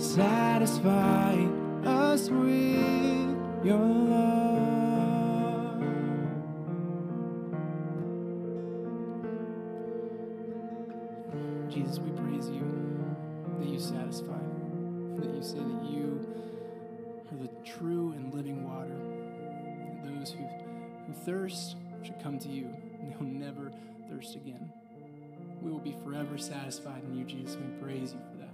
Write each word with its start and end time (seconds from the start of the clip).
satisfy 0.00 1.36
us 1.84 2.30
with 2.30 3.36
your 3.64 3.78
love. 3.78 4.50
Jesus, 11.68 11.98
we 11.98 12.10
praise 12.12 12.48
you 12.48 13.04
that 13.58 13.68
you 13.68 13.78
satisfy, 13.78 14.38
that 15.18 15.34
you 15.34 15.42
say 15.42 15.58
that 15.58 15.84
you 15.90 16.26
are 17.30 17.36
the 17.36 17.48
true 17.64 18.12
and 18.12 18.32
living 18.32 18.64
water. 18.66 18.96
That 20.02 20.18
those 20.18 20.32
who, 20.32 20.44
who 21.06 21.12
thirst 21.24 21.76
should 22.02 22.18
come 22.22 22.38
to 22.38 22.48
you, 22.48 22.70
and 23.00 23.12
they'll 23.12 23.22
never 23.22 23.70
thirst 24.08 24.34
again. 24.34 24.72
We 25.62 25.70
will 25.70 25.78
be 25.78 25.94
forever 26.04 26.38
satisfied 26.38 27.02
in 27.04 27.14
you, 27.14 27.24
Jesus. 27.24 27.56
We 27.56 27.66
praise 27.82 28.14
you 28.14 28.20
for 28.32 28.38
that. 28.38 28.49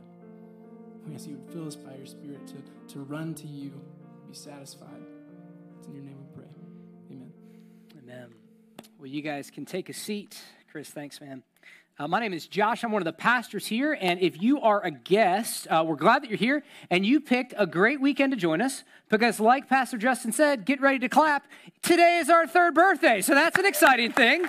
We 1.07 1.15
ask 1.15 1.29
you 1.29 1.37
would 1.37 1.53
fill 1.53 1.69
us 1.69 1.77
by 1.77 1.95
your 1.95 2.07
Spirit 2.07 2.47
to, 2.49 2.95
to 2.95 3.01
run 3.01 3.35
to 3.35 3.47
you, 3.47 3.73
be 4.27 4.35
satisfied. 4.35 4.89
It's 5.79 5.87
in 5.87 5.95
your 5.95 6.03
name 6.03 6.17
we 6.19 6.43
pray. 6.43 6.51
Amen. 7.13 7.33
Amen. 8.03 8.35
Well, 8.99 9.07
you 9.07 9.23
guys 9.23 9.51
can 9.51 9.65
take 9.65 9.89
a 9.89 9.93
seat. 9.93 10.37
Chris, 10.71 10.89
thanks, 10.89 11.21
man. 11.21 11.45
Uh, 11.99 12.09
my 12.09 12.21
name 12.21 12.35
is 12.35 12.47
Josh. 12.47 12.85
I'm 12.85 12.93
one 12.93 13.01
of 13.01 13.07
the 13.07 13.13
pastors 13.13 13.67
here. 13.67 13.97
And 13.99 14.21
if 14.21 14.43
you 14.43 14.61
are 14.61 14.85
a 14.85 14.91
guest, 14.91 15.67
uh, 15.69 15.83
we're 15.87 15.97
glad 15.97 16.23
that 16.23 16.29
you're 16.29 16.39
here 16.39 16.63
and 16.91 17.07
you 17.07 17.21
picked 17.21 17.55
a 17.57 17.67
great 17.67 18.01
weekend 18.01 18.33
to 18.33 18.37
join 18.37 18.61
us 18.61 18.85
because, 19.09 19.41
like 19.41 19.69
Pastor 19.69 19.97
Justin 19.97 20.33
said, 20.33 20.67
get 20.67 20.81
ready 20.81 20.99
to 20.99 21.09
clap. 21.09 21.47
Today 21.83 22.19
is 22.19 22.29
our 22.29 22.47
third 22.47 22.75
birthday. 22.75 23.23
So 23.23 23.33
that's 23.33 23.59
an 23.59 23.65
exciting 23.65 24.13
thing. 24.13 24.45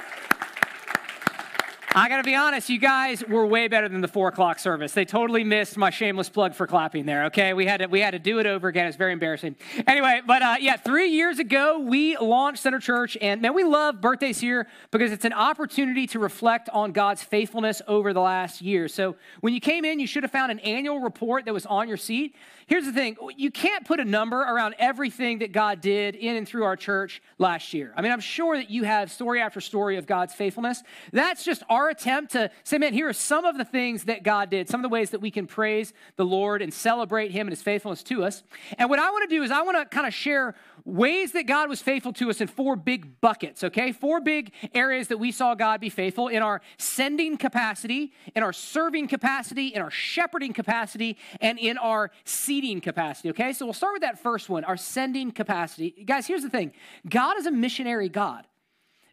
I 1.96 2.09
got 2.09 2.18
to 2.18 2.23
be 2.23 2.36
honest, 2.36 2.70
you 2.70 2.80
guys 2.80 3.23
were 3.26 3.48
way 3.48 3.70
better 3.70 3.88
than 3.88 4.02
the 4.02 4.09
four 4.09 4.28
o'clock 4.28 4.59
service. 4.59 4.91
They 4.91 5.05
totally 5.05 5.45
missed 5.45 5.78
my 5.78 5.90
shameless 5.90 6.28
plug 6.28 6.54
for 6.54 6.68
clapping 6.68 7.05
there. 7.05 7.26
Okay, 7.26 7.54
we 7.54 7.66
had 7.66 7.78
to 7.78 7.88
we 7.88 8.02
had 8.02 8.12
to 8.12 8.20
do 8.20 8.40
it 8.40 8.45
over 8.45 8.68
again. 8.68 8.88
It's 8.88 8.98
very 8.98 9.14
embarrassing. 9.14 9.55
Anyway, 9.88 10.20
but 10.28 10.42
uh, 10.42 10.56
yeah, 10.59 10.76
three 10.76 11.09
years 11.09 11.39
ago 11.39 11.80
we 11.80 12.17
launched 12.17 12.61
Center 12.61 12.80
Church, 12.80 13.17
and 13.22 13.42
man, 13.42 13.53
we 13.53 13.64
love 13.64 14.02
birthdays 14.02 14.39
here 14.39 14.67
because 14.92 15.14
it's 15.14 15.23
an 15.23 15.31
opportunity 15.31 16.06
to 16.08 16.20
reflect 16.20 16.67
on 16.70 16.92
God's 16.92 17.23
faithfulness 17.23 17.81
over 17.88 18.11
the 18.11 18.22
last 18.22 18.61
year. 18.61 18.89
So 18.89 19.16
when 19.39 19.54
you 19.54 19.61
came 19.61 19.86
in, 19.86 20.02
you 20.02 20.08
should 20.08 20.23
have 20.23 20.31
found 20.31 20.52
an 20.52 20.59
annual 20.59 21.00
report 21.00 21.45
that 21.45 21.54
was 21.54 21.66
on 21.66 21.88
your 21.88 21.98
seat. 21.98 22.36
Here's 22.67 22.83
the 22.83 22.92
thing 22.92 23.16
you 23.38 23.50
can't 23.50 23.86
put 23.86 24.02
a 24.02 24.06
number 24.06 24.42
around 24.42 24.76
everything 24.78 25.39
that 25.39 25.54
God 25.54 25.80
did 25.80 26.16
in 26.16 26.36
and 26.36 26.45
through 26.45 26.66
our 26.66 26.76
church 26.76 27.22
last 27.38 27.73
year. 27.73 27.94
I 27.95 28.02
mean, 28.02 28.11
I'm 28.11 28.20
sure 28.20 28.58
that 28.58 28.70
you 28.70 28.83
have 28.83 29.09
story 29.09 29.39
after 29.39 29.61
story 29.61 29.95
of 29.95 30.06
God's 30.06 30.33
faithfulness. 30.33 30.83
That's 31.14 31.45
just 31.45 31.64
our 31.70 31.86
attempt 31.89 32.31
to 32.33 32.52
say, 32.63 32.77
man, 32.77 32.93
here 32.93 33.07
are 33.07 33.13
some 33.13 33.45
of 33.45 33.57
the 33.57 33.66
things 33.66 34.05
that 34.05 34.23
God 34.23 34.49
did, 34.49 34.69
some 34.69 34.80
of 34.80 34.83
the 34.83 34.89
ways 34.89 35.11
that 35.11 35.21
we 35.21 35.31
can 35.31 35.47
praise 35.47 35.93
the 36.16 36.25
Lord 36.25 36.61
and 36.61 36.73
celebrate 36.73 37.31
Him 37.31 37.47
and 37.47 37.52
His 37.52 37.61
faithfulness 37.61 38.03
to 38.03 38.23
us. 38.23 38.43
And 38.77 38.89
what 38.89 38.99
I 38.99 39.09
want 39.11 39.30
to 39.30 39.35
do 39.35 39.43
is 39.43 39.52
I 39.52 39.61
want 39.61 39.77
to 39.77 39.85
kind 39.85 40.08
of 40.08 40.13
share 40.13 40.55
ways 40.85 41.33
that 41.33 41.47
God 41.47 41.69
was 41.69 41.81
faithful 41.81 42.13
to 42.13 42.30
us 42.30 42.39
in 42.39 42.47
four 42.47 42.75
big 42.75 43.19
buckets, 43.19 43.63
okay? 43.63 43.91
Four 43.91 44.21
big 44.21 44.53
areas 44.73 45.09
that 45.09 45.17
we 45.17 45.31
saw 45.31 45.53
God 45.53 45.81
be 45.81 45.89
faithful 45.89 46.30
in 46.30 46.41
our 46.41 46.61
sending 46.77 47.38
capacity, 47.38 48.13
in 48.35 48.41
our 48.41 48.53
serving 48.53 49.08
capacity, 49.08 49.67
in 49.67 49.81
our 49.81 49.91
shepherding 49.91 50.53
capacity, 50.53 51.17
and 51.41 51.59
in 51.59 51.77
our 51.77 52.11
seating 52.23 52.80
capacity, 52.80 53.30
okay? 53.30 53.52
So 53.52 53.65
we'll 53.65 53.73
start 53.73 53.93
with 53.93 54.02
that 54.03 54.19
first 54.19 54.49
one, 54.49 54.63
our 54.63 54.77
sending 54.77 55.31
capacity. 55.31 55.91
Guys, 56.05 56.25
here's 56.25 56.43
the 56.43 56.49
thing 56.49 56.71
God 57.08 57.38
is 57.38 57.45
a 57.45 57.52
missionary 57.52 58.09
God. 58.09 58.47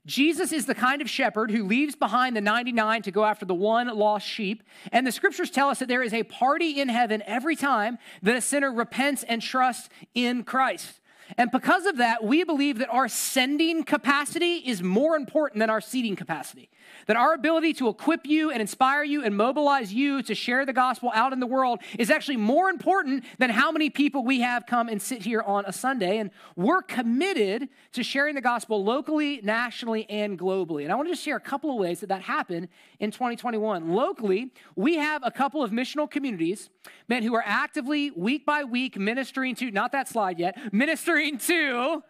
Jesus 0.06 0.52
is 0.52 0.66
the 0.66 0.74
kind 0.74 1.00
of 1.00 1.08
shepherd 1.08 1.50
who 1.50 1.64
leaves 1.64 1.96
behind 1.96 2.36
the 2.36 2.40
99 2.40 3.02
to 3.02 3.10
go 3.10 3.24
after 3.24 3.46
the 3.46 3.54
one 3.54 3.86
lost 3.86 4.26
sheep. 4.26 4.62
And 4.92 5.06
the 5.06 5.12
scriptures 5.12 5.50
tell 5.50 5.70
us 5.70 5.78
that 5.78 5.88
there 5.88 6.02
is 6.02 6.12
a 6.12 6.24
party 6.24 6.80
in 6.80 6.88
heaven 6.88 7.22
every 7.26 7.56
time 7.56 7.98
that 8.22 8.36
a 8.36 8.40
sinner 8.40 8.70
repents 8.70 9.22
and 9.22 9.40
trusts 9.40 9.88
in 10.14 10.44
Christ. 10.44 11.00
And 11.38 11.50
because 11.50 11.86
of 11.86 11.96
that, 11.96 12.22
we 12.22 12.44
believe 12.44 12.78
that 12.78 12.90
our 12.90 13.08
sending 13.08 13.82
capacity 13.82 14.56
is 14.56 14.82
more 14.82 15.16
important 15.16 15.60
than 15.60 15.70
our 15.70 15.80
seating 15.80 16.16
capacity. 16.16 16.68
That 17.06 17.16
our 17.16 17.34
ability 17.34 17.74
to 17.74 17.88
equip 17.88 18.26
you 18.26 18.50
and 18.50 18.60
inspire 18.60 19.04
you 19.04 19.22
and 19.22 19.36
mobilize 19.36 19.92
you 19.92 20.22
to 20.22 20.34
share 20.34 20.64
the 20.64 20.72
gospel 20.72 21.10
out 21.14 21.32
in 21.32 21.40
the 21.40 21.46
world 21.46 21.80
is 21.98 22.10
actually 22.10 22.36
more 22.36 22.70
important 22.70 23.24
than 23.38 23.50
how 23.50 23.70
many 23.70 23.90
people 23.90 24.24
we 24.24 24.40
have 24.40 24.66
come 24.66 24.88
and 24.88 25.00
sit 25.00 25.22
here 25.22 25.42
on 25.42 25.64
a 25.66 25.72
Sunday. 25.72 26.18
And 26.18 26.30
we're 26.56 26.82
committed 26.82 27.68
to 27.92 28.02
sharing 28.02 28.34
the 28.34 28.40
gospel 28.40 28.82
locally, 28.82 29.40
nationally, 29.42 30.08
and 30.08 30.38
globally. 30.38 30.84
And 30.84 30.92
I 30.92 30.94
want 30.94 31.08
to 31.08 31.12
just 31.12 31.22
share 31.22 31.36
a 31.36 31.40
couple 31.40 31.70
of 31.70 31.76
ways 31.76 32.00
that 32.00 32.08
that 32.08 32.22
happened 32.22 32.68
in 33.00 33.10
2021. 33.10 33.90
Locally, 33.90 34.50
we 34.76 34.96
have 34.96 35.22
a 35.24 35.30
couple 35.30 35.62
of 35.62 35.70
missional 35.70 36.10
communities, 36.10 36.70
men 37.08 37.22
who 37.22 37.34
are 37.34 37.44
actively, 37.44 38.10
week 38.12 38.46
by 38.46 38.64
week, 38.64 38.98
ministering 38.98 39.54
to, 39.56 39.70
not 39.70 39.92
that 39.92 40.08
slide 40.08 40.38
yet, 40.38 40.72
ministering 40.72 41.38
to 41.38 42.02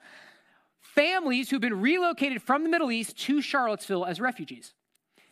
families 0.94 1.50
who've 1.50 1.60
been 1.60 1.80
relocated 1.80 2.42
from 2.42 2.62
the 2.62 2.68
Middle 2.70 2.92
East 2.92 3.18
to 3.18 3.42
Charlottesville 3.42 4.04
as 4.04 4.20
refugees. 4.20 4.74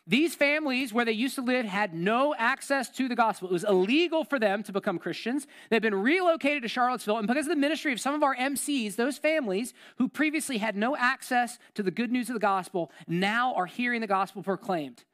These 0.05 0.35
families, 0.35 0.93
where 0.93 1.05
they 1.05 1.13
used 1.13 1.37
to 1.37 1.43
live, 1.43 1.65
had 1.65 1.95
no 1.95 2.35
access 2.37 2.91
to 2.91 3.07
the 3.07 3.15
gospel. 3.15 3.49
It 3.49 3.53
was 3.53 3.63
illegal 3.63 4.25
for 4.25 4.41
them 4.41 4.65
to 4.65 4.73
become 4.73 4.99
Christians. 4.99 5.47
They've 5.71 5.81
been 5.81 5.95
relocated 5.95 6.65
to 6.65 6.69
Charlottesville, 6.69 7.19
and 7.19 7.29
because 7.29 7.47
of 7.47 7.51
the 7.51 7.57
ministry 7.57 7.93
of 7.93 8.01
some 8.01 8.15
of 8.15 8.25
our 8.25 8.35
MCs, 8.35 8.97
those 8.97 9.17
families 9.17 9.75
who 9.99 10.09
previously 10.09 10.59
had 10.59 10.77
no 10.77 10.97
access 10.97 11.59
to 11.75 11.85
the 11.85 11.93
good 11.93 12.11
news 12.11 12.29
of 12.29 12.35
the 12.35 12.41
gospel 12.41 12.91
now 13.07 13.55
are 13.55 13.67
hearing 13.67 14.01
the 14.01 14.09
gospel 14.09 14.43
proclaimed. 14.43 15.05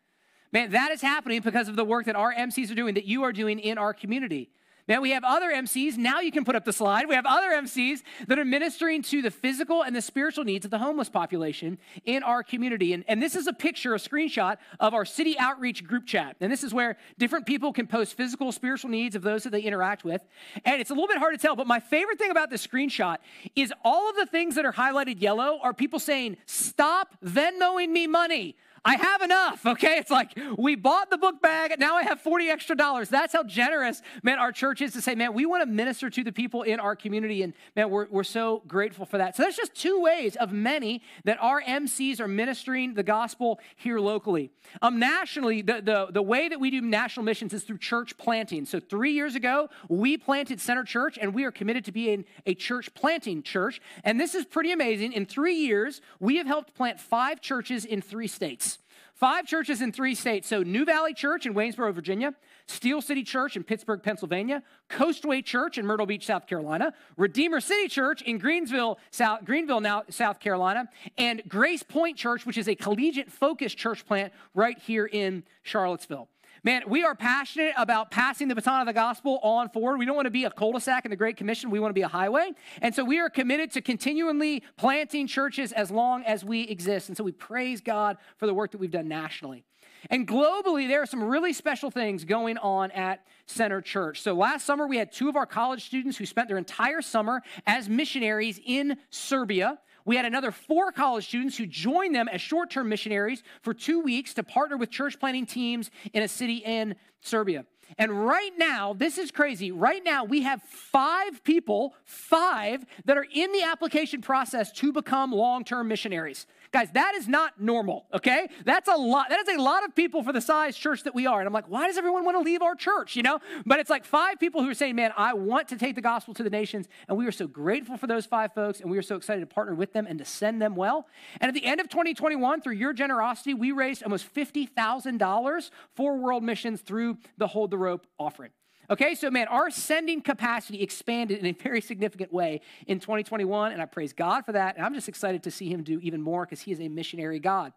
Man, 0.53 0.71
that 0.71 0.91
is 0.91 1.03
happening 1.03 1.43
because 1.43 1.69
of 1.69 1.77
the 1.77 1.85
work 1.85 2.07
that 2.07 2.17
our 2.17 2.33
MCs 2.33 2.71
are 2.71 2.75
doing, 2.75 2.95
that 2.95 3.05
you 3.05 3.25
are 3.25 3.33
doing 3.33 3.59
in 3.59 3.77
our 3.77 3.93
community. 3.93 4.49
Man, 4.89 5.03
we 5.03 5.11
have 5.11 5.23
other 5.23 5.51
MCs. 5.51 5.99
Now 5.99 6.21
you 6.21 6.33
can 6.33 6.47
put 6.47 6.57
up 6.57 6.65
the 6.65 6.73
slide. 6.73 7.07
We 7.09 7.15
have 7.15 7.27
other 7.27 7.51
MCs 7.51 8.03
that 8.27 8.39
are 8.39 8.45
ministering 8.45 9.03
to 9.03 9.21
the 9.21 9.31
physical 9.31 9.83
and 9.83 9.95
the 9.95 10.01
spiritual 10.01 10.45
needs 10.45 10.65
of 10.65 10.71
the 10.71 10.79
homeless 10.79 11.11
population 11.11 11.77
in 12.07 12.23
our 12.23 12.43
community. 12.43 12.95
And, 12.95 13.05
and 13.07 13.23
this 13.23 13.35
is 13.35 13.47
a 13.47 13.53
picture, 13.53 13.95
a 13.95 13.99
screenshot 13.99 14.57
of 14.81 14.95
our 14.95 15.05
city 15.05 15.39
outreach 15.39 15.85
group 15.85 16.07
chat. 16.07 16.37
And 16.41 16.51
this 16.51 16.65
is 16.65 16.73
where 16.73 16.97
different 17.19 17.45
people 17.45 17.71
can 17.71 17.87
post 17.87 18.17
physical, 18.17 18.51
spiritual 18.51 18.89
needs 18.89 19.15
of 19.15 19.21
those 19.21 19.43
that 19.43 19.51
they 19.51 19.61
interact 19.61 20.05
with. 20.05 20.27
And 20.65 20.81
it's 20.81 20.89
a 20.89 20.95
little 20.95 21.09
bit 21.09 21.19
hard 21.19 21.35
to 21.35 21.39
tell, 21.39 21.55
but 21.55 21.67
my 21.67 21.81
favorite 21.81 22.19
thing 22.19 22.31
about 22.31 22.49
this 22.49 22.67
screenshot 22.67 23.19
is 23.55 23.73
all 23.85 24.09
of 24.09 24.17
the 24.17 24.25
things 24.25 24.55
that 24.55 24.65
are 24.65 24.73
highlighted 24.73 25.21
yellow 25.21 25.59
are 25.63 25.75
people 25.75 25.99
saying, 25.99 26.39
Stop 26.47 27.15
Venmoing 27.23 27.91
me 27.91 28.07
money. 28.07 28.57
I 28.89 28.97
have 28.97 29.21
enough, 29.21 29.67
okay? 29.67 29.99
It's 29.99 30.11
like 30.11 30.33
we 30.57 30.75
bought 30.75 31.11
the 31.11 31.19
book 31.19 31.43
bag, 31.43 31.79
now 31.79 31.97
I 31.97 32.05
have 32.05 32.23
40 32.23 32.49
extra 32.49 32.75
dollars. 32.75 33.11
That's 33.11 33.35
how 33.35 33.43
generous, 33.43 34.01
man, 34.23 34.39
our 34.39 34.51
church 34.51 34.81
is 34.81 34.95
to 34.95 35.03
say, 35.03 35.15
man, 35.15 35.35
we 35.35 35.45
want 35.45 35.63
to 35.63 35.67
minister 35.67 36.09
to 36.09 36.25
the 36.25 36.33
people 36.33 36.63
in 36.63 36.81
our 36.81 36.97
community. 36.97 37.43
And 37.43 37.53
man, 37.77 37.91
we're, 37.91 38.07
we're 38.09 38.25
so 38.25 38.63
grateful 38.67 39.05
for 39.05 39.19
that. 39.19 39.37
So 39.37 39.43
that's 39.43 39.59
just 39.59 39.75
two 39.75 40.01
ways 40.01 40.37
of 40.37 40.53
many 40.53 41.03
that 41.25 41.37
our 41.39 41.61
MCs 41.61 42.19
are 42.19 42.29
ministering 42.29 42.95
the 42.95 43.03
gospel 43.03 43.61
here 43.77 44.01
locally. 44.01 44.51
Um, 44.81 44.99
nationally, 44.99 45.61
the, 45.61 45.83
the, 45.83 46.07
the 46.11 46.23
way 46.23 46.49
that 46.49 46.59
we 46.59 46.71
do 46.71 46.81
national 46.81 47.25
missions 47.25 47.53
is 47.53 47.65
through 47.65 47.79
church 47.79 48.17
planting. 48.17 48.65
So 48.65 48.81
three 48.81 49.13
years 49.13 49.35
ago, 49.35 49.69
we 49.91 50.17
planted 50.17 50.63
Center 50.63 50.85
Church, 50.85 51.19
and 51.21 51.35
we 51.35 51.45
are 51.45 51.53
committed 51.53 51.85
to 51.85 51.93
being 51.93 52.25
a 52.47 52.55
church 52.55 52.95
planting 52.95 53.43
church. 53.43 53.83
And 54.03 54.19
this 54.19 54.35
is 54.35 54.47
pretty 54.47 54.73
amazing. 54.73 55.13
In 55.13 55.27
three 55.27 55.57
years, 55.57 56.01
we 56.21 56.37
have 56.37 56.47
helped 56.47 56.75
plant 56.75 56.99
five 56.99 57.43
churches 57.43 57.85
in 57.85 58.01
three 58.01 58.29
states. 58.29 58.78
Five 59.19 59.47
churches 59.47 59.83
in 59.83 59.91
three 59.91 60.15
states. 60.15 60.47
So, 60.47 60.63
New 60.63 60.85
Valley 60.85 61.13
Church 61.13 61.45
in 61.45 61.53
Waynesboro, 61.53 61.93
Virginia, 61.93 62.35
Steel 62.69 63.03
City 63.03 63.25
Church 63.25 63.57
in 63.57 63.65
Pittsburgh, 63.65 64.01
Pennsylvania, 64.01 64.63
Coastway 64.89 65.45
Church 65.45 65.77
in 65.77 65.85
Myrtle 65.85 66.07
Beach, 66.07 66.25
South 66.25 66.47
Carolina, 66.47 66.95
Redeemer 67.17 67.61
City 67.61 67.89
Church 67.89 68.23
in 68.23 68.41
Greensville, 68.41 68.97
South, 69.11 69.45
Greenville, 69.45 69.81
now 69.81 70.05
South 70.09 70.39
Carolina, 70.39 70.89
and 71.17 71.43
Grace 71.49 71.83
Point 71.83 72.17
Church, 72.17 72.47
which 72.47 72.57
is 72.57 72.69
a 72.69 72.77
collegiate 72.77 73.29
focused 73.29 73.77
church 73.77 74.07
plant 74.07 74.33
right 74.55 74.79
here 74.79 75.07
in 75.07 75.43
Charlottesville. 75.63 76.29
Man, 76.65 76.83
we 76.89 77.05
are 77.05 77.15
passionate 77.15 77.75
about 77.77 78.11
passing 78.11 78.49
the 78.49 78.55
baton 78.55 78.81
of 78.81 78.87
the 78.87 78.93
gospel 78.93 79.39
on 79.43 79.69
forward. 79.69 79.99
We 79.99 80.07
don't 80.07 80.17
want 80.17 80.27
to 80.27 80.31
be 80.31 80.45
a 80.45 80.51
cul-de-sac 80.51 81.05
in 81.05 81.11
the 81.11 81.17
Great 81.17 81.37
Commission. 81.37 81.71
We 81.71 81.79
want 81.79 81.91
to 81.91 81.95
be 81.95 82.03
a 82.03 82.09
highway. 82.09 82.51
And 82.83 82.95
so 82.95 83.05
we 83.05 83.21
are 83.21 83.31
committed 83.31 83.71
to 83.73 83.81
continually 83.81 84.65
planting 84.77 85.29
churches 85.29 85.73
as 85.73 85.91
long 85.91 86.25
as 86.25 86.45
we 86.45 86.63
exist. 86.63 87.09
And 87.09 87.17
so 87.17 87.23
we 87.23 87.33
praise 87.33 87.81
God 87.81 88.17
for 88.37 88.47
the 88.47 88.55
work 88.55 88.73
that 88.73 88.79
we've 88.79 88.91
done 88.91 89.07
nationally. 89.09 89.65
And 90.11 90.27
globally, 90.27 90.89
there 90.89 91.03
are 91.03 91.07
some 91.07 91.23
really 91.23 91.53
special 91.53 91.91
things 91.91 92.25
going 92.25 92.59
on 92.59 92.91
at 92.93 93.25
Center 93.47 93.81
Church. 93.81 94.21
So 94.21 94.33
last 94.33 94.65
summer, 94.65 94.87
we 94.87 94.97
had 94.97 95.13
two 95.13 95.29
of 95.29 95.37
our 95.37 95.47
college 95.47 95.85
students 95.85 96.17
who 96.17 96.27
spent 96.27 96.49
their 96.49 96.59
entire 96.59 97.03
summer 97.03 97.43
as 97.67 97.89
missionaries 97.89 98.61
in 98.65 98.97
Serbia. 99.11 99.79
We 100.09 100.17
had 100.17 100.25
another 100.25 100.53
four 100.53 100.91
college 100.91 101.27
students 101.27 101.59
who 101.59 101.67
joined 101.67 102.15
them 102.15 102.29
as 102.29 102.41
short 102.41 102.71
term 102.71 102.89
missionaries 102.89 103.43
for 103.61 103.75
two 103.75 104.01
weeks 104.01 104.33
to 104.35 104.43
partner 104.43 104.79
with 104.79 104.89
church 104.89 105.21
planting 105.21 105.45
teams 105.45 105.91
in 106.15 106.23
a 106.23 106.29
city 106.29 106.63
in 106.65 106.97
Serbia. 107.21 107.67
And 107.99 108.27
right 108.27 108.53
now, 108.57 108.95
this 108.95 109.19
is 109.19 109.31
crazy. 109.31 109.71
Right 109.71 110.03
now, 110.03 110.25
we 110.25 110.45
have 110.45 110.63
five 110.63 111.45
people, 111.45 111.95
five, 112.07 112.87
that 113.05 113.19
are 113.19 113.27
in 113.31 113.53
the 113.53 113.65
application 113.65 114.23
process 114.23 114.73
to 114.73 114.95
become 114.95 115.31
long 115.31 115.63
term 115.63 115.89
missionaries. 115.89 116.47
Guys, 116.71 116.91
that 116.93 117.15
is 117.15 117.27
not 117.27 117.61
normal, 117.61 118.07
okay? 118.13 118.49
That's 118.65 118.89
a 118.89 118.97
lot. 118.97 119.31
That 119.31 119.41
is 119.41 119.57
a 119.57 119.61
lot 119.61 119.85
of 119.85 119.95
people 119.95 120.23
for 120.23 120.33
the 120.33 120.41
size 120.41 120.77
church 120.77 121.03
that 121.05 121.15
we 121.15 121.27
are. 121.27 121.41
And 121.41 121.47
I'm 121.47 121.53
like, 121.53 121.69
why 121.69 121.87
does 121.87 121.97
everyone 121.97 122.25
want 122.25 122.37
to 122.37 122.43
leave 122.43 122.61
our 122.61 122.75
church, 122.75 123.17
you 123.17 123.23
know? 123.23 123.41
But 123.65 123.81
it's 123.81 123.89
like 123.89 124.05
five 124.05 124.39
people 124.39 124.63
who 124.63 124.71
are 124.71 124.75
saying, 124.75 124.95
man, 124.95 125.13
I 125.17 125.33
want 125.33 125.69
to 125.69 125.77
take 125.79 125.95
the 125.95 126.03
gospel 126.03 126.35
to 126.35 126.43
the 126.43 126.51
nations. 126.51 126.87
And 127.09 127.17
we 127.17 127.27
are 127.27 127.33
so 127.33 127.47
grateful 127.47 127.97
for 127.97 128.07
those 128.07 128.27
five 128.27 128.53
folks. 128.55 128.81
And 128.81 128.91
we 128.91 128.99
are 128.99 129.03
so 129.03 129.17
excited 129.17 129.41
to 129.41 129.47
partner 129.47 129.75
with 129.75 129.93
them 129.95 130.07
and 130.07 130.19
to 130.19 130.25
send 130.25 130.61
them 130.61 130.77
well. 130.77 131.07
And 131.41 131.49
at 131.49 131.55
the 131.55 131.65
end 131.65 131.81
of 131.81 131.89
2021, 131.89 132.61
through 132.61 132.75
your 132.75 132.93
generosity, 132.93 133.55
we 133.55 133.73
raised 133.73 134.03
almost 134.03 134.33
$50,000 134.35 135.71
for 135.95 136.19
world 136.19 136.43
missions 136.43 136.83
through 136.83 137.17
the 137.39 137.47
Hold 137.47 137.71
the 137.71 137.79
Rope 137.79 138.07
offering. 138.19 138.51
Okay, 138.91 139.15
so 139.15 139.31
man, 139.31 139.49
our 139.49 139.71
sending 139.71 140.23
capacity 140.23 140.83
expanded 140.83 141.39
in 141.39 141.47
a 141.47 141.53
very 141.53 141.81
significant 141.81 142.33
way 142.33 142.63
in 142.87 143.01
2021, 143.01 143.73
and 143.73 143.83
I 143.83 143.85
praise 143.85 144.15
God 144.15 144.47
for 144.47 144.53
that. 144.53 144.77
And 144.77 144.87
I'm 144.87 144.95
just 144.95 145.09
excited 145.09 145.43
to 145.43 145.51
see 145.51 145.69
him 145.69 145.83
do 145.83 145.99
even 146.01 146.23
more 146.23 146.47
because 146.47 146.63
he 146.63 146.73
is 146.73 146.81
a 146.81 146.89
missionary 146.89 147.39
God. 147.39 147.73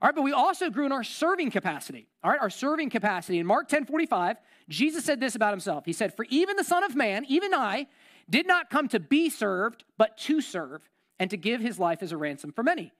All 0.00 0.08
right, 0.08 0.14
but 0.14 0.22
we 0.22 0.32
also 0.32 0.70
grew 0.70 0.86
in 0.86 0.92
our 0.92 1.04
serving 1.04 1.50
capacity. 1.50 2.06
All 2.24 2.30
right, 2.30 2.40
our 2.40 2.50
serving 2.50 2.90
capacity. 2.90 3.38
In 3.38 3.46
Mark 3.46 3.68
10 3.68 3.84
45, 3.84 4.36
Jesus 4.68 5.04
said 5.04 5.20
this 5.20 5.34
about 5.34 5.52
himself. 5.52 5.84
He 5.84 5.92
said, 5.92 6.14
For 6.14 6.26
even 6.30 6.56
the 6.56 6.64
Son 6.64 6.84
of 6.84 6.94
Man, 6.94 7.24
even 7.28 7.52
I, 7.52 7.86
did 8.28 8.46
not 8.46 8.70
come 8.70 8.88
to 8.88 9.00
be 9.00 9.30
served, 9.30 9.84
but 9.98 10.16
to 10.18 10.40
serve, 10.40 10.88
and 11.18 11.30
to 11.30 11.36
give 11.36 11.60
his 11.60 11.78
life 11.78 12.02
as 12.02 12.12
a 12.12 12.16
ransom 12.16 12.52
for 12.52 12.62
many. 12.62 12.92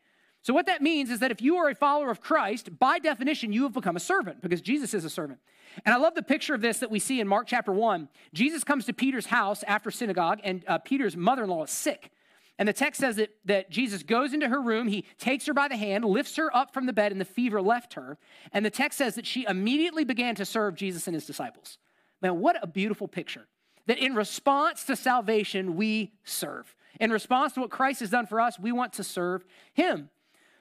So, 0.47 0.55
what 0.55 0.67
that 0.67 0.81
means 0.81 1.11
is 1.11 1.19
that 1.19 1.33
if 1.33 1.43
you 1.43 1.57
are 1.57 1.69
a 1.69 1.75
follower 1.75 2.09
of 2.09 2.21
Christ, 2.21 2.79
by 2.79 3.01
definition, 3.01 3.53
you 3.53 3.65
have 3.65 3.73
become 3.73 3.97
a 3.97 4.01
servant 4.01 4.41
because 4.41 4.61
Jesus 4.61 4.95
is 4.95 5.05
a 5.05 5.11
servant. 5.11 5.41
And 5.85 5.93
I 5.93 5.99
love 5.99 6.15
the 6.15 6.23
picture 6.23 6.55
of 6.55 6.61
this 6.61 6.79
that 6.79 6.89
we 6.89 7.01
see 7.01 7.19
in 7.19 7.27
Mark 7.27 7.49
chapter 7.49 7.73
1. 7.73 8.09
Jesus 8.33 8.63
comes 8.63 8.87
to 8.87 8.93
Peter's 8.93 9.27
house 9.27 9.65
after 9.65 9.91
synagogue, 9.91 10.39
and 10.45 10.63
uh, 10.69 10.79
Peter's 10.79 11.17
mother 11.17 11.43
in 11.43 11.51
law 11.51 11.65
is 11.65 11.73
sick. 11.73 12.13
And 12.61 12.69
the 12.69 12.73
text 12.73 13.01
says 13.01 13.17
that, 13.17 13.31
that 13.45 13.71
Jesus 13.71 14.05
goes 14.05 14.33
into 14.33 14.49
her 14.49 14.63
room, 14.63 14.87
he 14.87 15.05
takes 15.19 15.47
her 15.47 15.53
by 15.53 15.67
the 15.67 15.77
hand, 15.77 16.05
lifts 16.05 16.37
her 16.37 16.57
up 16.57 16.73
from 16.73 16.87
the 16.87 16.93
bed, 16.93 17.11
and 17.11 17.21
the 17.21 17.25
fever 17.25 17.61
left 17.61 17.95
her. 17.95 18.17
And 18.53 18.65
the 18.65 18.71
text 18.71 18.99
says 18.99 19.17
that 19.17 19.27
she 19.27 19.47
immediately 19.49 20.05
began 20.05 20.37
to 20.37 20.45
serve 20.45 20.77
Jesus 20.77 21.09
and 21.09 21.15
his 21.15 21.27
disciples. 21.27 21.77
Man, 22.23 22.39
what 22.39 22.57
a 22.63 22.69
beautiful 22.69 23.09
picture. 23.09 23.49
That 23.87 23.99
in 23.99 24.15
response 24.15 24.85
to 24.85 24.95
salvation, 24.95 25.75
we 25.75 26.13
serve. 26.23 26.77
In 27.01 27.11
response 27.11 27.55
to 27.55 27.61
what 27.63 27.71
Christ 27.71 27.99
has 27.99 28.11
done 28.11 28.27
for 28.27 28.41
us, 28.41 28.61
we 28.61 28.71
want 28.71 28.93
to 28.93 29.03
serve 29.03 29.45
him. 29.75 30.09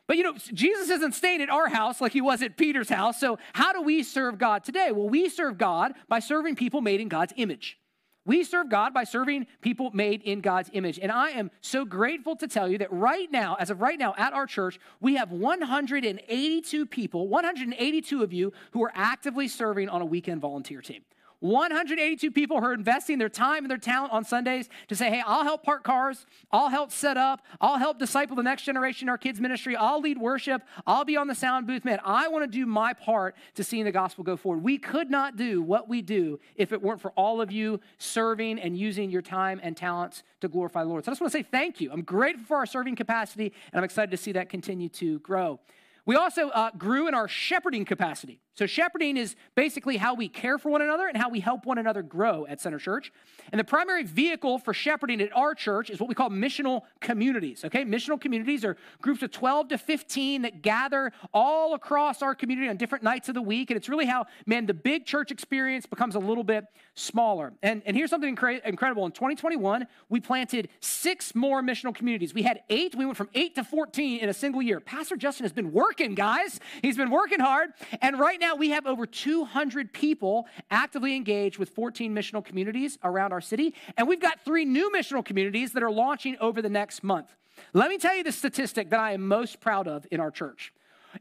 But 0.07 0.17
you 0.17 0.23
know, 0.23 0.33
Jesus 0.33 0.89
isn't 0.89 1.13
staying 1.13 1.41
at 1.41 1.49
our 1.49 1.67
house 1.67 1.99
like 1.99 2.11
he 2.11 2.21
was 2.21 2.41
at 2.41 2.57
Peter's 2.57 2.89
house. 2.89 3.19
So, 3.19 3.39
how 3.53 3.73
do 3.73 3.81
we 3.81 4.03
serve 4.03 4.37
God 4.37 4.63
today? 4.63 4.91
Well, 4.91 5.09
we 5.09 5.29
serve 5.29 5.57
God 5.57 5.93
by 6.07 6.19
serving 6.19 6.55
people 6.55 6.81
made 6.81 7.01
in 7.01 7.07
God's 7.07 7.33
image. 7.37 7.79
We 8.25 8.43
serve 8.43 8.69
God 8.69 8.93
by 8.93 9.03
serving 9.03 9.45
people 9.61 9.91
made 9.93 10.23
in 10.23 10.41
God's 10.41 10.71
image. 10.73 10.99
And 10.99 11.11
I 11.11 11.29
am 11.29 11.51
so 11.61 11.85
grateful 11.85 12.35
to 12.37 12.47
tell 12.47 12.67
you 12.67 12.79
that 12.79 12.91
right 12.91 13.31
now, 13.31 13.55
as 13.59 13.69
of 13.69 13.81
right 13.81 13.99
now 13.99 14.15
at 14.17 14.33
our 14.33 14.47
church, 14.47 14.79
we 14.99 15.15
have 15.15 15.31
182 15.31 16.85
people, 16.87 17.27
182 17.27 18.23
of 18.23 18.33
you 18.33 18.51
who 18.71 18.83
are 18.83 18.91
actively 18.95 19.47
serving 19.47 19.89
on 19.89 20.01
a 20.01 20.05
weekend 20.05 20.41
volunteer 20.41 20.81
team. 20.81 21.03
182 21.39 22.31
people 22.31 22.59
who 22.59 22.65
are 22.65 22.73
investing 22.73 23.17
their 23.17 23.29
time 23.29 23.63
and 23.63 23.69
their 23.69 23.77
talent 23.77 24.13
on 24.13 24.23
Sundays 24.23 24.69
to 24.87 24.95
say, 24.95 25.09
hey, 25.09 25.23
I'll 25.25 25.43
help 25.43 25.63
park 25.63 25.83
cars, 25.83 26.25
I'll 26.51 26.69
help 26.69 26.91
set 26.91 27.17
up, 27.17 27.41
I'll 27.61 27.77
help 27.77 27.99
disciple 27.99 28.35
the 28.35 28.43
next 28.43 28.63
generation 28.63 29.05
in 29.05 29.09
our 29.09 29.17
kids' 29.17 29.39
ministry, 29.39 29.75
I'll 29.75 30.01
lead 30.01 30.17
worship, 30.17 30.61
I'll 30.87 31.05
be 31.05 31.17
on 31.17 31.27
the 31.27 31.35
sound 31.35 31.67
booth. 31.67 31.85
Man, 31.85 31.99
I 32.03 32.27
want 32.27 32.49
to 32.49 32.59
do 32.59 32.65
my 32.65 32.93
part 32.93 33.35
to 33.55 33.63
seeing 33.63 33.85
the 33.85 33.91
gospel 33.91 34.23
go 34.23 34.37
forward. 34.37 34.63
We 34.63 34.77
could 34.77 35.09
not 35.09 35.35
do 35.35 35.61
what 35.61 35.87
we 35.89 36.01
do 36.01 36.39
if 36.55 36.71
it 36.71 36.81
weren't 36.81 37.01
for 37.01 37.11
all 37.11 37.41
of 37.41 37.51
you 37.51 37.79
serving 37.97 38.59
and 38.59 38.77
using 38.77 39.09
your 39.09 39.21
time 39.21 39.59
and 39.63 39.75
talents 39.75 40.23
to 40.41 40.47
glorify 40.47 40.83
the 40.83 40.89
Lord. 40.89 41.05
So 41.05 41.11
I 41.11 41.13
just 41.13 41.21
want 41.21 41.31
to 41.33 41.37
say 41.39 41.43
thank 41.43 41.81
you. 41.81 41.91
I'm 41.91 42.03
grateful 42.03 42.45
for 42.45 42.57
our 42.57 42.65
serving 42.65 42.95
capacity, 42.95 43.53
and 43.71 43.79
I'm 43.79 43.83
excited 43.83 44.11
to 44.11 44.17
see 44.17 44.31
that 44.33 44.49
continue 44.49 44.89
to 44.89 45.19
grow. 45.19 45.59
We 46.05 46.15
also 46.15 46.49
uh, 46.49 46.71
grew 46.77 47.07
in 47.07 47.13
our 47.13 47.27
shepherding 47.27 47.85
capacity. 47.85 48.39
So, 48.55 48.65
shepherding 48.65 49.17
is 49.17 49.35
basically 49.53 49.97
how 49.97 50.13
we 50.13 50.29
care 50.29 50.57
for 50.57 50.69
one 50.69 50.81
another 50.81 51.07
and 51.07 51.17
how 51.17 51.29
we 51.29 51.41
help 51.41 51.65
one 51.65 51.77
another 51.77 52.01
grow 52.01 52.45
at 52.47 52.61
Center 52.61 52.79
Church. 52.79 53.11
And 53.51 53.59
the 53.59 53.65
primary 53.65 54.03
vehicle 54.03 54.59
for 54.59 54.73
shepherding 54.73 55.21
at 55.21 55.35
our 55.35 55.53
church 55.53 55.89
is 55.89 55.99
what 55.99 56.07
we 56.07 56.15
call 56.15 56.29
missional 56.29 56.83
communities. 57.01 57.65
Okay, 57.65 57.83
missional 57.83 58.19
communities 58.19 58.63
are 58.63 58.77
groups 59.01 59.21
of 59.23 59.31
12 59.31 59.69
to 59.69 59.77
15 59.77 60.43
that 60.43 60.61
gather 60.61 61.11
all 61.33 61.73
across 61.73 62.21
our 62.21 62.33
community 62.33 62.69
on 62.69 62.77
different 62.77 63.03
nights 63.03 63.27
of 63.27 63.35
the 63.35 63.41
week. 63.41 63.71
And 63.71 63.77
it's 63.77 63.89
really 63.89 64.05
how, 64.05 64.25
man, 64.45 64.65
the 64.65 64.73
big 64.73 65.05
church 65.05 65.31
experience 65.31 65.85
becomes 65.85 66.15
a 66.15 66.19
little 66.19 66.43
bit 66.43 66.65
smaller. 66.93 67.51
And, 67.61 67.81
and 67.85 67.97
here's 67.97 68.09
something 68.09 68.33
incre- 68.33 68.63
incredible 68.63 69.05
in 69.05 69.11
2021, 69.11 69.85
we 70.07 70.21
planted 70.21 70.69
six 70.79 71.35
more 71.35 71.61
missional 71.61 71.93
communities. 71.93 72.33
We 72.33 72.43
had 72.43 72.61
eight, 72.69 72.95
we 72.95 73.05
went 73.05 73.17
from 73.17 73.29
eight 73.33 73.55
to 73.55 73.63
14 73.65 74.19
in 74.19 74.29
a 74.29 74.33
single 74.33 74.61
year. 74.61 74.79
Pastor 74.79 75.17
Justin 75.17 75.43
has 75.43 75.51
been 75.51 75.73
working, 75.73 76.15
guys. 76.15 76.59
He's 76.81 76.95
been 76.95 77.09
working 77.09 77.39
hard. 77.39 77.71
And 78.01 78.19
right 78.19 78.39
now, 78.39 78.44
now 78.45 78.55
we 78.55 78.69
have 78.69 78.85
over 78.85 79.07
200 79.07 79.91
people 79.91 80.45
actively 80.69 81.15
engaged 81.15 81.57
with 81.57 81.69
14 81.69 82.13
missional 82.13 82.45
communities 82.45 82.99
around 83.03 83.33
our 83.33 83.41
city, 83.41 83.73
and 83.97 84.07
we've 84.07 84.21
got 84.21 84.39
three 84.45 84.65
new 84.65 84.91
missional 84.91 85.25
communities 85.25 85.71
that 85.73 85.81
are 85.81 85.89
launching 85.89 86.37
over 86.39 86.61
the 86.61 86.69
next 86.69 87.03
month. 87.03 87.35
Let 87.73 87.89
me 87.89 87.97
tell 87.97 88.15
you 88.15 88.23
the 88.23 88.31
statistic 88.31 88.91
that 88.91 88.99
I 88.99 89.13
am 89.13 89.27
most 89.27 89.59
proud 89.59 89.87
of 89.87 90.05
in 90.11 90.19
our 90.19 90.29
church. 90.29 90.71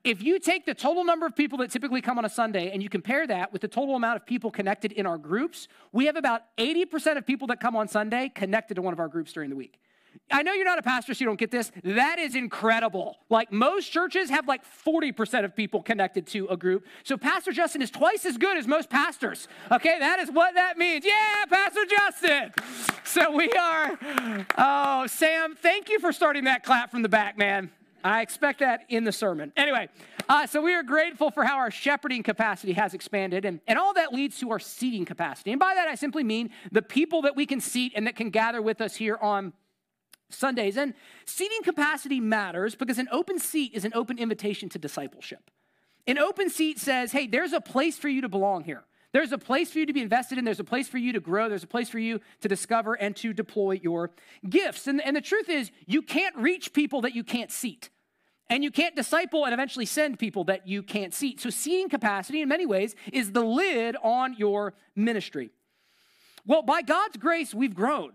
If 0.03 0.23
you 0.23 0.39
take 0.39 0.67
the 0.67 0.75
total 0.75 1.03
number 1.03 1.25
of 1.25 1.35
people 1.35 1.57
that 1.59 1.71
typically 1.71 2.03
come 2.03 2.19
on 2.19 2.27
a 2.27 2.29
Sunday 2.29 2.71
and 2.73 2.83
you 2.83 2.91
compare 2.91 3.27
that 3.27 3.55
with 3.55 3.63
the 3.63 3.69
total 3.69 3.97
amount 3.97 4.17
of 4.17 4.27
people 4.27 4.51
connected 4.51 4.93
in 4.93 5.07
our 5.07 5.17
groups, 5.17 5.67
we 5.93 6.05
have 6.05 6.17
about 6.17 6.43
80% 6.59 7.17
of 7.17 7.25
people 7.25 7.47
that 7.47 7.59
come 7.59 7.75
on 7.75 7.89
Sunday 7.89 8.29
connected 8.29 8.75
to 8.75 8.83
one 8.83 8.93
of 8.93 9.01
our 9.01 9.09
groups 9.09 9.33
during 9.33 9.49
the 9.49 9.57
week. 9.57 9.79
I 10.31 10.43
know 10.43 10.53
you're 10.53 10.65
not 10.65 10.79
a 10.79 10.83
pastor, 10.83 11.15
so 11.15 11.21
you 11.21 11.27
don't 11.27 11.39
get 11.39 11.51
this. 11.51 11.71
That 11.83 12.19
is 12.19 12.35
incredible. 12.35 13.19
Like 13.29 13.53
most 13.53 13.93
churches 13.93 14.31
have 14.31 14.49
like 14.49 14.63
40% 14.65 15.45
of 15.45 15.55
people 15.55 15.83
connected 15.83 16.27
to 16.29 16.47
a 16.49 16.57
group. 16.57 16.87
So 17.03 17.17
Pastor 17.17 17.53
Justin 17.53 17.83
is 17.83 17.91
twice 17.91 18.25
as 18.25 18.37
good 18.37 18.57
as 18.57 18.67
most 18.67 18.91
pastors. 18.91 19.49
Okay, 19.71 19.99
that 19.99 20.19
is 20.21 20.31
what 20.31 20.55
that 20.55 20.79
means. 20.79 21.05
Yeah, 21.05 21.45
Pastor 21.49 21.85
Justin. 21.85 22.53
So 23.05 23.35
we 23.35 23.51
are. 23.53 23.99
Oh, 24.59 25.07
Sam, 25.07 25.57
thank 25.57 25.89
you 25.89 25.99
for 25.99 26.13
starting 26.13 26.45
that 26.45 26.65
clap 26.65 26.91
from 26.91 27.03
the 27.03 27.09
back, 27.09 27.39
man. 27.39 27.71
I 28.05 28.21
expect 28.21 28.61
that 28.61 28.85
in 28.91 29.05
the 29.05 29.13
sermon. 29.13 29.51
Anyway, 29.57 29.89
uh, 30.29 30.47
so 30.47 30.61
we 30.61 30.75
are 30.75 30.83
grateful 30.83 31.31
for 31.31 31.45
how 31.45 31.57
our 31.57 31.71
shepherding 31.71 32.23
capacity 32.23 32.75
has 32.75 32.93
expanded, 32.93 33.47
and, 33.47 33.61
and 33.67 33.79
all 33.79 33.95
that 33.95 34.13
leads 34.13 34.39
to 34.41 34.51
our 34.51 34.59
seating 34.59 35.07
capacity. 35.07 35.53
And 35.53 35.59
by 35.59 35.75
that, 35.75 35.89
I 35.89 35.95
simply 35.95 36.23
mean 36.23 36.51
the 36.71 36.83
people 36.83 37.23
that 37.23 37.35
we 37.35 37.47
can 37.47 37.61
seat 37.61 37.93
and 37.97 38.07
that 38.07 38.15
can 38.15 38.29
gather 38.29 38.61
with 38.61 38.83
us 38.83 38.95
here 38.95 39.17
on 39.23 39.55
Sundays. 40.35 40.77
And 40.77 40.95
seating 41.25 41.63
capacity 41.63 42.21
matters 42.21 42.75
because 42.75 42.99
an 42.99 43.09
open 43.11 43.39
seat 43.39 43.73
is 43.75 43.85
an 43.85 43.93
open 43.95 44.19
invitation 44.19 44.69
to 44.71 44.79
discipleship. 44.79 45.51
An 46.07 46.19
open 46.19 46.51
seat 46.51 46.79
says, 46.79 47.13
hey, 47.13 47.27
there's 47.27 47.53
a 47.53 47.61
place 47.61 47.99
for 47.99 48.09
you 48.09 48.21
to 48.21 48.29
belong 48.29 48.65
here. 48.65 48.85
There's 49.13 49.33
a 49.33 49.39
place 49.39 49.71
for 49.71 49.79
you 49.79 49.87
to 49.87 49.93
be 49.93 50.03
invested 50.03 50.39
in. 50.39 50.45
There's 50.45 50.59
a 50.59 50.65
place 50.65 50.89
for 50.89 50.99
you 50.99 51.13
to 51.13 51.21
grow. 51.21 51.49
There's 51.49 51.63
a 51.63 51.69
place 51.69 51.89
for 51.89 52.01
you 52.01 52.21
to 52.41 52.49
discover 52.49 52.95
and 52.95 53.15
to 53.17 53.33
deploy 53.33 53.79
your 53.81 54.11
gifts. 54.49 54.89
And, 54.89 55.01
and 55.01 55.15
the 55.15 55.21
truth 55.21 55.49
is, 55.49 55.71
you 55.87 56.03
can't 56.03 56.35
reach 56.37 56.73
people 56.73 57.01
that 57.03 57.15
you 57.15 57.23
can't 57.23 57.53
seat. 57.53 57.91
And 58.51 58.63
you 58.65 58.71
can't 58.71 58.95
disciple 58.95 59.45
and 59.45 59.55
eventually 59.55 59.87
send 59.87 60.19
people 60.19 60.45
that 60.45 60.67
you 60.67 60.83
can't 60.83 61.15
seat. 61.15 61.41
So, 61.41 61.49
seating 61.49 61.89
capacity, 61.89 62.43
in 62.43 62.49
many 62.49 62.67
ways, 62.67 62.95
is 63.13 63.33
the 63.33 63.45
lid 63.45 63.97
on 64.03 64.35
your 64.35 64.75
ministry. 64.95 65.51
Well, 66.45 66.63
by 66.63 66.83
God's 66.83 67.17
grace, 67.17 67.55
we've 67.55 67.75
grown. 67.75 68.13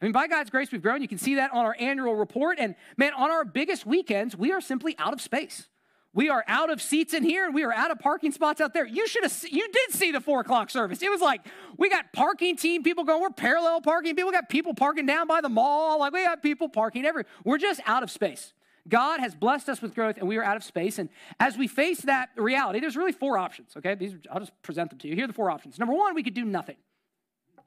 I 0.00 0.04
mean, 0.06 0.12
by 0.12 0.28
God's 0.28 0.50
grace, 0.50 0.72
we've 0.72 0.82
grown. 0.82 1.02
You 1.02 1.08
can 1.08 1.18
see 1.18 1.34
that 1.34 1.52
on 1.52 1.64
our 1.64 1.76
annual 1.78 2.14
report. 2.14 2.58
And 2.58 2.74
man, 2.96 3.12
on 3.12 3.30
our 3.30 3.44
biggest 3.44 3.84
weekends, 3.84 4.34
we 4.36 4.52
are 4.52 4.60
simply 4.60 4.96
out 4.98 5.12
of 5.12 5.20
space. 5.20 5.68
We 6.12 6.28
are 6.28 6.42
out 6.48 6.70
of 6.70 6.82
seats 6.82 7.14
in 7.14 7.22
here 7.22 7.44
and 7.44 7.54
we 7.54 7.62
are 7.62 7.72
out 7.72 7.92
of 7.92 8.00
parking 8.00 8.32
spots 8.32 8.60
out 8.60 8.74
there. 8.74 8.84
You 8.84 9.06
should 9.06 9.22
have, 9.22 9.44
you 9.48 9.68
did 9.70 9.92
see 9.92 10.10
the 10.10 10.20
four 10.20 10.40
o'clock 10.40 10.68
service. 10.68 11.02
It 11.02 11.10
was 11.10 11.20
like, 11.20 11.46
we 11.76 11.88
got 11.88 12.12
parking 12.12 12.56
team 12.56 12.82
people 12.82 13.04
going, 13.04 13.20
we're 13.22 13.30
parallel 13.30 13.80
parking 13.80 14.16
people, 14.16 14.30
we 14.30 14.34
got 14.34 14.48
people 14.48 14.74
parking 14.74 15.06
down 15.06 15.28
by 15.28 15.40
the 15.40 15.48
mall. 15.48 16.00
Like 16.00 16.12
we 16.12 16.24
got 16.24 16.42
people 16.42 16.68
parking 16.68 17.04
everywhere. 17.04 17.30
We're 17.44 17.58
just 17.58 17.80
out 17.86 18.02
of 18.02 18.10
space. 18.10 18.54
God 18.88 19.20
has 19.20 19.36
blessed 19.36 19.68
us 19.68 19.80
with 19.80 19.94
growth 19.94 20.16
and 20.18 20.26
we 20.26 20.36
are 20.36 20.42
out 20.42 20.56
of 20.56 20.64
space. 20.64 20.98
And 20.98 21.10
as 21.38 21.56
we 21.56 21.68
face 21.68 22.00
that 22.00 22.30
reality, 22.36 22.80
there's 22.80 22.96
really 22.96 23.12
four 23.12 23.38
options, 23.38 23.76
okay? 23.76 23.94
These, 23.94 24.14
I'll 24.32 24.40
just 24.40 24.60
present 24.62 24.90
them 24.90 24.98
to 25.00 25.08
you. 25.08 25.14
Here 25.14 25.24
are 25.24 25.28
the 25.28 25.32
four 25.32 25.50
options. 25.50 25.78
Number 25.78 25.94
one, 25.94 26.14
we 26.16 26.24
could 26.24 26.34
do 26.34 26.44
nothing. 26.44 26.76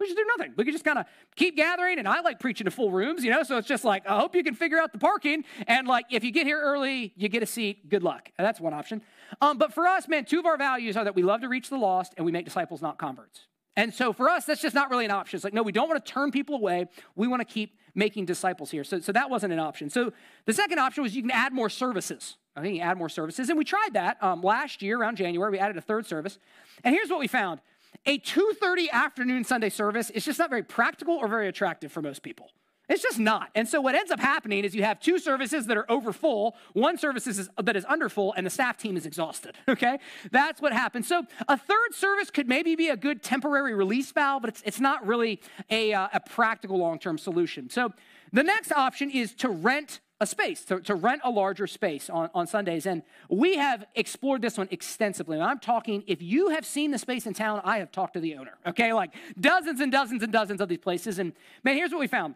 We 0.03 0.09
should 0.09 0.17
do 0.17 0.25
nothing. 0.37 0.53
We 0.57 0.65
could 0.65 0.73
just 0.73 0.83
kind 0.83 0.99
of 0.99 1.05
keep 1.37 1.55
gathering, 1.55 1.97
and 1.97 2.09
I 2.09 2.19
like 2.19 2.37
preaching 2.37 2.65
to 2.65 2.71
full 2.71 2.91
rooms, 2.91 3.23
you 3.23 3.31
know. 3.31 3.41
So 3.43 3.57
it's 3.57 3.69
just 3.69 3.85
like 3.85 4.05
I 4.05 4.19
hope 4.19 4.35
you 4.35 4.43
can 4.43 4.53
figure 4.53 4.77
out 4.77 4.91
the 4.91 4.99
parking, 4.99 5.45
and 5.65 5.87
like 5.87 6.07
if 6.11 6.25
you 6.25 6.31
get 6.31 6.45
here 6.45 6.59
early, 6.59 7.13
you 7.15 7.29
get 7.29 7.41
a 7.41 7.45
seat. 7.45 7.87
Good 7.87 8.03
luck. 8.03 8.29
And 8.37 8.45
that's 8.45 8.59
one 8.59 8.73
option. 8.73 9.01
Um, 9.39 9.57
but 9.57 9.73
for 9.73 9.87
us, 9.87 10.09
man, 10.09 10.25
two 10.25 10.39
of 10.39 10.45
our 10.45 10.57
values 10.57 10.97
are 10.97 11.05
that 11.05 11.15
we 11.15 11.23
love 11.23 11.39
to 11.39 11.47
reach 11.47 11.69
the 11.69 11.77
lost, 11.77 12.13
and 12.17 12.25
we 12.25 12.33
make 12.33 12.43
disciples, 12.43 12.81
not 12.81 12.97
converts. 12.97 13.47
And 13.77 13.93
so 13.93 14.11
for 14.11 14.29
us, 14.29 14.43
that's 14.43 14.61
just 14.61 14.75
not 14.75 14.89
really 14.89 15.05
an 15.05 15.11
option. 15.11 15.37
It's 15.37 15.43
like, 15.43 15.53
no, 15.53 15.63
we 15.63 15.71
don't 15.71 15.87
want 15.87 16.05
to 16.05 16.11
turn 16.11 16.31
people 16.31 16.55
away. 16.55 16.87
We 17.15 17.27
want 17.27 17.39
to 17.39 17.45
keep 17.45 17.77
making 17.95 18.25
disciples 18.25 18.71
here. 18.71 18.83
So, 18.83 18.99
so 18.99 19.11
that 19.13 19.29
wasn't 19.29 19.53
an 19.53 19.59
option. 19.59 19.89
So 19.89 20.11
the 20.45 20.53
second 20.53 20.79
option 20.79 21.01
was 21.01 21.15
you 21.15 21.21
can 21.21 21.31
add 21.31 21.53
more 21.53 21.69
services. 21.69 22.35
I 22.55 22.61
think 22.61 22.75
you 22.75 22.81
add 22.81 22.97
more 22.97 23.09
services. 23.09 23.49
And 23.49 23.57
we 23.57 23.63
tried 23.63 23.93
that 23.93 24.21
um, 24.21 24.41
last 24.41 24.81
year 24.81 24.99
around 24.99 25.15
January. 25.15 25.51
We 25.51 25.59
added 25.59 25.77
a 25.77 25.81
third 25.81 26.05
service. 26.05 26.37
And 26.83 26.93
here's 26.93 27.09
what 27.09 27.19
we 27.19 27.27
found 27.27 27.61
a 28.05 28.19
2:30 28.19 28.89
afternoon 28.91 29.43
Sunday 29.43 29.69
service 29.69 30.09
is 30.09 30.25
just 30.25 30.39
not 30.39 30.49
very 30.49 30.63
practical 30.63 31.15
or 31.15 31.27
very 31.27 31.47
attractive 31.47 31.91
for 31.91 32.01
most 32.01 32.23
people. 32.23 32.51
It's 32.89 33.01
just 33.01 33.17
not. 33.17 33.49
And 33.55 33.67
so 33.67 33.79
what 33.79 33.95
ends 33.95 34.11
up 34.11 34.19
happening 34.19 34.65
is 34.65 34.75
you 34.75 34.83
have 34.83 34.99
two 34.99 35.17
services 35.17 35.67
that 35.67 35.77
are 35.77 35.89
over 35.89 36.11
full, 36.11 36.55
one 36.73 36.97
service 36.97 37.27
is, 37.27 37.49
that 37.61 37.75
is 37.77 37.85
under 37.85 38.09
full, 38.09 38.33
and 38.33 38.45
the 38.45 38.49
staff 38.49 38.77
team 38.77 38.97
is 38.97 39.05
exhausted. 39.05 39.55
Okay? 39.73 39.97
That's 40.31 40.61
what 40.61 40.71
happens. 40.71 41.07
So 41.07 41.25
a 41.47 41.57
third 41.57 41.93
service 41.95 42.29
could 42.29 42.47
maybe 42.47 42.75
be 42.75 42.89
a 42.89 42.97
good 42.97 43.23
temporary 43.23 43.73
release 43.73 44.11
valve, 44.11 44.43
but 44.43 44.49
it's, 44.49 44.61
it's 44.65 44.79
not 44.79 45.05
really 45.07 45.41
a, 45.71 45.93
uh, 45.93 46.09
a 46.13 46.19
practical 46.19 46.77
long 46.77 46.99
term 46.99 47.17
solution. 47.17 47.69
So 47.71 47.91
the 48.31 48.43
next 48.43 48.71
option 48.71 49.09
is 49.09 49.33
to 49.35 49.49
rent 49.49 50.01
a 50.23 50.25
space, 50.25 50.63
to, 50.65 50.79
to 50.79 50.95
rent 50.95 51.21
a 51.23 51.29
larger 51.29 51.67
space 51.67 52.09
on, 52.09 52.29
on 52.33 52.47
Sundays. 52.47 52.85
And 52.85 53.03
we 53.29 53.57
have 53.57 53.85
explored 53.93 54.41
this 54.41 54.57
one 54.57 54.69
extensively. 54.71 55.37
And 55.37 55.45
I'm 55.45 55.59
talking, 55.59 56.03
if 56.07 56.21
you 56.21 56.49
have 56.49 56.65
seen 56.65 56.91
the 56.91 56.97
space 56.97 57.27
in 57.27 57.33
town, 57.33 57.61
I 57.63 57.77
have 57.77 57.91
talked 57.91 58.13
to 58.13 58.19
the 58.19 58.35
owner, 58.35 58.53
okay? 58.65 58.93
Like 58.93 59.13
dozens 59.39 59.81
and 59.81 59.91
dozens 59.91 60.23
and 60.23 60.31
dozens 60.31 60.61
of 60.61 60.69
these 60.69 60.79
places. 60.79 61.19
And 61.19 61.33
man, 61.63 61.75
here's 61.75 61.91
what 61.91 61.99
we 61.99 62.07
found 62.07 62.35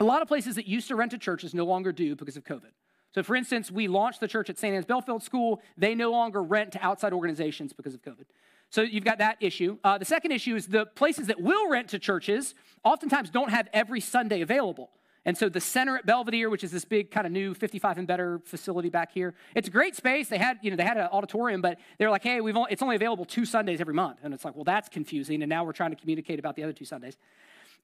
a 0.00 0.04
lot 0.04 0.20
of 0.20 0.28
places 0.28 0.56
that 0.56 0.66
used 0.66 0.88
to 0.88 0.96
rent 0.96 1.12
to 1.12 1.18
churches 1.18 1.54
no 1.54 1.64
longer 1.64 1.92
do 1.92 2.14
because 2.16 2.36
of 2.36 2.44
COVID. 2.44 2.72
So, 3.14 3.22
for 3.22 3.34
instance, 3.34 3.70
we 3.70 3.88
launched 3.88 4.20
the 4.20 4.28
church 4.28 4.50
at 4.50 4.58
St. 4.58 4.74
Anne's 4.74 4.84
Belfield 4.84 5.22
School. 5.22 5.62
They 5.78 5.94
no 5.94 6.10
longer 6.10 6.42
rent 6.42 6.72
to 6.72 6.84
outside 6.84 7.14
organizations 7.14 7.72
because 7.72 7.94
of 7.94 8.02
COVID. 8.02 8.26
So, 8.68 8.82
you've 8.82 9.04
got 9.04 9.18
that 9.18 9.38
issue. 9.40 9.78
Uh, 9.82 9.96
the 9.96 10.04
second 10.04 10.32
issue 10.32 10.54
is 10.54 10.66
the 10.66 10.84
places 10.84 11.28
that 11.28 11.40
will 11.40 11.70
rent 11.70 11.88
to 11.90 11.98
churches 11.98 12.54
oftentimes 12.84 13.30
don't 13.30 13.48
have 13.48 13.68
every 13.72 14.00
Sunday 14.00 14.42
available. 14.42 14.90
And 15.26 15.36
so 15.36 15.48
the 15.48 15.60
center 15.60 15.98
at 15.98 16.06
Belvedere, 16.06 16.48
which 16.48 16.62
is 16.62 16.70
this 16.70 16.84
big 16.84 17.10
kind 17.10 17.26
of 17.26 17.32
new 17.32 17.52
55 17.52 17.98
and 17.98 18.06
better 18.06 18.40
facility 18.44 18.88
back 18.88 19.12
here, 19.12 19.34
it's 19.56 19.66
a 19.66 19.72
great 19.72 19.96
space. 19.96 20.28
They 20.28 20.38
had, 20.38 20.60
you 20.62 20.70
know, 20.70 20.76
they 20.76 20.84
had 20.84 20.96
an 20.96 21.08
auditorium, 21.10 21.60
but 21.60 21.80
they're 21.98 22.10
like, 22.10 22.22
hey, 22.22 22.40
we've 22.40 22.56
only, 22.56 22.70
it's 22.70 22.80
only 22.80 22.94
available 22.94 23.24
two 23.24 23.44
Sundays 23.44 23.80
every 23.80 23.92
month. 23.92 24.20
And 24.22 24.32
it's 24.32 24.44
like, 24.44 24.54
well, 24.54 24.62
that's 24.62 24.88
confusing. 24.88 25.42
And 25.42 25.50
now 25.50 25.64
we're 25.64 25.72
trying 25.72 25.90
to 25.90 25.96
communicate 25.96 26.38
about 26.38 26.54
the 26.54 26.62
other 26.62 26.72
two 26.72 26.84
Sundays. 26.84 27.16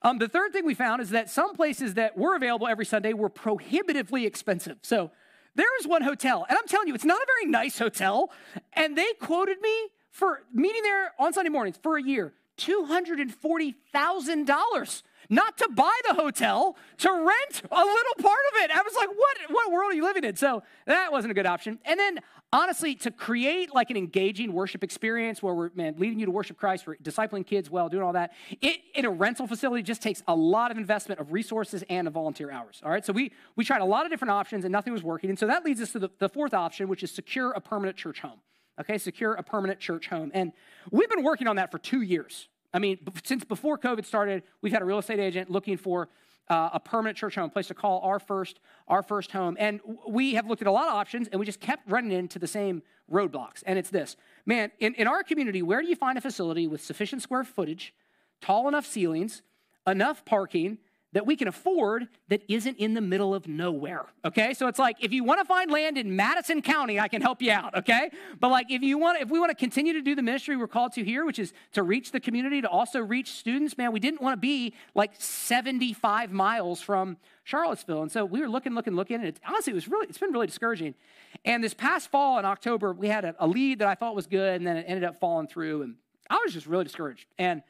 Um, 0.01 0.19
the 0.19 0.29
third 0.29 0.53
thing 0.53 0.65
we 0.65 0.73
found 0.73 1.01
is 1.01 1.09
that 1.09 1.29
some 1.29 1.53
places 1.53 1.95
that 1.95 2.17
were 2.17 2.37
available 2.37 2.67
every 2.67 2.85
Sunday 2.85 3.11
were 3.11 3.27
prohibitively 3.27 4.25
expensive. 4.25 4.77
So 4.81 5.11
there 5.55 5.67
was 5.79 5.87
one 5.87 6.01
hotel, 6.01 6.45
and 6.47 6.57
I'm 6.57 6.67
telling 6.67 6.87
you, 6.87 6.95
it's 6.95 7.03
not 7.03 7.21
a 7.21 7.25
very 7.25 7.47
nice 7.51 7.77
hotel. 7.77 8.31
And 8.71 8.97
they 8.97 9.11
quoted 9.19 9.59
me 9.61 9.89
for 10.11 10.43
meeting 10.53 10.83
there 10.83 11.11
on 11.19 11.33
Sunday 11.33 11.49
mornings 11.49 11.77
for 11.81 11.97
a 11.97 12.03
year, 12.03 12.31
$240,000 12.57 15.03
not 15.33 15.57
to 15.57 15.69
buy 15.69 15.95
the 16.07 16.15
hotel, 16.15 16.77
to 16.99 17.09
rent 17.09 17.61
a 17.71 17.83
little 17.83 18.15
part 18.21 18.39
of 18.51 18.63
it. 18.63 18.71
I 18.71 18.81
was 18.81 18.93
like, 18.95 19.09
what, 19.09 19.37
what 19.49 19.71
world 19.71 19.91
are 19.91 19.95
you 19.95 20.03
living 20.03 20.23
in? 20.23 20.35
So 20.35 20.63
that 20.85 21.11
wasn't 21.11 21.31
a 21.31 21.33
good 21.33 21.45
option. 21.45 21.79
And 21.85 21.99
then, 21.99 22.19
honestly, 22.51 22.95
to 22.95 23.11
create 23.11 23.73
like 23.73 23.89
an 23.89 23.97
engaging 23.97 24.53
worship 24.53 24.83
experience 24.83 25.41
where 25.41 25.53
we're 25.53 25.71
man, 25.75 25.95
leading 25.97 26.19
you 26.19 26.25
to 26.25 26.31
worship 26.31 26.57
Christ, 26.57 26.85
we're 26.85 26.95
discipling 26.97 27.45
kids 27.45 27.69
well, 27.69 27.89
doing 27.89 28.03
all 28.03 28.13
that, 28.13 28.33
it, 28.61 28.79
in 28.95 29.05
a 29.05 29.09
rental 29.09 29.47
facility 29.47 29.83
just 29.83 30.01
takes 30.01 30.21
a 30.27 30.35
lot 30.35 30.71
of 30.71 30.77
investment 30.77 31.19
of 31.19 31.33
resources 31.33 31.83
and 31.89 32.07
of 32.07 32.13
volunteer 32.13 32.51
hours. 32.51 32.81
All 32.83 32.91
right, 32.91 33.05
so 33.05 33.13
we, 33.13 33.31
we 33.55 33.65
tried 33.65 33.81
a 33.81 33.85
lot 33.85 34.05
of 34.05 34.11
different 34.11 34.31
options 34.31 34.65
and 34.65 34.71
nothing 34.71 34.93
was 34.93 35.03
working. 35.03 35.29
And 35.29 35.39
so 35.39 35.47
that 35.47 35.65
leads 35.65 35.81
us 35.81 35.91
to 35.93 35.99
the, 35.99 36.09
the 36.19 36.29
fourth 36.29 36.53
option, 36.53 36.87
which 36.87 37.03
is 37.03 37.11
secure 37.11 37.51
a 37.51 37.61
permanent 37.61 37.97
church 37.97 38.19
home. 38.19 38.39
Okay, 38.79 38.97
secure 38.97 39.33
a 39.33 39.43
permanent 39.43 39.79
church 39.79 40.07
home. 40.07 40.31
And 40.33 40.51
we've 40.89 41.09
been 41.09 41.23
working 41.23 41.47
on 41.47 41.57
that 41.57 41.71
for 41.71 41.77
two 41.77 42.01
years. 42.01 42.49
I 42.73 42.79
mean, 42.79 42.99
since 43.23 43.43
before 43.43 43.77
COVID 43.77 44.05
started, 44.05 44.43
we've 44.61 44.73
had 44.73 44.81
a 44.81 44.85
real 44.85 44.99
estate 44.99 45.19
agent 45.19 45.49
looking 45.49 45.77
for 45.77 46.09
uh, 46.49 46.71
a 46.73 46.79
permanent 46.79 47.17
church 47.17 47.35
home, 47.35 47.45
a 47.45 47.49
place 47.49 47.67
to 47.67 47.73
call 47.73 48.01
our 48.01 48.19
first, 48.19 48.59
our 48.87 49.03
first 49.03 49.31
home. 49.31 49.55
And 49.59 49.79
we 50.07 50.33
have 50.33 50.47
looked 50.47 50.61
at 50.61 50.67
a 50.67 50.71
lot 50.71 50.87
of 50.87 50.93
options, 50.93 51.27
and 51.27 51.39
we 51.39 51.45
just 51.45 51.59
kept 51.59 51.89
running 51.89 52.11
into 52.11 52.39
the 52.39 52.47
same 52.47 52.81
roadblocks. 53.11 53.63
And 53.65 53.77
it's 53.77 53.89
this, 53.89 54.17
man. 54.45 54.71
In, 54.79 54.93
in 54.95 55.07
our 55.07 55.23
community, 55.23 55.61
where 55.61 55.81
do 55.81 55.87
you 55.87 55.95
find 55.95 56.17
a 56.17 56.21
facility 56.21 56.67
with 56.67 56.81
sufficient 56.81 57.21
square 57.21 57.43
footage, 57.43 57.93
tall 58.41 58.67
enough 58.67 58.85
ceilings, 58.85 59.41
enough 59.87 60.25
parking, 60.25 60.79
that 61.13 61.25
we 61.25 61.35
can 61.35 61.47
afford 61.47 62.07
that 62.27 62.43
isn't 62.47 62.77
in 62.77 62.93
the 62.93 63.01
middle 63.01 63.33
of 63.33 63.47
nowhere. 63.47 64.05
Okay? 64.25 64.53
So 64.53 64.67
it's 64.67 64.79
like 64.79 64.97
if 64.99 65.13
you 65.13 65.23
want 65.23 65.39
to 65.39 65.45
find 65.45 65.71
land 65.71 65.97
in 65.97 66.15
Madison 66.15 66.61
County, 66.61 66.99
I 66.99 67.07
can 67.07 67.21
help 67.21 67.41
you 67.41 67.51
out, 67.51 67.75
okay? 67.77 68.09
But 68.39 68.49
like 68.49 68.69
if 68.69 68.81
you 68.81 68.97
want 68.97 69.21
if 69.21 69.29
we 69.29 69.39
want 69.39 69.51
to 69.51 69.55
continue 69.55 69.93
to 69.93 70.01
do 70.01 70.15
the 70.15 70.21
ministry 70.21 70.57
we're 70.57 70.67
called 70.67 70.93
to 70.93 71.03
here, 71.03 71.25
which 71.25 71.39
is 71.39 71.53
to 71.73 71.83
reach 71.83 72.11
the 72.11 72.19
community, 72.19 72.61
to 72.61 72.69
also 72.69 72.99
reach 72.99 73.31
students, 73.31 73.77
man, 73.77 73.91
we 73.91 73.99
didn't 73.99 74.21
want 74.21 74.33
to 74.33 74.41
be 74.41 74.73
like 74.95 75.11
75 75.17 76.31
miles 76.31 76.81
from 76.81 77.17
Charlottesville. 77.43 78.01
And 78.01 78.11
so 78.11 78.25
we 78.25 78.39
were 78.39 78.49
looking, 78.49 78.73
looking, 78.73 78.95
looking, 78.95 79.17
and 79.17 79.25
it, 79.25 79.39
honestly, 79.47 79.71
it 79.71 79.75
was 79.75 79.87
really, 79.87 80.07
it's 80.07 80.17
been 80.17 80.31
really 80.31 80.47
discouraging. 80.47 80.95
And 81.45 81.63
this 81.63 81.73
past 81.73 82.09
fall 82.09 82.39
in 82.39 82.45
October, 82.45 82.93
we 82.93 83.07
had 83.07 83.25
a, 83.25 83.35
a 83.39 83.47
lead 83.47 83.79
that 83.79 83.87
I 83.87 83.95
thought 83.95 84.15
was 84.15 84.27
good, 84.27 84.55
and 84.55 84.65
then 84.65 84.77
it 84.77 84.85
ended 84.87 85.03
up 85.03 85.19
falling 85.19 85.47
through, 85.47 85.83
and 85.83 85.95
I 86.29 86.39
was 86.43 86.53
just 86.53 86.67
really 86.67 86.85
discouraged. 86.85 87.27
And 87.37 87.61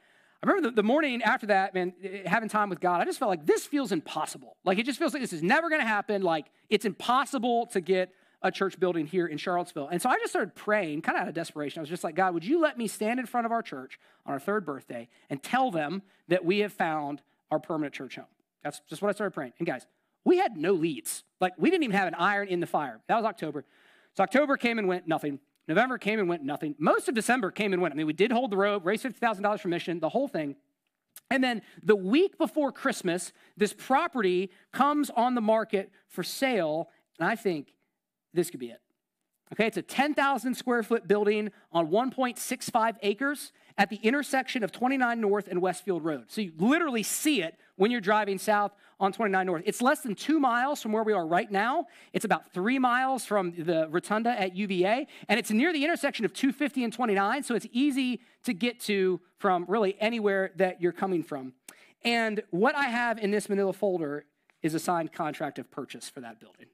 I 0.43 0.45
remember 0.45 0.69
the, 0.69 0.75
the, 0.75 0.83
morning 0.83 1.21
after 1.21 1.47
that, 1.47 1.73
man, 1.73 1.93
eh, 2.03 2.07
eh, 2.07 2.29
having 2.29 2.49
time 2.49 2.69
with 2.69 2.81
God, 2.81 2.99
I 2.99 3.05
just 3.05 3.17
felt 3.17 3.29
like 3.29 3.45
this 3.45 3.65
feels 3.65 3.93
impossible. 3.93 4.57
Like 4.65 4.77
it 4.77 4.85
just 4.85 4.99
feels 4.99 5.13
like 5.13 5.21
this 5.21 5.31
is 5.31 5.41
never 5.41 5.69
going 5.69 5.79
to 5.79 5.87
happen. 5.87 6.21
Like 6.21 6.47
it's 6.69 6.83
impossible 6.83 7.67
to 7.67 7.79
get 7.79 8.13
a 8.41 8.51
church 8.51 8.77
building 8.77 9.07
here 9.07 9.25
in 9.25 9.37
Charlottesville. 9.37 9.87
And 9.87 10.01
so 10.01 10.09
I 10.09 10.17
just 10.17 10.31
started 10.31 10.53
praying, 10.53 11.01
kind 11.01 11.17
of 11.17 11.21
out 11.21 11.27
of 11.29 11.33
desperation. 11.33 11.79
I 11.79 11.81
was 11.81 11.89
just 11.89 12.03
like, 12.03 12.15
God, 12.15 12.33
would 12.33 12.43
you 12.43 12.59
let 12.59 12.77
me 12.77 12.89
stand 12.89 13.21
in 13.21 13.25
front 13.25 13.45
of 13.45 13.53
our 13.53 13.61
church 13.61 13.97
on 14.25 14.33
our 14.33 14.39
third 14.39 14.65
birthday 14.65 15.07
and 15.29 15.41
tell 15.41 15.71
them 15.71 16.01
that 16.27 16.43
we 16.43 16.59
have 16.59 16.73
found 16.73 17.21
our 17.49 17.59
permanent 17.59 17.93
church 17.93 18.17
home? 18.17 18.25
That's 18.65 18.81
just 18.89 19.01
what 19.01 19.07
I 19.07 19.13
started 19.13 19.31
praying. 19.31 19.53
And 19.59 19.65
guys, 19.65 19.87
we 20.25 20.39
had 20.39 20.57
no 20.57 20.73
leads. 20.73 21.23
Like 21.39 21.53
we 21.57 21.69
didn't 21.69 21.83
even 21.85 21.95
have 21.95 22.09
an 22.09 22.15
iron 22.15 22.49
in 22.49 22.59
the 22.59 22.67
fire. 22.67 22.99
That 23.07 23.15
was 23.15 23.23
October. 23.23 23.63
So 24.15 24.23
October 24.23 24.57
came 24.57 24.77
and 24.77 24.89
went, 24.89 25.07
nothing. 25.07 25.39
November 25.67 25.97
came 25.97 26.19
and 26.19 26.27
went, 26.27 26.43
nothing. 26.43 26.75
Most 26.77 27.07
of 27.07 27.15
December 27.15 27.51
came 27.51 27.73
and 27.73 27.81
went. 27.81 27.93
I 27.93 27.97
mean, 27.97 28.07
we 28.07 28.13
did 28.13 28.31
hold 28.31 28.51
the 28.51 28.57
rope, 28.57 28.85
raised 28.85 29.05
$50,000 29.05 29.59
for 29.59 29.67
mission, 29.67 29.99
the 29.99 30.09
whole 30.09 30.27
thing. 30.27 30.55
And 31.29 31.43
then 31.43 31.61
the 31.81 31.95
week 31.95 32.37
before 32.37 32.71
Christmas, 32.71 33.31
this 33.55 33.73
property 33.73 34.51
comes 34.71 35.09
on 35.09 35.35
the 35.35 35.41
market 35.41 35.89
for 36.07 36.23
sale. 36.23 36.89
And 37.19 37.27
I 37.27 37.35
think 37.35 37.73
this 38.33 38.49
could 38.49 38.59
be 38.59 38.69
it. 38.69 38.81
Okay, 39.53 39.67
it's 39.67 39.77
a 39.77 39.83
10,000 39.83 40.55
square 40.55 40.81
foot 40.81 41.07
building 41.07 41.51
on 41.71 41.89
1.65 41.89 42.95
acres 43.03 43.51
at 43.77 43.89
the 43.89 43.97
intersection 43.97 44.63
of 44.63 44.71
29 44.71 45.21
North 45.21 45.47
and 45.47 45.61
Westfield 45.61 46.03
Road. 46.03 46.31
So 46.31 46.41
you 46.41 46.53
literally 46.57 47.03
see 47.03 47.43
it 47.43 47.55
when 47.75 47.91
you're 47.91 48.01
driving 48.01 48.39
south 48.39 48.71
on 49.03 49.11
29 49.11 49.45
North. 49.45 49.63
It's 49.65 49.81
less 49.81 49.99
than 49.99 50.15
two 50.15 50.39
miles 50.39 50.81
from 50.81 50.93
where 50.93 51.03
we 51.03 51.11
are 51.11 51.27
right 51.27 51.51
now. 51.51 51.87
It's 52.13 52.23
about 52.23 52.51
three 52.53 52.79
miles 52.79 53.25
from 53.25 53.51
the 53.51 53.87
rotunda 53.89 54.29
at 54.39 54.55
UVA, 54.55 55.07
and 55.27 55.37
it's 55.37 55.51
near 55.51 55.73
the 55.73 55.83
intersection 55.83 56.23
of 56.23 56.33
250 56.33 56.85
and 56.85 56.93
29, 56.93 57.43
so 57.43 57.53
it's 57.53 57.67
easy 57.73 58.21
to 58.43 58.53
get 58.53 58.79
to 58.81 59.19
from 59.37 59.65
really 59.67 59.97
anywhere 59.99 60.51
that 60.55 60.81
you're 60.81 60.93
coming 60.93 61.21
from. 61.21 61.53
And 62.05 62.41
what 62.51 62.75
I 62.75 62.85
have 62.85 63.17
in 63.17 63.29
this 63.31 63.49
manila 63.49 63.73
folder 63.73 64.25
is 64.61 64.73
a 64.73 64.79
signed 64.79 65.11
contract 65.11 65.59
of 65.59 65.69
purchase 65.69 66.09
for 66.09 66.21
that 66.21 66.39
building. 66.39 66.67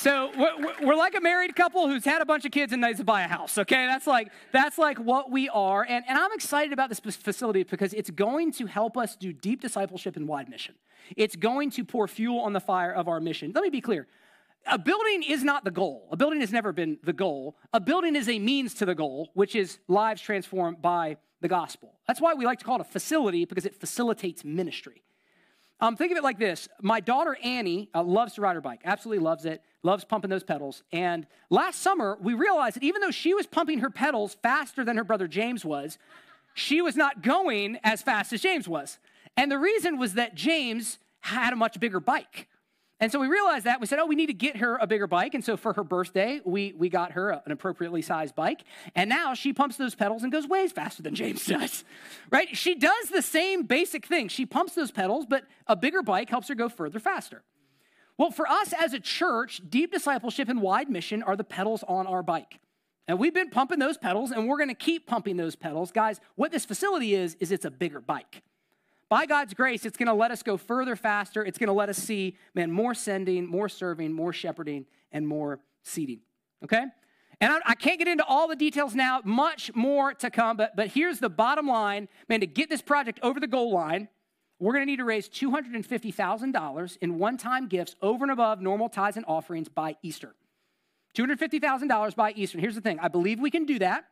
So 0.00 0.32
we're 0.80 0.94
like 0.94 1.14
a 1.14 1.20
married 1.20 1.54
couple 1.54 1.86
who's 1.86 2.06
had 2.06 2.22
a 2.22 2.24
bunch 2.24 2.46
of 2.46 2.52
kids 2.52 2.72
and 2.72 2.80
needs 2.80 3.00
to 3.00 3.04
buy 3.04 3.20
a 3.20 3.28
house. 3.28 3.58
Okay, 3.58 3.84
that's 3.86 4.06
like 4.06 4.32
that's 4.50 4.78
like 4.78 4.96
what 4.96 5.30
we 5.30 5.50
are, 5.50 5.82
and 5.86 6.02
and 6.08 6.18
I'm 6.18 6.32
excited 6.32 6.72
about 6.72 6.88
this 6.88 7.00
facility 7.00 7.64
because 7.64 7.92
it's 7.92 8.08
going 8.08 8.50
to 8.52 8.64
help 8.64 8.96
us 8.96 9.14
do 9.14 9.34
deep 9.34 9.60
discipleship 9.60 10.16
and 10.16 10.26
wide 10.26 10.48
mission. 10.48 10.74
It's 11.18 11.36
going 11.36 11.70
to 11.72 11.84
pour 11.84 12.08
fuel 12.08 12.40
on 12.40 12.54
the 12.54 12.60
fire 12.60 12.90
of 12.90 13.08
our 13.08 13.20
mission. 13.20 13.52
Let 13.54 13.62
me 13.62 13.68
be 13.68 13.82
clear. 13.82 14.06
A 14.66 14.78
building 14.78 15.22
is 15.22 15.44
not 15.44 15.64
the 15.64 15.70
goal. 15.70 16.08
A 16.10 16.16
building 16.16 16.40
has 16.40 16.50
never 16.50 16.72
been 16.72 16.96
the 17.04 17.12
goal. 17.12 17.58
A 17.74 17.80
building 17.80 18.16
is 18.16 18.26
a 18.26 18.38
means 18.38 18.72
to 18.76 18.86
the 18.86 18.94
goal, 18.94 19.28
which 19.34 19.54
is 19.54 19.80
lives 19.86 20.22
transformed 20.22 20.80
by 20.80 21.18
the 21.42 21.48
gospel. 21.48 21.98
That's 22.06 22.22
why 22.22 22.32
we 22.32 22.46
like 22.46 22.58
to 22.60 22.64
call 22.64 22.76
it 22.76 22.80
a 22.80 22.90
facility 22.90 23.44
because 23.44 23.66
it 23.66 23.74
facilitates 23.74 24.44
ministry. 24.46 25.02
Um, 25.80 25.96
think 25.96 26.12
of 26.12 26.18
it 26.18 26.24
like 26.24 26.38
this 26.38 26.68
My 26.82 27.00
daughter 27.00 27.36
Annie 27.42 27.88
uh, 27.94 28.02
loves 28.02 28.34
to 28.34 28.40
ride 28.42 28.54
her 28.54 28.60
bike, 28.60 28.82
absolutely 28.84 29.24
loves 29.24 29.44
it, 29.44 29.62
loves 29.82 30.04
pumping 30.04 30.30
those 30.30 30.44
pedals. 30.44 30.82
And 30.92 31.26
last 31.48 31.80
summer, 31.80 32.18
we 32.20 32.34
realized 32.34 32.76
that 32.76 32.82
even 32.82 33.00
though 33.00 33.10
she 33.10 33.34
was 33.34 33.46
pumping 33.46 33.78
her 33.80 33.90
pedals 33.90 34.36
faster 34.42 34.84
than 34.84 34.96
her 34.96 35.04
brother 35.04 35.26
James 35.26 35.64
was, 35.64 35.98
she 36.54 36.82
was 36.82 36.96
not 36.96 37.22
going 37.22 37.78
as 37.82 38.02
fast 38.02 38.32
as 38.32 38.42
James 38.42 38.68
was. 38.68 38.98
And 39.36 39.50
the 39.50 39.58
reason 39.58 39.98
was 39.98 40.14
that 40.14 40.34
James 40.34 40.98
had 41.20 41.52
a 41.52 41.56
much 41.56 41.78
bigger 41.80 42.00
bike. 42.00 42.48
And 43.00 43.10
so 43.10 43.18
we 43.18 43.28
realized 43.28 43.64
that. 43.64 43.80
We 43.80 43.86
said, 43.86 43.98
oh, 43.98 44.04
we 44.04 44.14
need 44.14 44.26
to 44.26 44.34
get 44.34 44.58
her 44.58 44.76
a 44.76 44.86
bigger 44.86 45.06
bike. 45.06 45.32
And 45.32 45.42
so 45.42 45.56
for 45.56 45.72
her 45.72 45.82
birthday, 45.82 46.40
we, 46.44 46.74
we 46.76 46.90
got 46.90 47.12
her 47.12 47.30
an 47.30 47.50
appropriately 47.50 48.02
sized 48.02 48.34
bike. 48.34 48.62
And 48.94 49.08
now 49.08 49.32
she 49.32 49.54
pumps 49.54 49.76
those 49.76 49.94
pedals 49.94 50.22
and 50.22 50.30
goes 50.30 50.46
way 50.46 50.68
faster 50.68 51.02
than 51.02 51.14
James 51.14 51.46
does, 51.46 51.84
right? 52.30 52.54
She 52.54 52.74
does 52.74 53.08
the 53.08 53.22
same 53.22 53.62
basic 53.62 54.04
thing. 54.04 54.28
She 54.28 54.44
pumps 54.44 54.74
those 54.74 54.90
pedals, 54.90 55.24
but 55.26 55.44
a 55.66 55.74
bigger 55.74 56.02
bike 56.02 56.28
helps 56.28 56.48
her 56.48 56.54
go 56.54 56.68
further 56.68 56.98
faster. 56.98 57.42
Well, 58.18 58.30
for 58.30 58.46
us 58.46 58.74
as 58.78 58.92
a 58.92 59.00
church, 59.00 59.62
deep 59.66 59.92
discipleship 59.92 60.50
and 60.50 60.60
wide 60.60 60.90
mission 60.90 61.22
are 61.22 61.36
the 61.36 61.44
pedals 61.44 61.82
on 61.88 62.06
our 62.06 62.22
bike. 62.22 62.60
And 63.08 63.18
we've 63.18 63.32
been 63.32 63.48
pumping 63.48 63.78
those 63.78 63.96
pedals 63.96 64.30
and 64.30 64.46
we're 64.46 64.58
going 64.58 64.68
to 64.68 64.74
keep 64.74 65.06
pumping 65.06 65.38
those 65.38 65.56
pedals. 65.56 65.90
Guys, 65.90 66.20
what 66.34 66.52
this 66.52 66.66
facility 66.66 67.14
is, 67.14 67.34
is 67.40 67.50
it's 67.50 67.64
a 67.64 67.70
bigger 67.70 68.00
bike 68.00 68.42
by 69.10 69.26
God's 69.26 69.52
grace, 69.52 69.84
it's 69.84 69.96
going 69.96 70.06
to 70.06 70.14
let 70.14 70.30
us 70.30 70.42
go 70.42 70.56
further 70.56 70.96
faster. 70.96 71.44
It's 71.44 71.58
going 71.58 71.66
to 71.66 71.74
let 71.74 71.88
us 71.88 71.98
see, 71.98 72.36
man, 72.54 72.70
more 72.70 72.94
sending, 72.94 73.44
more 73.44 73.68
serving, 73.68 74.12
more 74.12 74.32
shepherding, 74.32 74.86
and 75.12 75.26
more 75.26 75.58
seating. 75.82 76.20
Okay? 76.64 76.84
And 77.40 77.52
I, 77.52 77.58
I, 77.66 77.74
can't 77.74 77.98
get 77.98 78.06
into 78.06 78.24
all 78.24 78.46
the 78.46 78.56
details 78.56 78.94
now, 78.94 79.20
much 79.24 79.74
more 79.74 80.14
to 80.14 80.30
come, 80.30 80.56
but, 80.56 80.76
but 80.76 80.88
here's 80.88 81.18
the 81.18 81.28
bottom 81.28 81.66
line. 81.66 82.08
Man, 82.28 82.40
to 82.40 82.46
get 82.46 82.70
this 82.70 82.82
project 82.82 83.18
over 83.22 83.40
the 83.40 83.46
goal 83.46 83.72
line, 83.72 84.08
we're 84.60 84.74
going 84.74 84.82
to 84.82 84.90
need 84.90 84.98
to 84.98 85.04
raise 85.04 85.28
$250,000 85.28 86.98
in 87.00 87.18
one 87.18 87.36
time 87.36 87.66
gifts 87.66 87.96
over 88.00 88.24
and 88.24 88.30
above 88.30 88.60
normal 88.60 88.88
tithes 88.88 89.16
and 89.16 89.24
offerings 89.26 89.68
by 89.68 89.96
Easter. 90.02 90.34
$250,000 91.16 92.14
by 92.14 92.32
Easter. 92.32 92.60
Here's 92.60 92.76
the 92.76 92.80
thing 92.80 93.00
I 93.00 93.08
believe 93.08 93.40
we 93.40 93.50
can 93.50 93.64
do 93.64 93.80
that. 93.80 94.04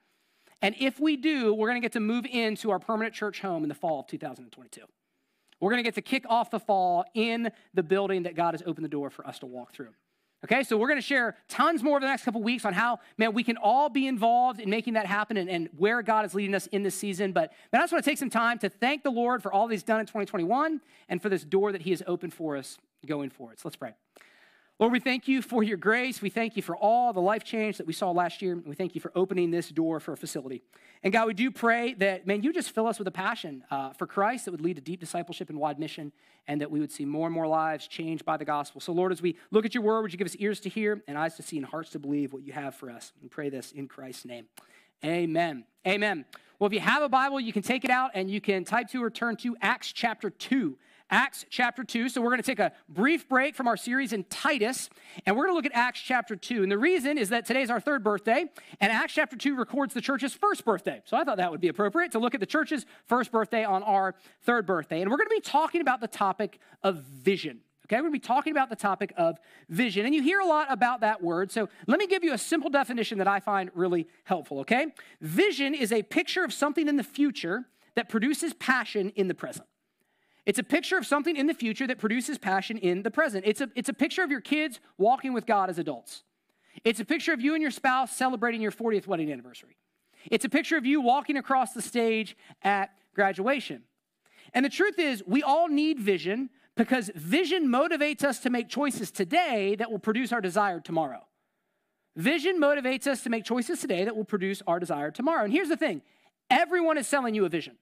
And 0.60 0.74
if 0.78 0.98
we 0.98 1.16
do, 1.16 1.54
we're 1.54 1.68
going 1.68 1.80
to 1.80 1.84
get 1.84 1.92
to 1.92 2.00
move 2.00 2.26
into 2.26 2.70
our 2.70 2.78
permanent 2.78 3.14
church 3.14 3.40
home 3.40 3.62
in 3.62 3.68
the 3.68 3.74
fall 3.74 4.00
of 4.00 4.06
2022. 4.08 4.80
We're 5.60 5.70
going 5.70 5.82
to 5.82 5.86
get 5.86 5.94
to 5.94 6.02
kick 6.02 6.24
off 6.28 6.50
the 6.50 6.60
fall 6.60 7.04
in 7.14 7.50
the 7.74 7.82
building 7.82 8.24
that 8.24 8.36
God 8.36 8.54
has 8.54 8.62
opened 8.66 8.84
the 8.84 8.90
door 8.90 9.10
for 9.10 9.26
us 9.26 9.38
to 9.40 9.46
walk 9.46 9.72
through. 9.72 9.90
Okay, 10.44 10.62
so 10.62 10.76
we're 10.76 10.86
going 10.86 11.00
to 11.00 11.06
share 11.06 11.36
tons 11.48 11.82
more 11.82 11.96
over 11.96 12.00
the 12.00 12.06
next 12.06 12.22
couple 12.22 12.40
weeks 12.40 12.64
on 12.64 12.72
how, 12.72 13.00
man, 13.16 13.32
we 13.32 13.42
can 13.42 13.56
all 13.56 13.88
be 13.88 14.06
involved 14.06 14.60
in 14.60 14.70
making 14.70 14.94
that 14.94 15.06
happen 15.06 15.36
and, 15.36 15.50
and 15.50 15.68
where 15.76 16.00
God 16.00 16.24
is 16.24 16.32
leading 16.32 16.54
us 16.54 16.68
in 16.68 16.84
this 16.84 16.94
season. 16.94 17.32
But 17.32 17.52
man, 17.72 17.80
I 17.80 17.82
just 17.82 17.92
want 17.92 18.04
to 18.04 18.10
take 18.10 18.18
some 18.18 18.30
time 18.30 18.58
to 18.60 18.68
thank 18.68 19.02
the 19.02 19.10
Lord 19.10 19.42
for 19.42 19.52
all 19.52 19.66
that 19.66 19.74
He's 19.74 19.82
done 19.82 19.98
in 19.98 20.06
2021 20.06 20.80
and 21.08 21.20
for 21.20 21.28
this 21.28 21.42
door 21.42 21.72
that 21.72 21.82
He 21.82 21.90
has 21.90 22.04
opened 22.06 22.34
for 22.34 22.56
us 22.56 22.78
going 23.04 23.30
forward. 23.30 23.58
So 23.58 23.62
let's 23.64 23.74
pray. 23.74 23.94
Lord, 24.78 24.92
we 24.92 25.00
thank 25.00 25.26
you 25.26 25.42
for 25.42 25.64
your 25.64 25.76
grace. 25.76 26.23
We 26.23 26.30
thank 26.30 26.56
you 26.56 26.62
for 26.62 26.76
all 26.76 27.12
the 27.12 27.20
life 27.20 27.42
change 27.42 27.78
that 27.78 27.87
we 27.87 27.92
saw 27.92 28.12
last 28.12 28.40
year. 28.40 28.54
We 28.54 28.76
thank 28.76 28.94
you 28.94 29.00
for 29.00 29.11
opening 29.16 29.50
this 29.50 29.70
door 29.70 29.99
for 29.99 30.12
a 30.12 30.16
facility. 30.16 30.62
And 31.02 31.12
God, 31.12 31.26
we 31.26 31.35
do 31.35 31.50
pray 31.50 31.94
that, 31.94 32.28
man, 32.28 32.44
you 32.44 32.52
just 32.52 32.70
fill 32.70 32.87
us 32.87 32.97
with 32.97 33.08
a 33.08 33.12
passion 33.12 33.64
uh, 33.73 33.92
for 33.94 34.06
Christ 34.06 34.44
that 34.44 34.52
would 34.52 34.61
lead 34.61 34.76
to 34.76 34.80
deep 34.80 35.00
discipleship 35.00 35.50
and 35.50 35.58
wide 35.58 35.80
mission, 35.80 36.12
and 36.47 36.61
that 36.61 36.70
we 36.70 36.78
would 36.78 36.92
see 36.92 37.04
more 37.04 37.26
and 37.26 37.35
more 37.35 37.49
lives 37.49 37.88
changed 37.88 38.25
by 38.25 38.37
the 38.37 38.44
gospel. 38.44 38.80
So, 38.80 38.92
Lord, 38.92 39.11
as 39.11 39.20
we 39.20 39.37
look 39.50 39.66
at 39.66 39.75
your 39.75 39.82
word, 39.82 40.02
would 40.02 40.12
you 40.12 40.18
give 40.18 40.28
us 40.28 40.37
ears 40.38 40.61
to 40.61 40.68
hear 40.68 41.02
and 41.08 41.18
eyes 41.18 41.35
to 41.37 41.42
see 41.42 41.56
and 41.56 41.66
hearts 41.66 41.90
to 41.90 41.99
believe 41.99 42.32
what 42.32 42.44
you 42.44 42.52
have 42.52 42.76
for 42.76 42.88
us? 42.88 43.12
We 43.20 43.28
pray 43.28 43.50
this 43.50 43.73
in 43.73 43.88
Christ's 43.88 44.26
name. 44.26 44.47
Amen. 45.04 45.64
Amen. 45.88 46.25
Well, 46.61 46.68
if 46.68 46.73
you 46.73 46.80
have 46.80 47.02
a 47.02 47.08
Bible, 47.08 47.40
you 47.40 47.52
can 47.52 47.62
take 47.62 47.85
it 47.85 47.90
out 47.90 48.12
and 48.14 48.30
you 48.30 48.40
can 48.40 48.64
type 48.64 48.88
to 48.90 49.02
or 49.02 49.11
turn 49.11 49.35
to 49.38 49.56
Acts 49.61 49.90
chapter 49.90 50.30
2. 50.30 50.76
Acts 51.10 51.46
chapter 51.48 51.84
2. 51.84 52.08
So 52.08 52.20
we're 52.20 52.30
going 52.30 52.42
to 52.42 52.46
take 52.46 52.58
a 52.58 52.72
brief 52.88 53.28
break 53.28 53.54
from 53.54 53.66
our 53.66 53.76
series 53.76 54.12
in 54.12 54.24
Titus, 54.24 54.90
and 55.24 55.36
we're 55.36 55.44
going 55.44 55.52
to 55.52 55.56
look 55.56 55.66
at 55.66 55.72
Acts 55.74 56.00
chapter 56.00 56.36
2. 56.36 56.62
And 56.62 56.70
the 56.70 56.78
reason 56.78 57.18
is 57.18 57.30
that 57.30 57.46
today's 57.46 57.70
our 57.70 57.80
third 57.80 58.02
birthday, 58.04 58.44
and 58.80 58.92
Acts 58.92 59.14
chapter 59.14 59.36
2 59.36 59.56
records 59.56 59.94
the 59.94 60.00
church's 60.00 60.34
first 60.34 60.64
birthday. 60.64 61.00
So 61.04 61.16
I 61.16 61.24
thought 61.24 61.38
that 61.38 61.50
would 61.50 61.60
be 61.60 61.68
appropriate 61.68 62.12
to 62.12 62.18
look 62.18 62.34
at 62.34 62.40
the 62.40 62.46
church's 62.46 62.84
first 63.06 63.32
birthday 63.32 63.64
on 63.64 63.82
our 63.82 64.14
third 64.42 64.66
birthday. 64.66 65.00
And 65.00 65.10
we're 65.10 65.16
going 65.16 65.28
to 65.28 65.34
be 65.34 65.40
talking 65.40 65.80
about 65.80 66.00
the 66.00 66.08
topic 66.08 66.58
of 66.82 66.96
vision. 66.96 67.60
Okay, 67.86 67.96
we're 67.96 68.10
going 68.10 68.12
to 68.12 68.20
be 68.20 68.26
talking 68.26 68.50
about 68.50 68.68
the 68.68 68.76
topic 68.76 69.14
of 69.16 69.38
vision. 69.70 70.04
And 70.04 70.14
you 70.14 70.22
hear 70.22 70.40
a 70.40 70.46
lot 70.46 70.66
about 70.70 71.00
that 71.00 71.22
word. 71.22 71.50
So 71.50 71.70
let 71.86 71.98
me 71.98 72.06
give 72.06 72.22
you 72.22 72.34
a 72.34 72.38
simple 72.38 72.68
definition 72.68 73.16
that 73.16 73.28
I 73.28 73.40
find 73.40 73.70
really 73.74 74.06
helpful. 74.24 74.60
Okay, 74.60 74.88
vision 75.22 75.74
is 75.74 75.90
a 75.90 76.02
picture 76.02 76.44
of 76.44 76.52
something 76.52 76.86
in 76.86 76.96
the 76.96 77.02
future 77.02 77.64
that 77.94 78.10
produces 78.10 78.52
passion 78.52 79.10
in 79.16 79.28
the 79.28 79.34
present. 79.34 79.66
It's 80.48 80.58
a 80.58 80.64
picture 80.64 80.96
of 80.96 81.04
something 81.06 81.36
in 81.36 81.46
the 81.46 81.52
future 81.52 81.86
that 81.86 81.98
produces 81.98 82.38
passion 82.38 82.78
in 82.78 83.02
the 83.02 83.10
present. 83.10 83.44
It's 83.46 83.60
a, 83.60 83.68
it's 83.74 83.90
a 83.90 83.92
picture 83.92 84.22
of 84.22 84.30
your 84.30 84.40
kids 84.40 84.80
walking 84.96 85.34
with 85.34 85.44
God 85.44 85.68
as 85.68 85.78
adults. 85.78 86.22
It's 86.84 87.00
a 87.00 87.04
picture 87.04 87.34
of 87.34 87.40
you 87.42 87.52
and 87.52 87.60
your 87.60 87.70
spouse 87.70 88.16
celebrating 88.16 88.62
your 88.62 88.72
40th 88.72 89.06
wedding 89.06 89.30
anniversary. 89.30 89.76
It's 90.30 90.46
a 90.46 90.48
picture 90.48 90.78
of 90.78 90.86
you 90.86 91.02
walking 91.02 91.36
across 91.36 91.74
the 91.74 91.82
stage 91.82 92.34
at 92.62 92.92
graduation. 93.14 93.82
And 94.54 94.64
the 94.64 94.70
truth 94.70 94.98
is, 94.98 95.22
we 95.26 95.42
all 95.42 95.68
need 95.68 96.00
vision 96.00 96.48
because 96.78 97.10
vision 97.14 97.68
motivates 97.68 98.24
us 98.24 98.38
to 98.38 98.48
make 98.48 98.70
choices 98.70 99.10
today 99.10 99.74
that 99.74 99.90
will 99.90 99.98
produce 99.98 100.32
our 100.32 100.40
desire 100.40 100.80
tomorrow. 100.80 101.26
Vision 102.16 102.58
motivates 102.58 103.06
us 103.06 103.22
to 103.22 103.28
make 103.28 103.44
choices 103.44 103.80
today 103.80 104.04
that 104.04 104.16
will 104.16 104.24
produce 104.24 104.62
our 104.66 104.80
desire 104.80 105.10
tomorrow. 105.10 105.44
And 105.44 105.52
here's 105.52 105.68
the 105.68 105.76
thing 105.76 106.00
everyone 106.48 106.96
is 106.96 107.06
selling 107.06 107.34
you 107.34 107.44
a 107.44 107.50
vision. 107.50 107.76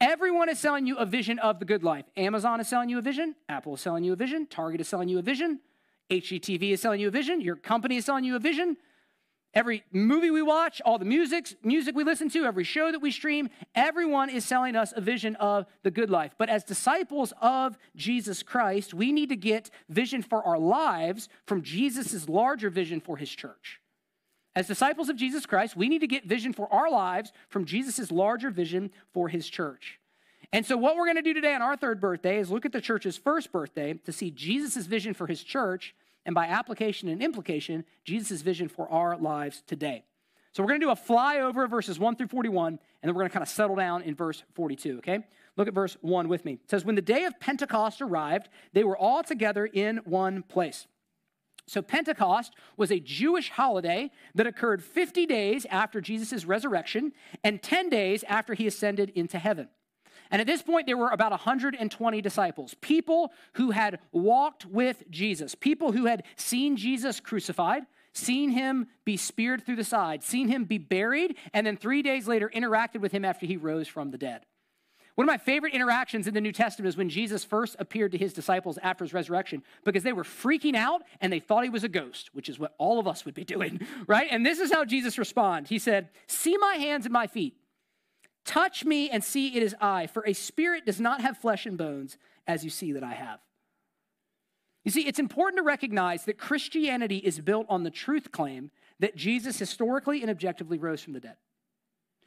Everyone 0.00 0.48
is 0.48 0.58
selling 0.58 0.86
you 0.86 0.96
a 0.96 1.04
vision 1.04 1.38
of 1.38 1.58
the 1.58 1.66
good 1.66 1.84
life. 1.84 2.06
Amazon 2.16 2.58
is 2.58 2.68
selling 2.68 2.88
you 2.88 2.98
a 2.98 3.02
vision. 3.02 3.34
Apple 3.50 3.74
is 3.74 3.82
selling 3.82 4.02
you 4.02 4.14
a 4.14 4.16
vision. 4.16 4.46
Target 4.46 4.80
is 4.80 4.88
selling 4.88 5.10
you 5.10 5.18
a 5.18 5.22
vision. 5.22 5.60
HGTV 6.10 6.72
is 6.72 6.80
selling 6.80 7.00
you 7.00 7.08
a 7.08 7.10
vision. 7.10 7.42
Your 7.42 7.56
company 7.56 7.96
is 7.96 8.06
selling 8.06 8.24
you 8.24 8.34
a 8.34 8.38
vision. 8.38 8.78
Every 9.52 9.84
movie 9.92 10.30
we 10.30 10.40
watch, 10.40 10.80
all 10.86 10.96
the 10.96 11.04
music, 11.04 11.54
music 11.62 11.94
we 11.94 12.04
listen 12.04 12.30
to, 12.30 12.44
every 12.44 12.64
show 12.64 12.90
that 12.92 13.00
we 13.00 13.10
stream, 13.10 13.50
everyone 13.74 14.30
is 14.30 14.44
selling 14.44 14.74
us 14.74 14.94
a 14.96 15.00
vision 15.00 15.36
of 15.36 15.66
the 15.82 15.90
good 15.90 16.08
life. 16.08 16.32
But 16.38 16.48
as 16.48 16.64
disciples 16.64 17.34
of 17.42 17.76
Jesus 17.94 18.42
Christ, 18.42 18.94
we 18.94 19.12
need 19.12 19.28
to 19.28 19.36
get 19.36 19.68
vision 19.88 20.22
for 20.22 20.42
our 20.44 20.58
lives 20.58 21.28
from 21.46 21.62
Jesus' 21.62 22.28
larger 22.28 22.70
vision 22.70 23.00
for 23.00 23.16
his 23.16 23.28
church. 23.28 23.80
As 24.56 24.66
disciples 24.66 25.08
of 25.08 25.16
Jesus 25.16 25.46
Christ, 25.46 25.76
we 25.76 25.88
need 25.88 26.00
to 26.00 26.08
get 26.08 26.24
vision 26.24 26.52
for 26.52 26.72
our 26.72 26.90
lives 26.90 27.32
from 27.48 27.64
Jesus' 27.64 28.10
larger 28.10 28.50
vision 28.50 28.90
for 29.12 29.28
his 29.28 29.48
church. 29.48 30.00
And 30.52 30.66
so, 30.66 30.76
what 30.76 30.96
we're 30.96 31.04
going 31.04 31.16
to 31.16 31.22
do 31.22 31.34
today 31.34 31.54
on 31.54 31.62
our 31.62 31.76
third 31.76 32.00
birthday 32.00 32.38
is 32.38 32.50
look 32.50 32.66
at 32.66 32.72
the 32.72 32.80
church's 32.80 33.16
first 33.16 33.52
birthday 33.52 33.94
to 33.94 34.12
see 34.12 34.32
Jesus' 34.32 34.86
vision 34.86 35.14
for 35.14 35.28
his 35.28 35.44
church, 35.44 35.94
and 36.26 36.34
by 36.34 36.46
application 36.46 37.08
and 37.08 37.22
implication, 37.22 37.84
Jesus' 38.04 38.42
vision 38.42 38.68
for 38.68 38.90
our 38.90 39.16
lives 39.16 39.62
today. 39.68 40.02
So, 40.52 40.64
we're 40.64 40.70
going 40.70 40.80
to 40.80 40.86
do 40.86 40.90
a 40.90 40.96
flyover 40.96 41.64
of 41.64 41.70
verses 41.70 42.00
1 42.00 42.16
through 42.16 42.26
41, 42.26 42.72
and 42.72 42.80
then 43.02 43.14
we're 43.14 43.20
going 43.20 43.30
to 43.30 43.32
kind 43.32 43.44
of 43.44 43.48
settle 43.48 43.76
down 43.76 44.02
in 44.02 44.16
verse 44.16 44.42
42, 44.54 44.98
okay? 44.98 45.20
Look 45.56 45.68
at 45.68 45.74
verse 45.74 45.96
1 46.00 46.26
with 46.26 46.44
me. 46.44 46.54
It 46.54 46.68
says, 46.68 46.84
When 46.84 46.96
the 46.96 47.02
day 47.02 47.22
of 47.24 47.38
Pentecost 47.38 48.02
arrived, 48.02 48.48
they 48.72 48.82
were 48.82 48.96
all 48.96 49.22
together 49.22 49.66
in 49.66 49.98
one 49.98 50.42
place. 50.42 50.88
So, 51.70 51.82
Pentecost 51.82 52.56
was 52.76 52.90
a 52.90 52.98
Jewish 52.98 53.50
holiday 53.50 54.10
that 54.34 54.44
occurred 54.44 54.82
50 54.82 55.24
days 55.24 55.66
after 55.70 56.00
Jesus' 56.00 56.44
resurrection 56.44 57.12
and 57.44 57.62
10 57.62 57.88
days 57.88 58.24
after 58.24 58.54
he 58.54 58.66
ascended 58.66 59.10
into 59.10 59.38
heaven. 59.38 59.68
And 60.32 60.40
at 60.40 60.48
this 60.48 60.62
point, 60.62 60.88
there 60.88 60.96
were 60.96 61.10
about 61.10 61.30
120 61.30 62.20
disciples, 62.20 62.74
people 62.80 63.32
who 63.52 63.70
had 63.70 64.00
walked 64.10 64.66
with 64.66 65.04
Jesus, 65.10 65.54
people 65.54 65.92
who 65.92 66.06
had 66.06 66.24
seen 66.34 66.76
Jesus 66.76 67.20
crucified, 67.20 67.84
seen 68.12 68.50
him 68.50 68.88
be 69.04 69.16
speared 69.16 69.64
through 69.64 69.76
the 69.76 69.84
side, 69.84 70.24
seen 70.24 70.48
him 70.48 70.64
be 70.64 70.78
buried, 70.78 71.36
and 71.54 71.64
then 71.64 71.76
three 71.76 72.02
days 72.02 72.26
later 72.26 72.50
interacted 72.52 73.00
with 73.00 73.12
him 73.12 73.24
after 73.24 73.46
he 73.46 73.56
rose 73.56 73.86
from 73.86 74.10
the 74.10 74.18
dead. 74.18 74.44
One 75.20 75.28
of 75.28 75.34
my 75.34 75.36
favorite 75.36 75.74
interactions 75.74 76.26
in 76.26 76.32
the 76.32 76.40
New 76.40 76.50
Testament 76.50 76.88
is 76.88 76.96
when 76.96 77.10
Jesus 77.10 77.44
first 77.44 77.76
appeared 77.78 78.12
to 78.12 78.16
his 78.16 78.32
disciples 78.32 78.78
after 78.82 79.04
his 79.04 79.12
resurrection 79.12 79.62
because 79.84 80.02
they 80.02 80.14
were 80.14 80.22
freaking 80.22 80.74
out 80.74 81.02
and 81.20 81.30
they 81.30 81.40
thought 81.40 81.62
he 81.62 81.68
was 81.68 81.84
a 81.84 81.90
ghost, 81.90 82.30
which 82.32 82.48
is 82.48 82.58
what 82.58 82.74
all 82.78 82.98
of 82.98 83.06
us 83.06 83.26
would 83.26 83.34
be 83.34 83.44
doing, 83.44 83.86
right? 84.06 84.28
And 84.30 84.46
this 84.46 84.58
is 84.58 84.72
how 84.72 84.86
Jesus 84.86 85.18
responds. 85.18 85.68
He 85.68 85.78
said, 85.78 86.08
See 86.26 86.56
my 86.56 86.76
hands 86.76 87.04
and 87.04 87.12
my 87.12 87.26
feet. 87.26 87.54
Touch 88.46 88.86
me 88.86 89.10
and 89.10 89.22
see 89.22 89.54
it 89.54 89.62
is 89.62 89.76
I, 89.78 90.06
for 90.06 90.26
a 90.26 90.32
spirit 90.32 90.86
does 90.86 91.02
not 91.02 91.20
have 91.20 91.36
flesh 91.36 91.66
and 91.66 91.76
bones 91.76 92.16
as 92.46 92.64
you 92.64 92.70
see 92.70 92.92
that 92.92 93.04
I 93.04 93.12
have. 93.12 93.40
You 94.86 94.90
see, 94.90 95.06
it's 95.06 95.18
important 95.18 95.58
to 95.58 95.64
recognize 95.64 96.24
that 96.24 96.38
Christianity 96.38 97.18
is 97.18 97.40
built 97.40 97.66
on 97.68 97.82
the 97.82 97.90
truth 97.90 98.32
claim 98.32 98.70
that 99.00 99.16
Jesus 99.16 99.58
historically 99.58 100.22
and 100.22 100.30
objectively 100.30 100.78
rose 100.78 101.02
from 101.02 101.12
the 101.12 101.20
dead. 101.20 101.36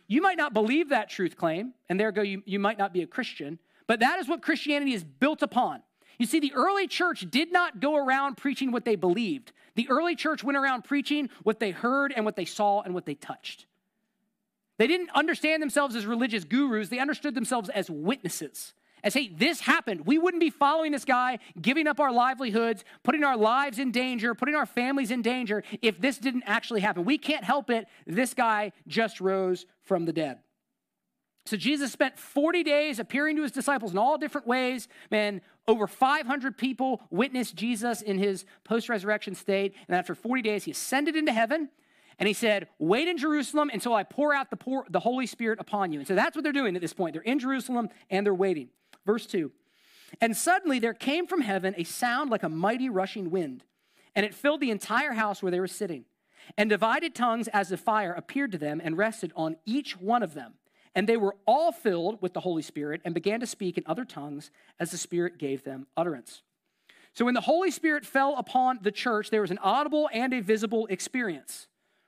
You 0.08 0.22
might 0.22 0.38
not 0.38 0.54
believe 0.54 0.90
that 0.90 1.10
truth 1.10 1.38
claim, 1.38 1.74
and 1.90 2.00
there 2.00 2.12
go, 2.12 2.22
you, 2.22 2.44
you 2.46 2.60
might 2.60 2.78
not 2.78 2.94
be 2.94 3.02
a 3.02 3.08
Christian, 3.08 3.60
but 3.88 4.00
that 4.00 4.20
is 4.20 4.28
what 4.28 4.42
Christianity 4.42 4.94
is 4.94 5.04
built 5.04 5.42
upon. 5.42 5.82
You 6.20 6.26
see, 6.26 6.40
the 6.40 6.54
early 6.54 6.88
church 6.88 7.26
did 7.30 7.52
not 7.52 7.80
go 7.80 7.96
around 7.96 8.38
preaching 8.38 8.72
what 8.72 8.86
they 8.86 8.96
believed. 8.96 9.52
The 9.76 9.90
early 9.90 10.16
church 10.16 10.44
went 10.44 10.58
around 10.58 10.84
preaching 10.84 11.30
what 11.44 11.60
they 11.60 11.72
heard 11.72 12.14
and 12.16 12.26
what 12.26 12.36
they 12.36 12.46
saw 12.46 12.82
and 12.82 12.94
what 12.94 13.06
they 13.06 13.16
touched. 13.16 13.66
They 14.78 14.88
didn't 14.88 15.10
understand 15.16 15.62
themselves 15.62 15.96
as 15.96 16.06
religious 16.06 16.44
gurus, 16.44 16.90
they 16.90 17.00
understood 17.00 17.36
themselves 17.36 17.70
as 17.70 17.90
witnesses 17.90 18.74
as, 19.04 19.14
hey, 19.14 19.28
this 19.28 19.60
happened. 19.60 20.06
We 20.06 20.18
wouldn't 20.18 20.42
be 20.42 20.50
following 20.50 20.92
this 20.92 21.06
guy, 21.06 21.40
giving 21.62 21.88
up 21.88 22.00
our 22.00 22.12
livelihoods, 22.12 22.86
putting 23.04 23.24
our 23.24 23.36
lives 23.36 23.80
in 23.80 23.92
danger, 23.92 24.34
putting 24.34 24.56
our 24.56 24.66
families 24.66 25.12
in 25.12 25.22
danger 25.22 25.64
if 25.82 26.00
this 26.00 26.18
didn't 26.18 26.44
actually 26.46 26.82
happen. 26.82 27.04
We 27.04 27.18
can't 27.18 27.44
help 27.44 27.70
it. 27.70 27.88
This 28.08 28.34
guy 28.34 28.72
just 28.88 29.20
rose 29.20 29.66
from 29.82 30.06
the 30.06 30.14
dead. 30.14 30.40
So 31.46 31.58
Jesus 31.58 31.92
spent 31.92 32.18
40 32.18 32.64
days 32.64 33.00
appearing 33.00 33.36
to 33.36 33.44
his 33.44 33.52
disciples 33.52 33.92
in 33.92 33.98
all 33.98 34.18
different 34.18 34.48
ways. 34.48 34.88
Man, 35.12 35.42
over 35.68 35.88
500 35.88 36.58
people 36.58 37.02
witnessed 37.10 37.56
Jesus 37.56 38.02
in 38.02 38.18
his 38.18 38.46
post 38.64 38.88
resurrection 38.88 39.36
state. 39.36 39.76
And 39.88 39.98
after 39.98 40.16
40 40.16 40.42
days, 40.42 40.64
he 40.64 40.72
ascended 40.72 41.18
into 41.18 41.34
heaven. 41.34 41.70
And 42.18 42.28
he 42.28 42.34
said, 42.34 42.70
Wait 42.80 43.10
in 43.10 43.18
Jerusalem 43.18 43.70
until 43.74 43.94
I 43.94 44.04
pour 44.04 44.34
out 44.34 44.50
the, 44.50 44.56
pour, 44.56 44.86
the 44.90 45.02
Holy 45.02 45.26
Spirit 45.26 45.60
upon 45.60 45.92
you. 45.92 46.00
And 46.00 46.08
so 46.08 46.16
that's 46.16 46.38
what 46.38 46.44
they're 46.44 46.54
doing 46.54 46.76
at 46.76 46.82
this 46.82 46.94
point. 46.94 47.14
They're 47.14 47.22
in 47.24 47.40
Jerusalem 47.40 47.90
and 48.10 48.26
they're 48.26 48.34
waiting. 48.34 48.70
Verse 49.06 49.26
2 49.26 49.52
And 50.22 50.36
suddenly 50.36 50.80
there 50.80 50.94
came 50.94 51.28
from 51.28 51.42
heaven 51.42 51.74
a 51.78 51.84
sound 51.84 52.30
like 52.30 52.44
a 52.44 52.50
mighty 52.50 52.90
rushing 52.90 53.32
wind, 53.32 53.64
and 54.16 54.26
it 54.26 54.34
filled 54.34 54.62
the 54.62 54.72
entire 54.72 55.14
house 55.14 55.42
where 55.42 55.52
they 55.52 55.60
were 55.60 55.68
sitting. 55.68 56.06
And 56.58 56.70
divided 56.70 57.16
tongues 57.16 57.48
as 57.48 57.72
of 57.72 57.80
fire 57.80 58.12
appeared 58.12 58.52
to 58.52 58.58
them 58.58 58.82
and 58.84 58.98
rested 58.98 59.32
on 59.36 59.56
each 59.66 59.98
one 60.00 60.24
of 60.24 60.34
them. 60.34 60.56
And 60.94 61.08
they 61.08 61.18
were 61.18 61.38
all 61.48 61.72
filled 61.72 62.22
with 62.22 62.34
the 62.34 62.42
Holy 62.42 62.62
Spirit 62.62 63.02
and 63.06 63.14
began 63.14 63.40
to 63.40 63.48
speak 63.48 63.78
in 63.78 63.84
other 63.86 64.06
tongues 64.06 64.52
as 64.80 64.92
the 64.92 64.98
Spirit 64.98 65.38
gave 65.38 65.64
them 65.64 65.88
utterance. 65.96 66.44
So 67.14 67.26
when 67.26 67.34
the 67.34 67.42
Holy 67.42 67.72
Spirit 67.72 68.06
fell 68.06 68.36
upon 68.38 68.80
the 68.82 68.92
church, 68.92 69.30
there 69.30 69.42
was 69.42 69.52
an 69.52 69.60
audible 69.60 70.10
and 70.12 70.34
a 70.34 70.42
visible 70.42 70.88
experience. 70.88 71.68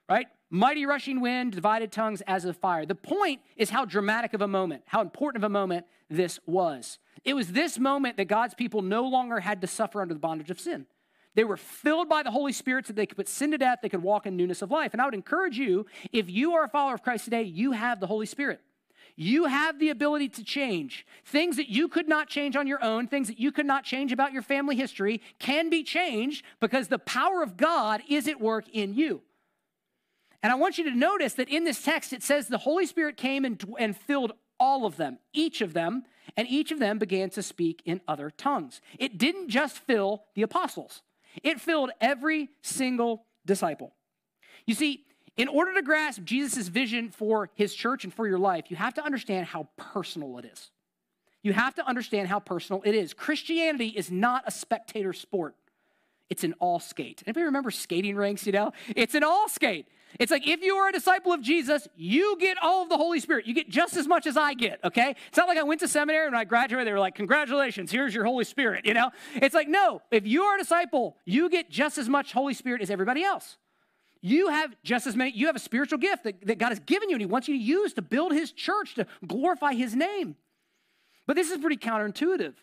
right? 0.09 0.27
Mighty 0.49 0.85
rushing 0.85 1.21
wind, 1.21 1.53
divided 1.53 1.91
tongues 1.91 2.21
as 2.27 2.45
of 2.45 2.55
fire. 2.57 2.85
The 2.85 2.95
point 2.95 3.41
is 3.57 3.71
how 3.71 3.85
dramatic 3.85 4.33
of 4.33 4.41
a 4.41 4.47
moment, 4.47 4.83
how 4.85 5.01
important 5.01 5.43
of 5.43 5.47
a 5.47 5.51
moment 5.51 5.85
this 6.09 6.39
was. 6.45 6.99
It 7.23 7.33
was 7.33 7.51
this 7.51 7.79
moment 7.79 8.17
that 8.17 8.25
God's 8.25 8.53
people 8.53 8.81
no 8.81 9.03
longer 9.07 9.39
had 9.39 9.61
to 9.61 9.67
suffer 9.67 10.01
under 10.01 10.13
the 10.13 10.19
bondage 10.19 10.51
of 10.51 10.59
sin. 10.59 10.85
They 11.33 11.43
were 11.43 11.57
filled 11.57 12.07
by 12.07 12.23
the 12.23 12.31
Holy 12.31 12.53
Spirit 12.53 12.87
so 12.87 12.93
they 12.93 13.05
could 13.05 13.17
put 13.17 13.27
sin 13.27 13.51
to 13.51 13.57
death, 13.57 13.79
they 13.81 13.89
could 13.89 14.03
walk 14.03 14.25
in 14.25 14.37
newness 14.37 14.61
of 14.61 14.71
life. 14.71 14.93
And 14.93 15.01
I 15.01 15.05
would 15.05 15.13
encourage 15.13 15.57
you, 15.57 15.85
if 16.11 16.29
you 16.29 16.53
are 16.53 16.63
a 16.63 16.69
follower 16.69 16.93
of 16.93 17.03
Christ 17.03 17.25
today, 17.25 17.43
you 17.43 17.73
have 17.73 17.99
the 17.99 18.07
Holy 18.07 18.25
Spirit. 18.25 18.61
You 19.17 19.45
have 19.45 19.79
the 19.79 19.89
ability 19.89 20.29
to 20.29 20.43
change. 20.43 21.05
Things 21.25 21.55
that 21.57 21.69
you 21.69 21.87
could 21.87 22.07
not 22.07 22.27
change 22.29 22.55
on 22.55 22.67
your 22.67 22.83
own, 22.83 23.07
things 23.07 23.27
that 23.27 23.39
you 23.39 23.51
could 23.51 23.65
not 23.65 23.83
change 23.83 24.11
about 24.11 24.33
your 24.33 24.41
family 24.41 24.75
history, 24.75 25.21
can 25.39 25.69
be 25.69 25.83
changed 25.83 26.43
because 26.59 26.87
the 26.87 26.99
power 26.99 27.41
of 27.41 27.57
God 27.57 28.01
is 28.09 28.27
at 28.27 28.39
work 28.41 28.65
in 28.71 28.93
you. 28.93 29.21
And 30.45 30.51
I 30.51 30.57
want 30.57 30.77
you 30.77 30.83
to 30.83 30.95
notice 30.95 31.33
that 31.33 31.49
in 31.49 31.63
this 31.63 31.81
text, 31.81 32.13
it 32.13 32.21
says 32.21 32.47
the 32.47 32.59
Holy 32.59 32.85
Spirit 32.85 33.17
came 33.17 33.45
and, 33.45 33.59
and 33.79 33.97
filled 33.97 34.33
all 34.59 34.85
of 34.85 34.95
them, 34.95 35.17
each 35.33 35.59
of 35.59 35.73
them, 35.73 36.03
and 36.37 36.47
each 36.47 36.71
of 36.71 36.77
them 36.77 36.99
began 36.99 37.31
to 37.31 37.41
speak 37.41 37.81
in 37.83 37.99
other 38.07 38.29
tongues. 38.29 38.79
It 38.99 39.17
didn't 39.17 39.49
just 39.49 39.79
fill 39.79 40.21
the 40.35 40.43
apostles, 40.43 41.01
it 41.41 41.59
filled 41.59 41.89
every 41.99 42.51
single 42.61 43.25
disciple. 43.43 43.95
You 44.67 44.75
see, 44.75 45.05
in 45.35 45.47
order 45.47 45.73
to 45.73 45.81
grasp 45.81 46.21
Jesus' 46.25 46.67
vision 46.67 47.09
for 47.09 47.49
his 47.55 47.73
church 47.73 48.03
and 48.03 48.13
for 48.13 48.27
your 48.27 48.37
life, 48.37 48.65
you 48.69 48.75
have 48.75 48.93
to 48.93 49.03
understand 49.03 49.47
how 49.47 49.67
personal 49.77 50.37
it 50.37 50.45
is. 50.45 50.69
You 51.41 51.53
have 51.53 51.73
to 51.73 51.87
understand 51.87 52.27
how 52.27 52.39
personal 52.39 52.83
it 52.85 52.93
is. 52.93 53.15
Christianity 53.15 53.87
is 53.87 54.11
not 54.11 54.43
a 54.45 54.51
spectator 54.51 55.11
sport. 55.11 55.55
It's 56.29 56.43
an 56.43 56.53
all 56.59 56.79
skate. 56.79 57.23
Anybody 57.25 57.45
remember 57.45 57.71
skating 57.71 58.15
rinks, 58.15 58.45
you 58.45 58.51
know? 58.51 58.73
It's 58.95 59.15
an 59.15 59.23
all 59.23 59.49
skate. 59.49 59.87
It's 60.19 60.31
like 60.31 60.47
if 60.47 60.61
you 60.61 60.75
are 60.75 60.89
a 60.89 60.91
disciple 60.91 61.33
of 61.33 61.41
Jesus, 61.41 61.87
you 61.95 62.37
get 62.39 62.57
all 62.61 62.83
of 62.83 62.89
the 62.89 62.97
Holy 62.97 63.19
Spirit. 63.19 63.45
You 63.45 63.53
get 63.53 63.69
just 63.69 63.97
as 63.97 64.07
much 64.07 64.25
as 64.25 64.37
I 64.37 64.53
get, 64.53 64.79
okay? 64.83 65.15
It's 65.27 65.37
not 65.37 65.47
like 65.47 65.57
I 65.57 65.63
went 65.63 65.81
to 65.81 65.87
seminary 65.87 66.27
and 66.27 66.35
I 66.35 66.45
graduated, 66.45 66.87
they 66.87 66.93
were 66.93 66.99
like, 66.99 67.15
Congratulations, 67.15 67.91
here's 67.91 68.13
your 68.13 68.25
Holy 68.25 68.45
Spirit, 68.45 68.85
you 68.85 68.93
know? 68.93 69.11
It's 69.35 69.55
like, 69.55 69.67
no, 69.67 70.01
if 70.11 70.25
you 70.25 70.43
are 70.43 70.55
a 70.55 70.59
disciple, 70.59 71.17
you 71.25 71.49
get 71.49 71.69
just 71.69 71.97
as 71.97 72.07
much 72.07 72.31
Holy 72.31 72.53
Spirit 72.53 72.81
as 72.81 72.89
everybody 72.89 73.23
else. 73.23 73.57
You 74.21 74.49
have 74.49 74.75
just 74.83 75.05
as 75.05 75.15
many, 75.15 75.31
you 75.31 75.47
have 75.47 75.55
a 75.55 75.59
spiritual 75.59 75.99
gift 75.99 76.23
that, 76.23 76.45
that 76.47 76.57
God 76.57 76.69
has 76.69 76.79
given 76.79 77.09
you 77.09 77.15
and 77.15 77.21
He 77.21 77.27
wants 77.27 77.47
you 77.47 77.57
to 77.57 77.63
use 77.63 77.93
to 77.93 78.01
build 78.01 78.31
His 78.31 78.51
church, 78.51 78.95
to 78.95 79.05
glorify 79.27 79.73
His 79.73 79.95
name. 79.95 80.35
But 81.27 81.35
this 81.35 81.51
is 81.51 81.57
pretty 81.57 81.77
counterintuitive. 81.77 82.53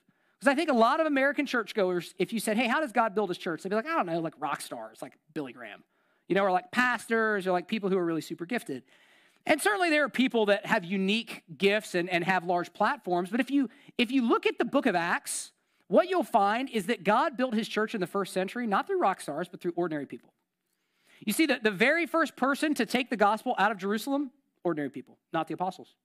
Because 0.41 0.51
I 0.51 0.55
think 0.57 0.71
a 0.71 0.75
lot 0.75 0.99
of 0.99 1.07
American 1.07 1.47
churchgoers, 1.47 2.15
if 2.19 2.33
you 2.33 2.41
said, 2.41 2.57
hey, 2.57 2.67
how 2.67 2.81
does 2.81 2.91
God 2.91 3.15
build 3.15 3.31
his 3.31 3.39
church? 3.39 3.63
They'd 3.63 3.69
be 3.69 3.77
like, 3.77 3.87
I 3.87 3.95
don't 3.95 4.07
know, 4.07 4.19
like 4.19 4.35
rock 4.41 4.61
stars, 4.61 4.99
like 5.01 5.13
Billy 5.35 5.53
Graham 5.53 5.85
you 6.33 6.35
know, 6.35 6.45
or 6.45 6.51
like 6.51 6.71
pastors 6.71 7.47
or 7.47 7.53
like 7.53 7.69
people 7.69 7.91
who 7.91 7.99
are 7.99 8.05
really 8.07 8.23
super 8.23 8.47
gifted. 8.47 8.85
And 9.45 9.61
certainly 9.61 9.91
there 9.91 10.03
are 10.05 10.09
people 10.09 10.47
that 10.47 10.65
have 10.65 10.83
unique 10.83 11.43
gifts 11.59 11.95
and, 11.95 12.09
and 12.09 12.25
have 12.25 12.45
large 12.45 12.73
platforms. 12.73 13.29
But 13.29 13.41
if 13.41 13.51
you 13.51 13.69
if 13.99 14.11
you 14.11 14.27
look 14.27 14.47
at 14.47 14.57
the 14.57 14.65
book 14.65 14.87
of 14.87 14.95
Acts, 14.95 15.53
what 15.89 16.09
you'll 16.09 16.23
find 16.23 16.71
is 16.71 16.87
that 16.87 17.05
God 17.05 17.37
built 17.37 17.53
his 17.53 17.69
church 17.69 17.95
in 17.95 18.01
the 18.01 18.07
first 18.07 18.33
century, 18.33 18.67
not 18.67 18.87
through 18.87 18.99
rock 18.99 19.21
stars, 19.21 19.47
but 19.47 19.61
through 19.61 19.75
ordinary 19.77 20.07
people. 20.07 20.33
You 21.27 21.35
see, 21.35 21.45
the, 21.45 21.61
the 21.63 21.71
very 21.71 22.07
first 22.07 22.35
person 22.35 22.73
to 22.77 22.87
take 22.87 23.11
the 23.11 23.17
gospel 23.19 23.55
out 23.59 23.71
of 23.71 23.77
Jerusalem, 23.77 24.31
ordinary 24.65 24.89
people, 24.89 25.19
not 25.35 25.49
the 25.49 25.55
apostles. 25.55 25.97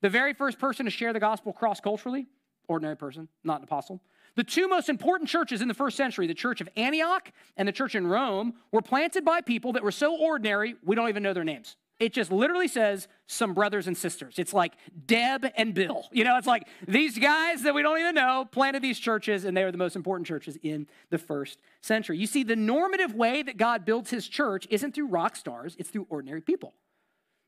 The 0.00 0.08
very 0.08 0.34
first 0.34 0.58
person 0.58 0.86
to 0.86 0.90
share 0.90 1.12
the 1.12 1.20
gospel 1.20 1.52
cross 1.52 1.78
culturally, 1.80 2.26
ordinary 2.66 2.96
person, 2.96 3.28
not 3.44 3.58
an 3.58 3.64
apostle. 3.64 4.00
The 4.38 4.44
two 4.44 4.68
most 4.68 4.88
important 4.88 5.28
churches 5.28 5.62
in 5.62 5.66
the 5.66 5.74
first 5.74 5.96
century, 5.96 6.28
the 6.28 6.32
church 6.32 6.60
of 6.60 6.68
Antioch 6.76 7.32
and 7.56 7.66
the 7.66 7.72
church 7.72 7.96
in 7.96 8.06
Rome, 8.06 8.54
were 8.70 8.80
planted 8.80 9.24
by 9.24 9.40
people 9.40 9.72
that 9.72 9.82
were 9.82 9.90
so 9.90 10.16
ordinary, 10.16 10.76
we 10.84 10.94
don't 10.94 11.08
even 11.08 11.24
know 11.24 11.32
their 11.32 11.42
names. 11.42 11.74
It 11.98 12.12
just 12.12 12.30
literally 12.30 12.68
says 12.68 13.08
some 13.26 13.52
brothers 13.52 13.88
and 13.88 13.98
sisters. 13.98 14.38
It's 14.38 14.54
like 14.54 14.74
Deb 15.06 15.44
and 15.56 15.74
Bill. 15.74 16.04
You 16.12 16.22
know, 16.22 16.38
it's 16.38 16.46
like 16.46 16.68
these 16.86 17.18
guys 17.18 17.62
that 17.62 17.74
we 17.74 17.82
don't 17.82 17.98
even 17.98 18.14
know 18.14 18.46
planted 18.48 18.80
these 18.80 19.00
churches, 19.00 19.44
and 19.44 19.56
they 19.56 19.64
are 19.64 19.72
the 19.72 19.76
most 19.76 19.96
important 19.96 20.28
churches 20.28 20.56
in 20.62 20.86
the 21.10 21.18
first 21.18 21.58
century. 21.82 22.16
You 22.16 22.28
see, 22.28 22.44
the 22.44 22.54
normative 22.54 23.16
way 23.16 23.42
that 23.42 23.56
God 23.56 23.84
builds 23.84 24.10
his 24.10 24.28
church 24.28 24.68
isn't 24.70 24.94
through 24.94 25.08
rock 25.08 25.34
stars, 25.34 25.74
it's 25.80 25.90
through 25.90 26.06
ordinary 26.10 26.42
people. 26.42 26.74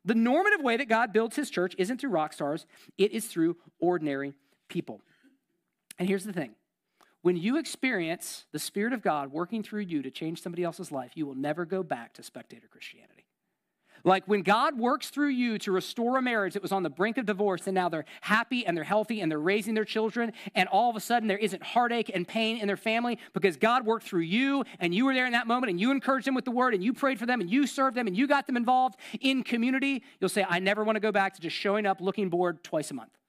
The 0.05 0.17
normative 0.17 0.61
way 0.61 0.77
that 0.77 0.89
God 0.89 1.13
builds 1.13 1.37
his 1.37 1.51
church 1.51 1.77
isn't 1.79 2.01
through 2.01 2.11
rock 2.11 2.33
stars, 2.33 2.67
it 2.99 3.13
is 3.13 3.27
through 3.27 3.59
ordinary 3.79 4.35
people. 4.69 5.03
And 5.97 6.09
here's 6.09 6.25
the 6.25 6.33
thing 6.33 6.57
when 7.23 7.37
you 7.37 7.59
experience 7.59 8.47
the 8.53 8.59
Spirit 8.59 8.93
of 8.93 9.03
God 9.03 9.33
working 9.33 9.63
through 9.63 9.83
you 9.83 10.03
to 10.03 10.11
change 10.11 10.43
somebody 10.43 10.65
else's 10.65 10.91
life, 10.91 11.13
you 11.15 11.27
will 11.27 11.35
never 11.35 11.65
go 11.65 11.83
back 11.83 12.15
to 12.15 12.23
spectator 12.23 12.67
Christianity. 12.71 13.27
Like 14.05 14.27
when 14.27 14.43
God 14.43 14.79
works 14.79 15.11
through 15.11 15.29
you 15.29 15.59
to 15.59 15.73
restore 15.73 16.17
a 16.17 16.23
marriage 16.23 16.55
that 16.55 16.63
was 16.63 16.73
on 16.73 16.83
the 16.83 16.91
brink 16.91 17.19
of 17.19 17.27
divorce, 17.27 17.67
and 17.67 17.75
now 17.75 17.89
they're 17.89 18.07
happy 18.23 18.67
and 18.67 18.77
they're 18.77 18.85
healthy 18.85 19.21
and 19.21 19.31
they're 19.31 19.39
raising 19.39 19.75
their 19.75 19.85
children, 19.85 20.33
and 20.55 20.69
all 20.69 20.89
of 20.91 20.97
a 20.97 21.01
sudden 21.01 21.29
there 21.29 21.39
isn't 21.39 21.63
heartache 21.63 22.11
and 22.13 22.27
pain 22.27 22.59
in 22.59 22.67
their 22.67 22.77
family 22.77 23.19
because 23.35 23.57
God 23.57 23.85
worked 23.85 24.07
through 24.07 24.23
you 24.23 24.65
and 24.79 24.95
you 24.95 25.05
were 25.05 25.15
there 25.15 25.27
in 25.27 25.33
that 25.33 25.47
moment 25.47 25.71
and 25.71 25.81
you 25.81 25.91
encouraged 25.91 26.27
them 26.27 26.35
with 26.35 26.45
the 26.45 26.51
word 26.51 26.75
and 26.75 26.83
you 26.83 26.93
prayed 26.93 27.19
for 27.19 27.27
them 27.27 27.41
and 27.41 27.51
you 27.51 27.67
served 27.67 27.97
them 27.97 28.07
and 28.07 28.17
you 28.17 28.27
got 28.27 28.47
them 28.47 28.57
involved 28.57 28.99
in 29.21 29.43
community, 29.43 30.03
you'll 30.19 30.31
say, 30.31 30.47
I 30.49 30.59
never 30.59 30.83
want 30.85 30.97
to 30.97 31.01
go 31.01 31.13
back 31.13 31.35
to 31.35 31.41
just 31.41 31.57
showing 31.57 31.87
up 31.87 32.01
looking 32.01 32.31
bored 32.31 32.65
twice 32.65 32.91
a 32.91 32.95
month. 32.95 33.20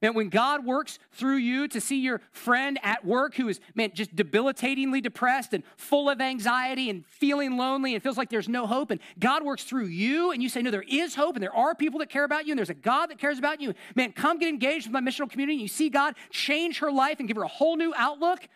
Man, 0.00 0.14
when 0.14 0.28
God 0.28 0.64
works 0.64 1.00
through 1.10 1.38
you 1.38 1.66
to 1.68 1.80
see 1.80 2.00
your 2.00 2.20
friend 2.30 2.78
at 2.84 3.04
work 3.04 3.34
who 3.34 3.48
is, 3.48 3.58
man, 3.74 3.90
just 3.94 4.14
debilitatingly 4.14 5.00
depressed 5.00 5.52
and 5.52 5.64
full 5.76 6.08
of 6.08 6.20
anxiety 6.20 6.88
and 6.88 7.04
feeling 7.06 7.56
lonely 7.56 7.94
and 7.94 8.02
feels 8.02 8.16
like 8.16 8.30
there's 8.30 8.48
no 8.48 8.64
hope, 8.64 8.92
and 8.92 9.00
God 9.18 9.44
works 9.44 9.64
through 9.64 9.86
you 9.86 10.30
and 10.30 10.40
you 10.40 10.48
say, 10.48 10.62
No, 10.62 10.70
there 10.70 10.84
is 10.88 11.16
hope 11.16 11.34
and 11.34 11.42
there 11.42 11.54
are 11.54 11.74
people 11.74 11.98
that 11.98 12.10
care 12.10 12.22
about 12.22 12.46
you 12.46 12.52
and 12.52 12.58
there's 12.58 12.70
a 12.70 12.74
God 12.74 13.06
that 13.10 13.18
cares 13.18 13.38
about 13.38 13.60
you, 13.60 13.74
man, 13.96 14.12
come 14.12 14.38
get 14.38 14.48
engaged 14.48 14.86
with 14.86 14.92
my 14.92 15.00
missional 15.00 15.28
community 15.28 15.54
and 15.54 15.62
you 15.62 15.68
see 15.68 15.88
God 15.88 16.14
change 16.30 16.78
her 16.78 16.92
life 16.92 17.18
and 17.18 17.26
give 17.26 17.36
her 17.36 17.42
a 17.42 17.48
whole 17.48 17.76
new 17.76 17.92
outlook. 17.96 18.46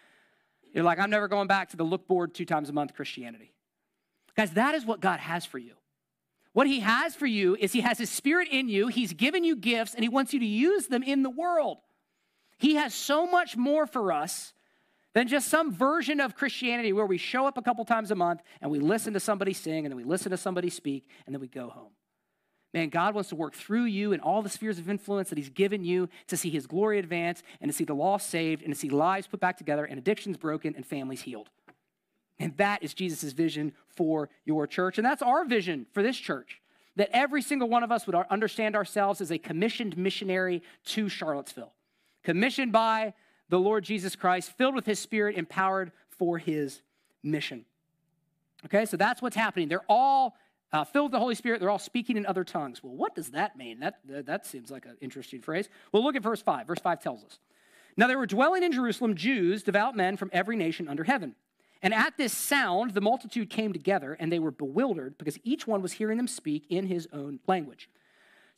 You're 0.72 0.84
like, 0.84 1.00
I'm 1.00 1.10
never 1.10 1.26
going 1.26 1.48
back 1.48 1.70
to 1.70 1.76
the 1.76 1.84
look 1.84 2.06
bored 2.06 2.34
two 2.34 2.44
times 2.44 2.68
a 2.68 2.72
month 2.72 2.94
Christianity. 2.94 3.52
Guys, 4.36 4.52
that 4.52 4.76
is 4.76 4.86
what 4.86 5.00
God 5.00 5.18
has 5.18 5.44
for 5.44 5.58
you. 5.58 5.74
What 6.52 6.66
he 6.66 6.80
has 6.80 7.14
for 7.14 7.26
you 7.26 7.56
is 7.58 7.72
he 7.72 7.80
has 7.80 7.98
his 7.98 8.10
spirit 8.10 8.48
in 8.50 8.68
you, 8.68 8.88
he's 8.88 9.12
given 9.14 9.42
you 9.42 9.56
gifts, 9.56 9.94
and 9.94 10.02
he 10.04 10.08
wants 10.08 10.34
you 10.34 10.40
to 10.40 10.46
use 10.46 10.86
them 10.86 11.02
in 11.02 11.22
the 11.22 11.30
world. 11.30 11.78
He 12.58 12.74
has 12.74 12.94
so 12.94 13.26
much 13.26 13.56
more 13.56 13.86
for 13.86 14.12
us 14.12 14.52
than 15.14 15.28
just 15.28 15.48
some 15.48 15.72
version 15.72 16.20
of 16.20 16.36
Christianity 16.36 16.92
where 16.92 17.06
we 17.06 17.18
show 17.18 17.46
up 17.46 17.58
a 17.58 17.62
couple 17.62 17.84
times 17.84 18.10
a 18.10 18.14
month 18.14 18.42
and 18.60 18.70
we 18.70 18.78
listen 18.78 19.12
to 19.14 19.20
somebody 19.20 19.52
sing 19.52 19.84
and 19.84 19.90
then 19.90 19.96
we 19.96 20.04
listen 20.04 20.30
to 20.30 20.36
somebody 20.36 20.70
speak 20.70 21.06
and 21.26 21.34
then 21.34 21.40
we 21.40 21.48
go 21.48 21.68
home. 21.68 21.90
Man, 22.72 22.88
God 22.88 23.14
wants 23.14 23.28
to 23.28 23.36
work 23.36 23.54
through 23.54 23.84
you 23.84 24.12
and 24.14 24.22
all 24.22 24.40
the 24.40 24.48
spheres 24.48 24.78
of 24.78 24.88
influence 24.88 25.28
that 25.28 25.36
He's 25.36 25.50
given 25.50 25.84
you 25.84 26.08
to 26.28 26.36
see 26.38 26.48
His 26.48 26.66
glory 26.66 26.98
advance 26.98 27.42
and 27.60 27.70
to 27.70 27.76
see 27.76 27.84
the 27.84 27.94
lost 27.94 28.30
saved 28.30 28.62
and 28.62 28.72
to 28.72 28.78
see 28.78 28.88
lives 28.88 29.26
put 29.26 29.40
back 29.40 29.58
together 29.58 29.84
and 29.84 29.98
addictions 29.98 30.38
broken 30.38 30.74
and 30.74 30.86
families 30.86 31.22
healed. 31.22 31.50
And 32.42 32.56
that 32.56 32.82
is 32.82 32.92
Jesus' 32.92 33.32
vision 33.32 33.72
for 33.86 34.28
your 34.44 34.66
church. 34.66 34.98
And 34.98 35.06
that's 35.06 35.22
our 35.22 35.44
vision 35.44 35.86
for 35.92 36.02
this 36.02 36.16
church 36.16 36.60
that 36.96 37.08
every 37.12 37.40
single 37.40 37.68
one 37.68 37.84
of 37.84 37.92
us 37.92 38.04
would 38.04 38.16
understand 38.16 38.74
ourselves 38.74 39.20
as 39.20 39.30
a 39.30 39.38
commissioned 39.38 39.96
missionary 39.96 40.60
to 40.86 41.08
Charlottesville, 41.08 41.72
commissioned 42.24 42.72
by 42.72 43.14
the 43.48 43.60
Lord 43.60 43.84
Jesus 43.84 44.16
Christ, 44.16 44.52
filled 44.58 44.74
with 44.74 44.86
his 44.86 44.98
spirit, 44.98 45.36
empowered 45.36 45.92
for 46.08 46.36
his 46.36 46.82
mission. 47.22 47.64
Okay, 48.64 48.86
so 48.86 48.96
that's 48.96 49.22
what's 49.22 49.36
happening. 49.36 49.68
They're 49.68 49.84
all 49.88 50.34
uh, 50.72 50.82
filled 50.82 51.06
with 51.06 51.12
the 51.12 51.20
Holy 51.20 51.36
Spirit. 51.36 51.60
They're 51.60 51.70
all 51.70 51.78
speaking 51.78 52.16
in 52.16 52.26
other 52.26 52.42
tongues. 52.42 52.82
Well, 52.82 52.96
what 52.96 53.14
does 53.14 53.30
that 53.30 53.56
mean? 53.56 53.78
That, 53.78 54.00
that, 54.26 54.46
seems 54.46 54.68
like 54.68 54.84
an 54.84 54.96
interesting 55.00 55.42
phrase. 55.42 55.68
Well, 55.92 56.02
look 56.02 56.16
at 56.16 56.22
verse 56.24 56.42
5. 56.42 56.66
Verse 56.66 56.80
5 56.80 57.00
tells 57.00 57.24
us 57.24 57.38
Now 57.96 58.08
there 58.08 58.18
were 58.18 58.26
dwelling 58.26 58.64
in 58.64 58.72
Jerusalem 58.72 59.14
Jews, 59.14 59.62
devout 59.62 59.96
men 59.96 60.16
from 60.16 60.28
every 60.32 60.56
nation 60.56 60.88
under 60.88 61.04
heaven. 61.04 61.36
And 61.82 61.92
at 61.92 62.16
this 62.16 62.32
sound, 62.32 62.92
the 62.92 63.00
multitude 63.00 63.50
came 63.50 63.72
together, 63.72 64.16
and 64.20 64.30
they 64.30 64.38
were 64.38 64.52
bewildered 64.52 65.18
because 65.18 65.38
each 65.42 65.66
one 65.66 65.82
was 65.82 65.92
hearing 65.92 66.16
them 66.16 66.28
speak 66.28 66.64
in 66.70 66.86
his 66.86 67.08
own 67.12 67.40
language. 67.48 67.88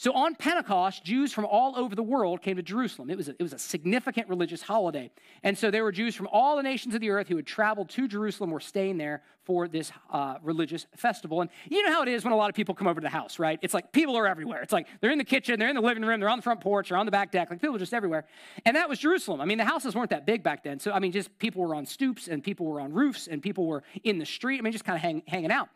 So 0.05 0.13
on 0.13 0.35
Pentecost, 0.35 1.03
Jews 1.03 1.33
from 1.33 1.47
all 1.47 1.79
over 1.79 1.95
the 1.95 2.03
world 2.03 2.43
came 2.43 2.57
to 2.57 2.63
Jerusalem. 2.63 3.09
It 3.09 3.17
was, 3.17 3.31
a, 3.31 3.31
it 3.39 3.43
was 3.43 3.55
a 3.55 3.59
significant 3.59 4.29
religious 4.29 4.61
holiday. 4.61 5.11
And 5.43 5.57
so 5.57 5.71
there 5.71 5.83
were 5.83 5.93
Jews 5.93 6.15
from 6.15 6.29
all 6.31 6.59
the 6.59 6.63
nations 6.63 6.95
of 6.95 7.01
the 7.01 7.09
earth 7.09 7.27
who 7.27 7.37
had 7.37 7.47
traveled 7.47 7.89
to 7.89 8.07
Jerusalem 8.07 8.51
were 8.51 8.61
staying 8.61 8.99
there 8.99 9.23
for 9.45 9.67
this 9.67 9.91
uh, 10.11 10.35
religious 10.43 10.85
festival. 10.95 11.41
And 11.41 11.49
you 11.71 11.83
know 11.83 11.91
how 11.91 12.03
it 12.03 12.09
is 12.09 12.23
when 12.23 12.35
a 12.35 12.37
lot 12.37 12.51
of 12.51 12.55
people 12.55 12.75
come 12.75 12.87
over 12.87 13.01
to 13.01 13.05
the 13.05 13.09
house, 13.09 13.39
right? 13.39 13.59
It's 13.63 13.73
like 13.73 13.93
people 13.93 14.15
are 14.19 14.27
everywhere. 14.27 14.61
It's 14.61 14.75
like 14.75 14.89
they're 15.01 15.11
in 15.11 15.17
the 15.17 15.25
kitchen, 15.25 15.59
they're 15.59 15.71
in 15.71 15.75
the 15.75 15.81
living 15.81 16.05
room, 16.05 16.21
they're 16.21 16.29
on 16.29 16.37
the 16.37 16.43
front 16.43 16.61
porch, 16.61 16.91
they're 16.91 16.99
on 16.99 17.07
the 17.07 17.13
back 17.13 17.33
deck. 17.33 17.49
Like 17.49 17.63
people 17.63 17.77
are 17.77 17.79
just 17.79 17.95
everywhere. 17.95 18.27
And 18.67 18.77
that 18.77 18.91
was 18.91 18.99
Jerusalem. 18.99 19.41
I 19.41 19.47
mean, 19.47 19.57
the 19.57 19.65
houses 19.65 19.95
weren't 19.95 20.11
that 20.11 20.27
big 20.27 20.43
back 20.43 20.65
then. 20.65 20.81
So, 20.81 20.93
I 20.93 20.99
mean, 20.99 21.13
just 21.13 21.39
people 21.39 21.63
were 21.63 21.75
on 21.75 21.87
stoops 21.87 22.29
and 22.29 22.45
people 22.45 22.67
were 22.67 22.83
on 22.83 22.93
roofs 22.93 23.27
and 23.27 23.41
people 23.41 23.67
were 23.67 23.83
in 24.03 24.19
the 24.19 24.27
street. 24.27 24.59
I 24.59 24.61
mean, 24.61 24.75
just 24.75 24.85
kind 24.85 24.97
of 24.97 25.03
hang, 25.03 25.23
hanging 25.27 25.51
out. 25.51 25.71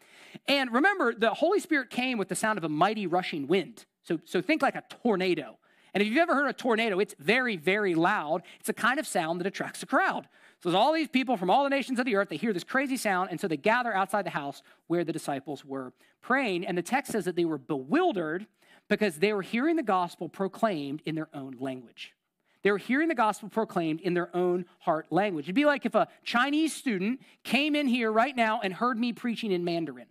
And 0.47 0.71
remember, 0.71 1.15
the 1.15 1.31
Holy 1.31 1.61
Spirit 1.61 1.89
came 1.89 2.19
with 2.19 2.29
the 2.29 2.37
sound 2.37 2.59
of 2.59 2.65
a 2.65 2.69
mighty 2.69 3.07
rushing 3.07 3.47
wind. 3.47 3.87
So, 4.09 4.19
so 4.25 4.41
think 4.41 4.63
like 4.63 4.75
a 4.75 4.83
tornado. 5.03 5.59
And 5.93 6.03
if 6.03 6.09
you've 6.09 6.17
ever 6.17 6.35
heard 6.35 6.49
a 6.49 6.55
tornado, 6.55 6.99
it's 6.99 7.15
very, 7.19 7.57
very 7.57 7.95
loud. 7.95 8.43
It's 8.59 8.71
a 8.71 8.73
kind 8.75 8.99
of 8.99 9.07
sound 9.07 9.39
that 9.41 9.47
attracts 9.47 9.83
a 9.83 9.87
crowd. 9.87 10.27
So 10.63 10.71
there's 10.71 10.75
all 10.75 10.95
these 10.95 11.09
people 11.09 11.37
from 11.37 11.51
all 11.51 11.63
the 11.63 11.71
nations 11.71 11.99
of 11.99 12.07
the 12.07 12.17
earth. 12.17 12.31
They 12.31 12.37
hear 12.39 12.55
this 12.55 12.65
crazy 12.65 12.97
sound, 12.97 13.29
and 13.31 13.39
so 13.39 13.49
they 13.49 13.59
gather 13.59 13.95
outside 13.95 14.25
the 14.25 14.31
house 14.31 14.63
where 14.87 15.05
the 15.05 15.13
disciples 15.13 15.63
were 15.63 15.93
praying. 16.23 16.67
And 16.67 16.77
the 16.77 16.83
text 16.83 17.13
says 17.13 17.27
that 17.27 17.37
they 17.37 17.45
were 17.45 17.59
bewildered 17.59 18.47
because 18.89 19.17
they 19.17 19.35
were 19.35 19.43
hearing 19.43 19.77
the 19.77 19.83
gospel 19.83 20.27
proclaimed 20.31 21.03
in 21.05 21.15
their 21.15 21.29
own 21.35 21.57
language. 21.61 22.15
They 22.63 22.71
were 22.71 22.79
hearing 22.79 23.09
the 23.09 23.15
gospel 23.15 23.51
proclaimed 23.51 24.01
in 24.01 24.15
their 24.15 24.35
own 24.35 24.65
heart 24.79 25.09
language. 25.11 25.45
It'd 25.45 25.55
be 25.55 25.67
like 25.67 25.85
if 25.85 25.95
a 25.95 26.09
Chinese 26.25 26.75
student 26.75 27.21
came 27.45 27.77
in 27.77 27.87
here 27.87 28.11
right 28.11 28.35
now 28.35 28.61
and 28.63 28.73
heard 28.73 28.99
me 28.99 29.13
preaching 29.13 29.53
in 29.53 29.65
Mandarin, 29.65 30.09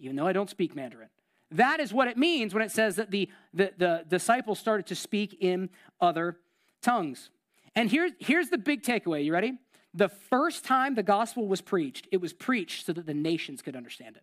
even 0.00 0.16
though 0.16 0.26
I 0.26 0.32
don't 0.32 0.50
speak 0.50 0.74
Mandarin. 0.74 1.10
That 1.52 1.80
is 1.80 1.92
what 1.92 2.08
it 2.08 2.16
means 2.16 2.54
when 2.54 2.62
it 2.62 2.70
says 2.70 2.96
that 2.96 3.10
the, 3.10 3.28
the, 3.52 3.72
the 3.76 4.04
disciples 4.08 4.58
started 4.58 4.86
to 4.86 4.94
speak 4.94 5.36
in 5.40 5.70
other 6.00 6.38
tongues. 6.82 7.30
And 7.74 7.90
here, 7.90 8.10
here's 8.18 8.48
the 8.48 8.58
big 8.58 8.82
takeaway. 8.82 9.24
You 9.24 9.32
ready? 9.32 9.58
The 9.92 10.08
first 10.08 10.64
time 10.64 10.94
the 10.94 11.02
gospel 11.02 11.48
was 11.48 11.60
preached, 11.60 12.06
it 12.12 12.20
was 12.20 12.32
preached 12.32 12.86
so 12.86 12.92
that 12.92 13.06
the 13.06 13.14
nations 13.14 13.62
could 13.62 13.74
understand 13.74 14.16
it. 14.16 14.22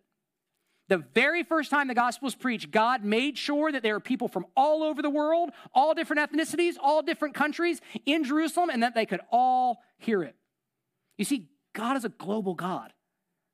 The 0.88 1.04
very 1.14 1.42
first 1.42 1.70
time 1.70 1.86
the 1.86 1.94
gospel 1.94 2.26
was 2.26 2.34
preached, 2.34 2.70
God 2.70 3.04
made 3.04 3.36
sure 3.36 3.70
that 3.70 3.82
there 3.82 3.92
were 3.92 4.00
people 4.00 4.26
from 4.26 4.46
all 4.56 4.82
over 4.82 5.02
the 5.02 5.10
world, 5.10 5.50
all 5.74 5.92
different 5.92 6.32
ethnicities, 6.32 6.76
all 6.82 7.02
different 7.02 7.34
countries 7.34 7.82
in 8.06 8.24
Jerusalem, 8.24 8.70
and 8.70 8.82
that 8.82 8.94
they 8.94 9.04
could 9.04 9.20
all 9.30 9.82
hear 9.98 10.22
it. 10.22 10.34
You 11.18 11.26
see, 11.26 11.50
God 11.74 11.98
is 11.98 12.06
a 12.06 12.08
global 12.08 12.54
God. 12.54 12.94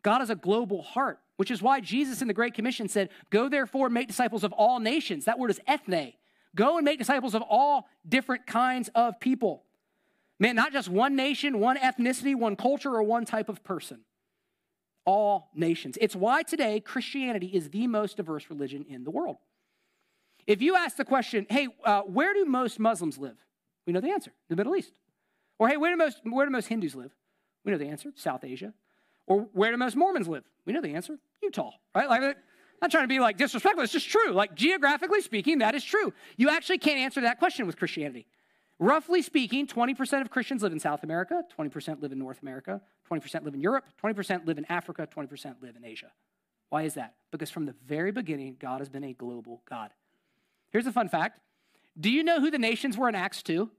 God 0.04 0.22
is 0.22 0.30
a 0.30 0.36
global 0.36 0.82
heart, 0.82 1.18
which 1.38 1.50
is 1.50 1.62
why 1.62 1.80
Jesus 1.80 2.22
in 2.22 2.28
the 2.28 2.34
Great 2.34 2.54
Commission 2.54 2.88
said, 2.88 3.08
Go 3.30 3.48
therefore 3.48 3.86
and 3.86 3.94
make 3.94 4.06
disciples 4.06 4.44
of 4.44 4.52
all 4.52 4.78
nations. 4.78 5.24
That 5.24 5.38
word 5.38 5.50
is 5.50 5.60
ethne. 5.66 6.12
Go 6.54 6.76
and 6.76 6.84
make 6.84 6.98
disciples 6.98 7.34
of 7.34 7.42
all 7.42 7.88
different 8.06 8.46
kinds 8.46 8.90
of 8.94 9.18
people. 9.18 9.64
Man, 10.38 10.54
not 10.54 10.72
just 10.72 10.88
one 10.88 11.16
nation, 11.16 11.58
one 11.58 11.78
ethnicity, 11.78 12.36
one 12.36 12.54
culture, 12.54 12.94
or 12.94 13.02
one 13.02 13.24
type 13.24 13.48
of 13.48 13.64
person. 13.64 14.00
All 15.06 15.50
nations. 15.54 15.96
It's 16.00 16.14
why 16.14 16.42
today 16.42 16.80
Christianity 16.80 17.46
is 17.46 17.70
the 17.70 17.86
most 17.86 18.18
diverse 18.18 18.50
religion 18.50 18.84
in 18.88 19.04
the 19.04 19.10
world. 19.10 19.38
If 20.46 20.60
you 20.60 20.76
ask 20.76 20.96
the 20.96 21.04
question, 21.04 21.46
hey, 21.48 21.68
uh, 21.84 22.02
where 22.02 22.34
do 22.34 22.44
most 22.44 22.78
Muslims 22.78 23.16
live? 23.16 23.38
We 23.86 23.94
know 23.94 24.00
the 24.00 24.10
answer, 24.10 24.32
the 24.48 24.56
Middle 24.56 24.76
East. 24.76 24.92
Or 25.58 25.68
hey, 25.68 25.78
where 25.78 25.90
do 25.90 25.96
most, 25.96 26.20
where 26.24 26.44
do 26.44 26.52
most 26.52 26.68
Hindus 26.68 26.94
live? 26.94 27.12
We 27.64 27.72
know 27.72 27.78
the 27.78 27.88
answer, 27.88 28.12
South 28.14 28.44
Asia. 28.44 28.74
Or 29.26 29.48
where 29.52 29.70
do 29.70 29.76
most 29.76 29.96
Mormons 29.96 30.28
live? 30.28 30.44
We 30.66 30.72
know 30.72 30.80
the 30.80 30.94
answer, 30.94 31.18
Utah, 31.42 31.70
right? 31.94 32.08
Like, 32.08 32.22
I'm 32.22 32.34
not 32.82 32.90
trying 32.90 33.04
to 33.04 33.08
be 33.08 33.20
like 33.20 33.36
disrespectful, 33.36 33.82
it's 33.82 33.92
just 33.92 34.08
true. 34.08 34.32
Like, 34.32 34.54
geographically 34.54 35.22
speaking, 35.22 35.58
that 35.58 35.74
is 35.74 35.84
true. 35.84 36.12
You 36.36 36.50
actually 36.50 36.78
can't 36.78 36.98
answer 36.98 37.22
that 37.22 37.38
question 37.38 37.66
with 37.66 37.76
Christianity. 37.78 38.26
Roughly 38.78 39.22
speaking, 39.22 39.66
20% 39.66 40.20
of 40.20 40.30
Christians 40.30 40.62
live 40.62 40.72
in 40.72 40.80
South 40.80 41.04
America, 41.04 41.42
20% 41.56 42.02
live 42.02 42.10
in 42.12 42.18
North 42.18 42.42
America, 42.42 42.80
20% 43.10 43.44
live 43.44 43.54
in 43.54 43.60
Europe, 43.60 43.84
20% 44.02 44.46
live 44.46 44.58
in 44.58 44.66
Africa, 44.68 45.06
20% 45.06 45.62
live 45.62 45.76
in 45.76 45.84
Asia. 45.84 46.10
Why 46.70 46.82
is 46.82 46.94
that? 46.94 47.14
Because 47.30 47.50
from 47.50 47.66
the 47.66 47.74
very 47.86 48.10
beginning, 48.10 48.56
God 48.58 48.80
has 48.80 48.88
been 48.88 49.04
a 49.04 49.12
global 49.12 49.62
God. 49.68 49.90
Here's 50.70 50.86
a 50.86 50.92
fun 50.92 51.08
fact 51.08 51.40
Do 51.98 52.10
you 52.10 52.24
know 52.24 52.40
who 52.40 52.50
the 52.50 52.58
nations 52.58 52.98
were 52.98 53.08
in 53.08 53.14
Acts 53.14 53.42
2? 53.44 53.70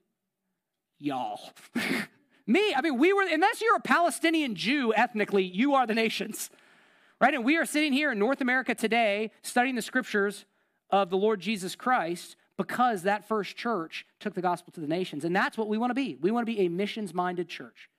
Y'all. 0.99 1.51
Me. 2.47 2.73
I 2.75 2.81
mean, 2.81 2.97
we 2.97 3.12
were, 3.13 3.23
unless 3.23 3.62
you're 3.62 3.75
a 3.75 3.81
Palestinian 3.81 4.55
Jew 4.55 4.93
ethnically, 4.95 5.43
you 5.43 5.73
are 5.73 5.88
the 5.88 5.95
nations. 5.95 6.49
Right? 7.19 7.34
And 7.34 7.45
we 7.45 7.58
are 7.58 7.65
sitting 7.65 7.93
here 7.93 8.12
in 8.12 8.19
North 8.19 8.41
America 8.41 8.75
today 8.75 9.31
studying 9.41 9.75
the 9.75 9.81
scriptures 9.81 10.45
of 10.89 11.10
the 11.10 11.17
Lord 11.17 11.39
Jesus 11.39 11.75
Christ 11.75 12.36
because 12.58 13.03
that 13.03 13.27
first 13.27 13.55
church 13.55 14.05
took 14.19 14.34
the 14.34 14.41
gospel 14.41 14.71
to 14.73 14.79
the 14.79 14.88
nations. 14.88 15.25
And 15.25 15.36
that's 15.36 15.58
what 15.58 15.67
we 15.67 15.77
want 15.77 15.91
to 15.91 15.95
be. 15.95 16.17
We 16.21 16.31
want 16.31 16.45
to 16.45 16.51
be 16.51 16.62
a 16.62 16.69
missions 16.69 17.13
minded 17.13 17.47
church. 17.49 17.89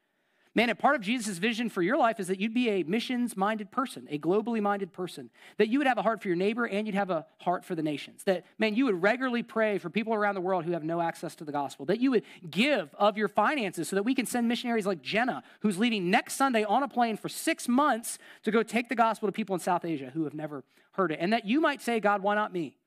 Man, 0.57 0.71
and 0.71 0.79
part 0.79 0.97
of 0.97 1.03
Jesus' 1.03 1.37
vision 1.37 1.69
for 1.69 1.83
your 1.83 1.99
life 1.99 2.19
is 2.19 2.29
that 2.29 2.41
you'd 2.41 2.55
be 2.55 2.71
a 2.71 2.83
missions 2.83 3.37
minded 3.37 3.71
person, 3.71 4.09
a 4.11 4.19
globally 4.19 4.63
minded 4.63 4.91
person, 4.91 5.29
that 5.59 5.69
you 5.69 5.79
would 5.79 5.87
have 5.87 5.99
a 5.99 6.03
heart 6.03 6.23
for 6.23 6.29
your 6.29 6.37
neighbor 6.37 6.65
and 6.65 6.87
you'd 6.87 6.97
have 6.97 7.11
a 7.11 7.27
heart 7.43 7.63
for 7.63 7.75
the 7.75 7.83
nations. 7.83 8.25
That, 8.25 8.47
man, 8.59 8.75
you 8.75 8.87
would 8.87 9.03
regularly 9.03 9.43
pray 9.43 9.77
for 9.77 9.91
people 9.91 10.15
around 10.15 10.35
the 10.35 10.41
world 10.41 10.65
who 10.65 10.73
have 10.73 10.83
no 10.83 11.03
access 11.03 11.35
to 11.37 11.45
the 11.45 11.53
gospel. 11.53 11.85
That 11.85 12.01
you 12.01 12.11
would 12.11 12.23
give 12.49 12.89
of 12.95 13.19
your 13.19 13.29
finances 13.29 13.91
so 13.91 13.97
that 13.97 14.03
we 14.05 14.15
can 14.15 14.25
send 14.25 14.49
missionaries 14.49 14.87
like 14.87 15.03
Jenna, 15.03 15.43
who's 15.61 15.77
leaving 15.77 16.11
next 16.11 16.37
Sunday 16.37 16.65
on 16.65 16.83
a 16.83 16.89
plane 16.89 17.19
for 17.19 17.29
six 17.29 17.69
months 17.69 18.19
to 18.45 18.51
go 18.51 18.63
take 18.63 18.89
the 18.89 18.95
gospel 18.95 19.29
to 19.29 19.33
people 19.33 19.55
in 19.55 19.61
South 19.61 19.85
Asia 19.85 20.11
who 20.15 20.25
have 20.25 20.33
never 20.33 20.65
heard 20.93 21.13
it. 21.13 21.19
And 21.21 21.35
that 21.35 21.45
you 21.45 21.61
might 21.61 21.83
say, 21.83 22.01
God, 22.01 22.23
why 22.23 22.35
not 22.35 22.55
me? 22.55 22.79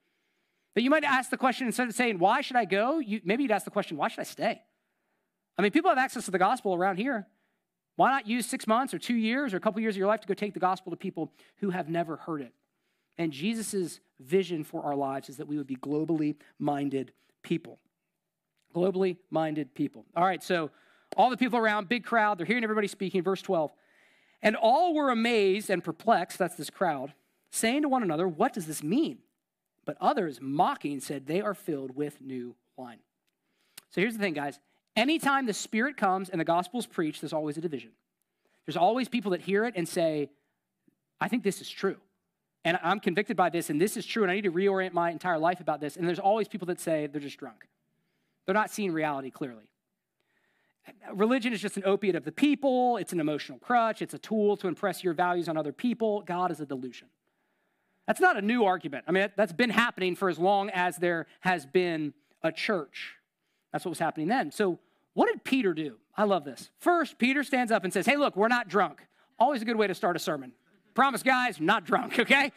That 0.74 0.82
you 0.82 0.90
might 0.90 1.04
ask 1.04 1.30
the 1.30 1.38
question 1.38 1.68
instead 1.68 1.88
of 1.88 1.94
saying, 1.94 2.18
why 2.18 2.42
should 2.42 2.58
I 2.58 2.66
go? 2.66 2.98
You, 2.98 3.22
maybe 3.24 3.44
you'd 3.44 3.52
ask 3.52 3.66
the 3.66 3.70
question, 3.70 3.96
why 3.96 4.08
should 4.08 4.22
I 4.22 4.24
stay? 4.24 4.60
I 5.56 5.62
mean, 5.62 5.70
people 5.70 5.90
have 5.90 6.00
access 6.00 6.26
to 6.26 6.32
the 6.32 6.40
gospel 6.40 6.74
around 6.74 6.98
here. 6.98 7.28
Why 8.00 8.12
not 8.12 8.30
use 8.30 8.46
six 8.46 8.66
months 8.66 8.94
or 8.94 8.98
two 8.98 9.18
years 9.18 9.54
or 9.54 9.58
a 9.58 9.60
couple 9.60 9.82
years 9.82 9.96
of 9.96 9.98
your 9.98 10.08
life 10.08 10.22
to 10.22 10.28
go 10.30 10.34
take 10.34 10.54
the 10.54 10.60
gospel 10.62 10.90
to 10.90 10.96
people 10.96 11.34
who 11.58 11.72
have 11.72 11.90
never 11.90 12.16
heard 12.16 12.40
it? 12.40 12.54
And 13.18 13.30
Jesus' 13.30 14.00
vision 14.22 14.64
for 14.64 14.86
our 14.86 14.96
lives 14.96 15.28
is 15.28 15.36
that 15.36 15.50
we 15.50 15.58
would 15.58 15.68
be 15.68 15.76
globally 15.76 16.38
minded 16.60 17.12
people. 17.44 17.78
Globally 18.74 19.18
minded 19.30 19.76
people. 19.76 20.06
All 20.16 20.24
right, 20.24 20.42
so 20.42 20.72
all 21.18 21.30
the 21.30 21.36
people 21.36 21.60
around, 21.60 21.90
big 21.90 22.06
crowd, 22.06 22.38
they're 22.38 22.46
hearing 22.46 22.64
everybody 22.64 22.88
speaking. 22.88 23.22
Verse 23.22 23.42
12. 23.42 23.70
And 24.42 24.56
all 24.56 24.94
were 24.94 25.10
amazed 25.10 25.70
and 25.70 25.84
perplexed, 25.84 26.40
that's 26.40 26.56
this 26.56 26.70
crowd, 26.70 27.14
saying 27.52 27.82
to 27.82 27.90
one 27.90 28.02
another, 28.02 28.30
What 28.30 28.54
does 28.54 28.66
this 28.66 28.82
mean? 28.82 29.18
But 29.84 29.98
others, 30.00 30.40
mocking, 30.42 31.02
said, 31.02 31.28
They 31.28 31.42
are 31.42 31.54
filled 31.54 31.98
with 31.98 32.22
new 32.22 32.56
wine. 32.78 33.00
So 33.90 34.00
here's 34.00 34.14
the 34.14 34.20
thing, 34.20 34.36
guys. 34.36 34.58
Anytime 34.96 35.46
the 35.46 35.54
Spirit 35.54 35.98
comes 35.98 36.30
and 36.30 36.40
the 36.40 36.46
gospel 36.46 36.80
is 36.80 36.86
preached, 36.86 37.22
there's 37.22 37.34
always 37.34 37.58
a 37.58 37.62
division. 37.62 37.92
There's 38.66 38.78
always 38.78 39.08
people 39.08 39.32
that 39.32 39.42
hear 39.42 39.66
it 39.66 39.74
and 39.76 39.88
say, 39.88 40.30
I 41.22 41.28
think 41.28 41.44
this 41.44 41.62
is 41.62 41.70
true. 41.70 41.98
And 42.66 42.78
I'm 42.84 43.00
convicted 43.00 43.38
by 43.38 43.50
this, 43.50 43.70
and 43.70 43.80
this 43.80 43.96
is 43.96 44.06
true, 44.06 44.24
and 44.24 44.32
I 44.32 44.36
need 44.36 44.44
to 44.44 44.52
reorient 44.52 44.92
my 44.92 45.12
entire 45.12 45.40
life 45.40 45.62
about 45.62 45.80
this. 45.80 45.96
And 45.96 46.08
there's 46.08 46.20
always 46.20 46.48
people 46.48 46.66
that 46.68 46.80
say 46.80 47.08
they're 47.08 47.22
just 47.22 47.38
drunk. 47.38 47.68
They're 48.46 48.54
not 48.54 48.70
seeing 48.70 48.92
reality 48.92 49.32
clearly. 49.32 49.70
Religion 51.14 51.54
is 51.54 51.62
just 51.62 51.78
an 51.78 51.84
opiate 51.86 52.16
of 52.16 52.26
the 52.26 52.32
people, 52.32 52.98
it's 52.98 53.14
an 53.14 53.20
emotional 53.20 53.60
crutch, 53.60 54.02
it's 54.02 54.14
a 54.14 54.18
tool 54.18 54.58
to 54.58 54.68
impress 54.68 55.04
your 55.04 55.14
values 55.14 55.48
on 55.48 55.56
other 55.56 55.72
people. 55.72 56.22
God 56.22 56.52
is 56.52 56.60
a 56.60 56.66
delusion. 56.66 57.08
That's 58.08 58.20
not 58.20 58.38
a 58.38 58.42
new 58.42 58.66
argument. 58.66 59.06
I 59.08 59.12
mean, 59.12 59.30
that's 59.36 59.54
been 59.54 59.70
happening 59.70 60.16
for 60.16 60.30
as 60.30 60.40
long 60.40 60.72
as 60.72 60.98
there 60.98 61.28
has 61.42 61.66
been 61.68 62.14
a 62.42 62.52
church. 62.52 63.19
That's 63.72 63.86
what 63.86 63.90
was 63.90 64.00
happening 64.00 64.28
then. 64.28 64.52
So, 64.52 64.80
what 65.14 65.28
did 65.28 65.44
Peter 65.44 65.74
do? 65.74 65.98
I 66.16 66.24
love 66.24 66.46
this. 66.46 66.70
First, 66.80 67.18
Peter 67.18 67.44
stands 67.44 67.72
up 67.72 67.84
and 67.84 67.92
says, 67.92 68.06
Hey, 68.06 68.18
look, 68.18 68.36
we're 68.36 68.48
not 68.48 68.68
drunk. 68.68 69.06
Always 69.38 69.62
a 69.62 69.66
good 69.66 69.78
way 69.78 69.88
to 69.88 69.96
start 69.96 70.16
a 70.16 70.20
sermon. 70.20 70.54
Promise, 70.94 71.24
guys, 71.24 71.60
not 71.60 71.86
drunk, 71.86 72.20
okay? 72.20 72.52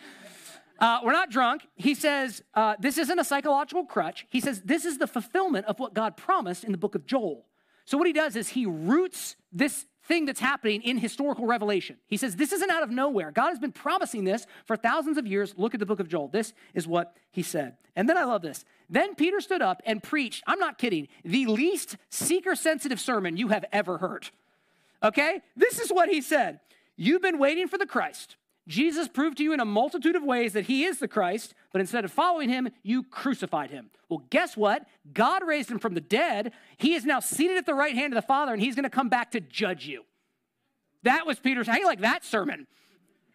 Uh, 0.78 1.00
we're 1.04 1.12
not 1.12 1.30
drunk. 1.30 1.66
He 1.76 1.94
says, 1.94 2.42
uh, 2.54 2.74
This 2.78 2.98
isn't 2.98 3.18
a 3.18 3.24
psychological 3.24 3.84
crutch. 3.84 4.26
He 4.30 4.40
says, 4.40 4.62
This 4.62 4.84
is 4.84 4.98
the 4.98 5.06
fulfillment 5.06 5.66
of 5.66 5.78
what 5.78 5.94
God 5.94 6.16
promised 6.16 6.64
in 6.64 6.72
the 6.72 6.78
book 6.78 6.94
of 6.94 7.06
Joel. 7.06 7.46
So, 7.84 7.98
what 7.98 8.06
he 8.06 8.12
does 8.12 8.36
is 8.36 8.50
he 8.50 8.66
roots 8.66 9.36
this 9.52 9.86
thing 10.04 10.26
that's 10.26 10.40
happening 10.40 10.82
in 10.82 10.98
historical 10.98 11.46
revelation. 11.46 11.96
He 12.06 12.16
says, 12.16 12.36
This 12.36 12.52
isn't 12.52 12.70
out 12.70 12.82
of 12.82 12.90
nowhere. 12.90 13.30
God 13.30 13.50
has 13.50 13.58
been 13.58 13.72
promising 13.72 14.24
this 14.24 14.46
for 14.64 14.76
thousands 14.76 15.18
of 15.18 15.26
years. 15.26 15.54
Look 15.56 15.74
at 15.74 15.80
the 15.80 15.86
book 15.86 16.00
of 16.00 16.08
Joel. 16.08 16.28
This 16.28 16.52
is 16.74 16.86
what 16.86 17.16
he 17.30 17.42
said. 17.42 17.76
And 17.94 18.08
then 18.08 18.16
I 18.16 18.24
love 18.24 18.42
this. 18.42 18.64
Then 18.88 19.14
Peter 19.14 19.40
stood 19.40 19.62
up 19.62 19.82
and 19.86 20.02
preached, 20.02 20.42
I'm 20.46 20.58
not 20.58 20.78
kidding, 20.78 21.08
the 21.24 21.46
least 21.46 21.96
seeker 22.10 22.54
sensitive 22.54 23.00
sermon 23.00 23.36
you 23.36 23.48
have 23.48 23.64
ever 23.72 23.98
heard. 23.98 24.30
Okay? 25.02 25.40
This 25.56 25.78
is 25.78 25.90
what 25.90 26.08
he 26.08 26.20
said 26.20 26.60
You've 26.96 27.22
been 27.22 27.38
waiting 27.38 27.68
for 27.68 27.78
the 27.78 27.86
Christ. 27.86 28.36
Jesus 28.68 29.08
proved 29.08 29.38
to 29.38 29.42
you 29.42 29.52
in 29.52 29.60
a 29.60 29.64
multitude 29.64 30.14
of 30.14 30.22
ways 30.22 30.52
that 30.52 30.66
he 30.66 30.84
is 30.84 30.98
the 30.98 31.08
Christ, 31.08 31.54
but 31.72 31.80
instead 31.80 32.04
of 32.04 32.12
following 32.12 32.48
him, 32.48 32.68
you 32.82 33.02
crucified 33.02 33.70
him. 33.70 33.90
Well, 34.08 34.22
guess 34.30 34.56
what? 34.56 34.86
God 35.12 35.44
raised 35.44 35.70
him 35.70 35.80
from 35.80 35.94
the 35.94 36.00
dead. 36.00 36.52
He 36.76 36.94
is 36.94 37.04
now 37.04 37.18
seated 37.20 37.56
at 37.56 37.66
the 37.66 37.74
right 37.74 37.94
hand 37.94 38.12
of 38.12 38.16
the 38.16 38.26
Father, 38.26 38.52
and 38.52 38.62
he's 38.62 38.76
going 38.76 38.84
to 38.84 38.90
come 38.90 39.08
back 39.08 39.32
to 39.32 39.40
judge 39.40 39.86
you. 39.86 40.04
That 41.02 41.26
was 41.26 41.40
Peter's. 41.40 41.66
How 41.66 41.76
you 41.76 41.86
like 41.86 42.02
that 42.02 42.24
sermon? 42.24 42.68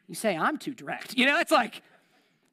You 0.08 0.16
say, 0.16 0.38
I'm 0.38 0.58
too 0.58 0.74
direct. 0.74 1.18
You 1.18 1.26
know, 1.26 1.40
it's 1.40 1.52
like, 1.52 1.82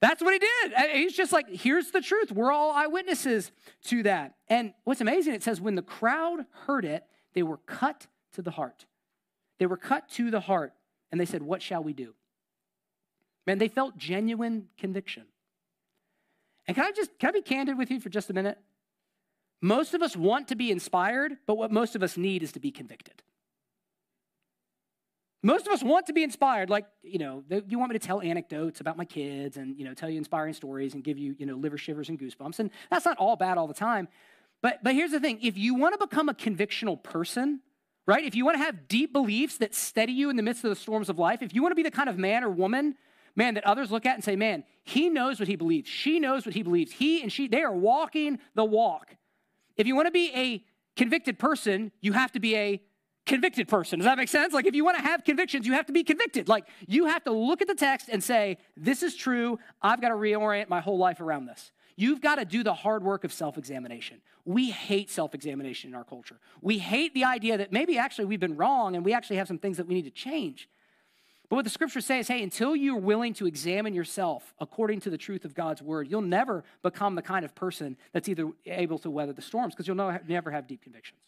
that's 0.00 0.20
what 0.20 0.32
he 0.32 0.40
did. 0.40 0.90
He's 0.96 1.16
just 1.16 1.32
like, 1.32 1.48
here's 1.48 1.92
the 1.92 2.00
truth. 2.00 2.32
We're 2.32 2.50
all 2.50 2.72
eyewitnesses 2.72 3.52
to 3.84 4.02
that. 4.02 4.34
And 4.48 4.74
what's 4.82 5.00
amazing, 5.00 5.34
it 5.34 5.44
says, 5.44 5.60
when 5.60 5.76
the 5.76 5.82
crowd 5.82 6.46
heard 6.66 6.84
it, 6.84 7.04
they 7.34 7.44
were 7.44 7.58
cut 7.58 8.08
to 8.32 8.42
the 8.42 8.50
heart. 8.50 8.86
They 9.58 9.66
were 9.66 9.76
cut 9.76 10.08
to 10.10 10.30
the 10.30 10.40
heart. 10.40 10.72
And 11.12 11.20
they 11.20 11.26
said, 11.26 11.42
What 11.42 11.62
shall 11.62 11.82
we 11.82 11.92
do? 11.92 12.14
Man, 13.46 13.58
they 13.58 13.68
felt 13.68 13.96
genuine 13.96 14.68
conviction. 14.78 15.24
And 16.66 16.74
can 16.74 16.86
I 16.86 16.92
just 16.92 17.18
can 17.18 17.28
I 17.28 17.32
be 17.32 17.42
candid 17.42 17.76
with 17.76 17.90
you 17.90 18.00
for 18.00 18.08
just 18.08 18.30
a 18.30 18.32
minute? 18.32 18.58
Most 19.60 19.94
of 19.94 20.02
us 20.02 20.16
want 20.16 20.48
to 20.48 20.56
be 20.56 20.70
inspired, 20.70 21.36
but 21.46 21.56
what 21.56 21.72
most 21.72 21.96
of 21.96 22.02
us 22.02 22.16
need 22.16 22.42
is 22.42 22.52
to 22.52 22.60
be 22.60 22.70
convicted. 22.70 23.22
Most 25.42 25.66
of 25.66 25.74
us 25.74 25.82
want 25.82 26.06
to 26.06 26.14
be 26.14 26.22
inspired, 26.22 26.70
like, 26.70 26.86
you 27.02 27.18
know, 27.18 27.44
you 27.68 27.78
want 27.78 27.92
me 27.92 27.98
to 27.98 28.06
tell 28.06 28.22
anecdotes 28.22 28.80
about 28.80 28.96
my 28.96 29.04
kids 29.04 29.58
and, 29.58 29.78
you 29.78 29.84
know, 29.84 29.92
tell 29.92 30.08
you 30.08 30.16
inspiring 30.16 30.54
stories 30.54 30.94
and 30.94 31.04
give 31.04 31.18
you, 31.18 31.34
you 31.38 31.44
know, 31.44 31.56
liver 31.56 31.76
shivers 31.76 32.08
and 32.08 32.18
goosebumps. 32.18 32.60
And 32.60 32.70
that's 32.90 33.04
not 33.04 33.18
all 33.18 33.36
bad 33.36 33.58
all 33.58 33.66
the 33.66 33.74
time. 33.74 34.08
But, 34.62 34.82
but 34.82 34.94
here's 34.94 35.10
the 35.10 35.20
thing 35.20 35.38
if 35.42 35.58
you 35.58 35.74
want 35.74 35.98
to 35.98 36.06
become 36.06 36.30
a 36.30 36.34
convictional 36.34 37.02
person, 37.02 37.60
right? 38.06 38.24
If 38.24 38.34
you 38.34 38.46
want 38.46 38.56
to 38.56 38.64
have 38.64 38.88
deep 38.88 39.12
beliefs 39.12 39.58
that 39.58 39.74
steady 39.74 40.12
you 40.12 40.30
in 40.30 40.36
the 40.36 40.42
midst 40.42 40.64
of 40.64 40.70
the 40.70 40.76
storms 40.76 41.10
of 41.10 41.18
life, 41.18 41.42
if 41.42 41.54
you 41.54 41.60
want 41.60 41.72
to 41.72 41.76
be 41.76 41.82
the 41.82 41.90
kind 41.90 42.08
of 42.08 42.16
man 42.16 42.42
or 42.42 42.48
woman, 42.48 42.96
man, 43.36 43.54
that 43.54 43.64
others 43.64 43.90
look 43.90 44.06
at 44.06 44.14
and 44.14 44.24
say, 44.24 44.36
man, 44.36 44.64
he 44.82 45.08
knows 45.08 45.38
what 45.38 45.48
he 45.48 45.56
believes. 45.56 45.88
She 45.88 46.20
knows 46.20 46.46
what 46.46 46.54
he 46.54 46.62
believes. 46.62 46.92
He 46.92 47.22
and 47.22 47.32
she, 47.32 47.48
they 47.48 47.62
are 47.62 47.72
walking 47.74 48.38
the 48.54 48.64
walk. 48.64 49.16
If 49.76 49.86
you 49.86 49.96
want 49.96 50.06
to 50.06 50.12
be 50.12 50.30
a 50.34 50.64
convicted 50.96 51.38
person, 51.38 51.90
you 52.00 52.12
have 52.12 52.32
to 52.32 52.40
be 52.40 52.56
a 52.56 52.82
convicted 53.26 53.68
person. 53.68 53.98
Does 53.98 54.04
that 54.04 54.18
make 54.18 54.28
sense? 54.28 54.52
Like, 54.52 54.66
if 54.66 54.74
you 54.74 54.84
want 54.84 54.98
to 54.98 55.02
have 55.02 55.24
convictions, 55.24 55.66
you 55.66 55.72
have 55.72 55.86
to 55.86 55.92
be 55.92 56.04
convicted. 56.04 56.48
Like, 56.48 56.66
you 56.86 57.06
have 57.06 57.24
to 57.24 57.32
look 57.32 57.62
at 57.62 57.68
the 57.68 57.74
text 57.74 58.08
and 58.10 58.22
say, 58.22 58.58
this 58.76 59.02
is 59.02 59.16
true. 59.16 59.58
I've 59.82 60.00
got 60.00 60.10
to 60.10 60.14
reorient 60.14 60.68
my 60.68 60.80
whole 60.80 60.98
life 60.98 61.20
around 61.20 61.46
this. 61.46 61.72
You've 61.96 62.20
got 62.20 62.36
to 62.36 62.44
do 62.44 62.62
the 62.62 62.74
hard 62.74 63.04
work 63.04 63.24
of 63.24 63.32
self 63.32 63.56
examination. 63.56 64.20
We 64.44 64.70
hate 64.70 65.10
self 65.10 65.34
examination 65.34 65.90
in 65.90 65.94
our 65.94 66.04
culture. 66.04 66.38
We 66.60 66.78
hate 66.78 67.14
the 67.14 67.24
idea 67.24 67.56
that 67.58 67.72
maybe 67.72 67.98
actually 67.98 68.26
we've 68.26 68.40
been 68.40 68.56
wrong 68.56 68.96
and 68.96 69.04
we 69.04 69.12
actually 69.12 69.36
have 69.36 69.48
some 69.48 69.58
things 69.58 69.76
that 69.76 69.86
we 69.86 69.94
need 69.94 70.04
to 70.04 70.10
change. 70.10 70.68
But 71.48 71.56
what 71.56 71.64
the 71.64 71.70
scriptures 71.70 72.06
say 72.06 72.18
is 72.18 72.28
hey, 72.28 72.42
until 72.42 72.74
you're 72.74 72.96
willing 72.96 73.34
to 73.34 73.46
examine 73.46 73.94
yourself 73.94 74.54
according 74.58 75.00
to 75.00 75.10
the 75.10 75.18
truth 75.18 75.44
of 75.44 75.54
God's 75.54 75.82
word, 75.82 76.10
you'll 76.10 76.22
never 76.22 76.64
become 76.82 77.14
the 77.14 77.22
kind 77.22 77.44
of 77.44 77.54
person 77.54 77.96
that's 78.12 78.28
either 78.28 78.50
able 78.66 78.98
to 79.00 79.10
weather 79.10 79.32
the 79.32 79.42
storms 79.42 79.74
because 79.74 79.86
you'll 79.86 80.18
never 80.26 80.50
have 80.50 80.66
deep 80.66 80.82
convictions. 80.82 81.20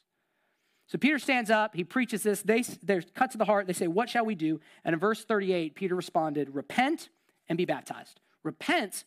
So 0.89 0.99
Peter 0.99 1.19
stands 1.19 1.51
up, 1.51 1.75
he 1.75 1.83
preaches 1.83 2.23
this, 2.23 2.43
they, 2.43 2.63
they're 2.83 3.03
cut 3.03 3.33
to 3.33 3.39
the 3.39 3.45
heart. 3.45 3.67
They 3.67 3.73
say, 3.73 3.89
What 3.89 4.09
shall 4.09 4.25
we 4.25 4.35
do? 4.35 4.61
And 4.85 4.95
in 4.95 5.01
verse 5.01 5.25
38, 5.25 5.75
Peter 5.75 5.95
responded, 5.95 6.55
Repent 6.55 7.09
and 7.49 7.59
be 7.59 7.65
baptized. 7.65 8.21
Repent 8.45 9.05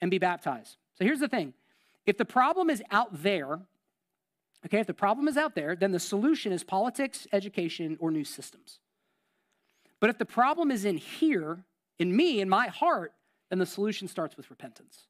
and 0.00 0.10
be 0.10 0.18
baptized. 0.18 0.76
So 0.98 1.04
here's 1.04 1.20
the 1.20 1.28
thing 1.28 1.54
if 2.04 2.18
the 2.18 2.24
problem 2.24 2.68
is 2.68 2.82
out 2.90 3.22
there, 3.22 3.60
okay, 4.66 4.80
if 4.80 4.86
the 4.86 4.94
problem 4.94 5.26
is 5.26 5.36
out 5.36 5.54
there, 5.54 5.74
then 5.74 5.92
the 5.92 6.00
solution 6.00 6.52
is 6.52 6.64
politics, 6.64 7.26
education, 7.32 7.96
or 7.98 8.10
new 8.10 8.24
systems. 8.24 8.80
But 10.02 10.10
if 10.10 10.18
the 10.18 10.26
problem 10.26 10.72
is 10.72 10.84
in 10.84 10.96
here, 10.96 11.64
in 12.00 12.14
me, 12.14 12.40
in 12.40 12.48
my 12.48 12.66
heart, 12.66 13.12
then 13.50 13.60
the 13.60 13.66
solution 13.66 14.08
starts 14.08 14.36
with 14.36 14.50
repentance. 14.50 15.06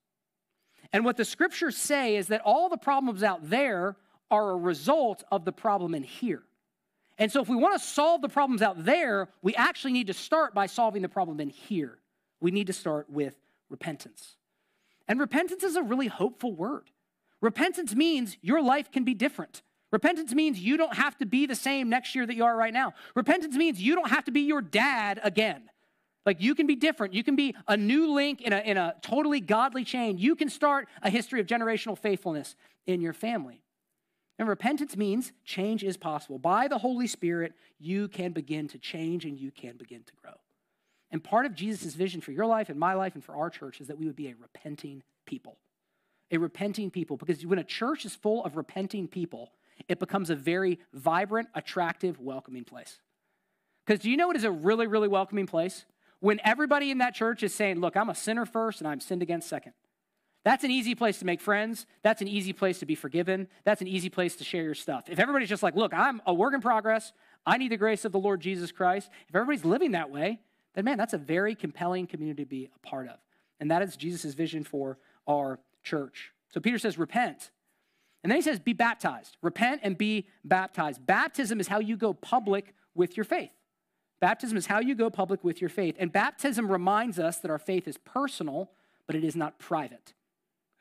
And 0.92 1.02
what 1.02 1.16
the 1.16 1.24
scriptures 1.24 1.78
say 1.78 2.16
is 2.16 2.26
that 2.26 2.42
all 2.44 2.68
the 2.68 2.76
problems 2.76 3.22
out 3.22 3.48
there 3.48 3.96
are 4.30 4.50
a 4.50 4.56
result 4.56 5.24
of 5.32 5.46
the 5.46 5.52
problem 5.52 5.94
in 5.94 6.02
here. 6.02 6.42
And 7.16 7.32
so, 7.32 7.40
if 7.40 7.48
we 7.48 7.56
want 7.56 7.80
to 7.80 7.86
solve 7.86 8.20
the 8.20 8.28
problems 8.28 8.60
out 8.60 8.84
there, 8.84 9.30
we 9.40 9.54
actually 9.54 9.94
need 9.94 10.08
to 10.08 10.12
start 10.12 10.52
by 10.52 10.66
solving 10.66 11.00
the 11.00 11.08
problem 11.08 11.40
in 11.40 11.48
here. 11.48 11.98
We 12.42 12.50
need 12.50 12.66
to 12.66 12.74
start 12.74 13.08
with 13.08 13.34
repentance. 13.70 14.36
And 15.08 15.18
repentance 15.18 15.62
is 15.62 15.76
a 15.76 15.82
really 15.82 16.08
hopeful 16.08 16.52
word. 16.52 16.90
Repentance 17.40 17.94
means 17.94 18.36
your 18.42 18.60
life 18.60 18.92
can 18.92 19.04
be 19.04 19.14
different. 19.14 19.62
Repentance 19.92 20.34
means 20.34 20.58
you 20.58 20.76
don't 20.76 20.94
have 20.94 21.16
to 21.18 21.26
be 21.26 21.46
the 21.46 21.54
same 21.54 21.90
next 21.90 22.14
year 22.14 22.26
that 22.26 22.34
you 22.34 22.44
are 22.44 22.56
right 22.56 22.72
now. 22.72 22.94
Repentance 23.14 23.54
means 23.56 23.80
you 23.80 23.94
don't 23.94 24.10
have 24.10 24.24
to 24.24 24.32
be 24.32 24.40
your 24.40 24.62
dad 24.62 25.20
again. 25.22 25.68
Like 26.24 26.40
you 26.40 26.54
can 26.54 26.66
be 26.66 26.76
different. 26.76 27.14
You 27.14 27.22
can 27.22 27.36
be 27.36 27.54
a 27.68 27.76
new 27.76 28.12
link 28.12 28.40
in 28.40 28.52
a, 28.52 28.58
in 28.58 28.76
a 28.76 28.94
totally 29.02 29.40
godly 29.40 29.84
chain. 29.84 30.18
You 30.18 30.34
can 30.34 30.48
start 30.48 30.88
a 31.02 31.10
history 31.10 31.40
of 31.40 31.46
generational 31.46 31.98
faithfulness 31.98 32.56
in 32.86 33.00
your 33.00 33.12
family. 33.12 33.62
And 34.38 34.48
repentance 34.48 34.96
means 34.96 35.32
change 35.44 35.84
is 35.84 35.96
possible. 35.96 36.38
By 36.38 36.68
the 36.68 36.78
Holy 36.78 37.06
Spirit, 37.06 37.52
you 37.78 38.08
can 38.08 38.32
begin 38.32 38.66
to 38.68 38.78
change 38.78 39.24
and 39.24 39.38
you 39.38 39.50
can 39.50 39.76
begin 39.76 40.04
to 40.04 40.12
grow. 40.22 40.32
And 41.10 41.22
part 41.22 41.44
of 41.44 41.54
Jesus' 41.54 41.94
vision 41.94 42.22
for 42.22 42.32
your 42.32 42.46
life 42.46 42.70
and 42.70 42.78
my 42.78 42.94
life 42.94 43.14
and 43.14 43.22
for 43.22 43.36
our 43.36 43.50
church 43.50 43.80
is 43.80 43.88
that 43.88 43.98
we 43.98 44.06
would 44.06 44.16
be 44.16 44.28
a 44.28 44.34
repenting 44.40 45.02
people. 45.26 45.58
A 46.30 46.38
repenting 46.38 46.90
people. 46.90 47.18
Because 47.18 47.44
when 47.44 47.58
a 47.58 47.64
church 47.64 48.06
is 48.06 48.14
full 48.14 48.42
of 48.44 48.56
repenting 48.56 49.06
people, 49.06 49.52
it 49.88 49.98
becomes 49.98 50.30
a 50.30 50.36
very 50.36 50.78
vibrant, 50.92 51.48
attractive, 51.54 52.20
welcoming 52.20 52.64
place. 52.64 53.00
Because 53.86 54.00
do 54.00 54.10
you 54.10 54.16
know 54.16 54.26
what 54.26 54.36
is 54.36 54.44
a 54.44 54.50
really, 54.50 54.86
really 54.86 55.08
welcoming 55.08 55.46
place? 55.46 55.84
When 56.20 56.40
everybody 56.44 56.90
in 56.90 56.98
that 56.98 57.14
church 57.14 57.42
is 57.42 57.52
saying, 57.52 57.80
Look, 57.80 57.96
I'm 57.96 58.08
a 58.08 58.14
sinner 58.14 58.46
first 58.46 58.80
and 58.80 58.88
I'm 58.88 59.00
sinned 59.00 59.22
against 59.22 59.48
second. 59.48 59.72
That's 60.44 60.64
an 60.64 60.70
easy 60.70 60.94
place 60.94 61.18
to 61.20 61.24
make 61.24 61.40
friends. 61.40 61.86
That's 62.02 62.20
an 62.20 62.28
easy 62.28 62.52
place 62.52 62.80
to 62.80 62.86
be 62.86 62.96
forgiven. 62.96 63.48
That's 63.64 63.80
an 63.80 63.86
easy 63.86 64.08
place 64.08 64.34
to 64.36 64.44
share 64.44 64.64
your 64.64 64.74
stuff. 64.74 65.04
If 65.08 65.20
everybody's 65.20 65.48
just 65.48 65.62
like, 65.62 65.76
look, 65.76 65.94
I'm 65.94 66.20
a 66.26 66.34
work 66.34 66.52
in 66.52 66.60
progress, 66.60 67.12
I 67.46 67.58
need 67.58 67.70
the 67.70 67.76
grace 67.76 68.04
of 68.04 68.12
the 68.12 68.18
Lord 68.18 68.40
Jesus 68.40 68.72
Christ, 68.72 69.08
if 69.28 69.34
everybody's 69.34 69.64
living 69.64 69.92
that 69.92 70.10
way, 70.10 70.40
then 70.74 70.84
man, 70.84 70.98
that's 70.98 71.12
a 71.12 71.18
very 71.18 71.54
compelling 71.54 72.06
community 72.06 72.42
to 72.42 72.48
be 72.48 72.70
a 72.74 72.86
part 72.86 73.08
of. 73.08 73.18
And 73.60 73.70
that 73.70 73.82
is 73.82 73.96
Jesus' 73.96 74.34
vision 74.34 74.64
for 74.64 74.98
our 75.28 75.60
church. 75.84 76.32
So 76.52 76.60
Peter 76.60 76.78
says, 76.78 76.98
repent. 76.98 77.50
And 78.22 78.30
then 78.30 78.36
he 78.36 78.42
says, 78.42 78.58
be 78.58 78.72
baptized. 78.72 79.36
Repent 79.42 79.80
and 79.82 79.98
be 79.98 80.28
baptized. 80.44 81.04
Baptism 81.06 81.58
is 81.58 81.68
how 81.68 81.80
you 81.80 81.96
go 81.96 82.12
public 82.12 82.74
with 82.94 83.16
your 83.16 83.24
faith. 83.24 83.50
Baptism 84.20 84.56
is 84.56 84.66
how 84.66 84.78
you 84.78 84.94
go 84.94 85.10
public 85.10 85.42
with 85.42 85.60
your 85.60 85.70
faith. 85.70 85.96
And 85.98 86.12
baptism 86.12 86.70
reminds 86.70 87.18
us 87.18 87.38
that 87.38 87.50
our 87.50 87.58
faith 87.58 87.88
is 87.88 87.98
personal, 87.98 88.70
but 89.06 89.16
it 89.16 89.24
is 89.24 89.34
not 89.34 89.58
private. 89.58 90.14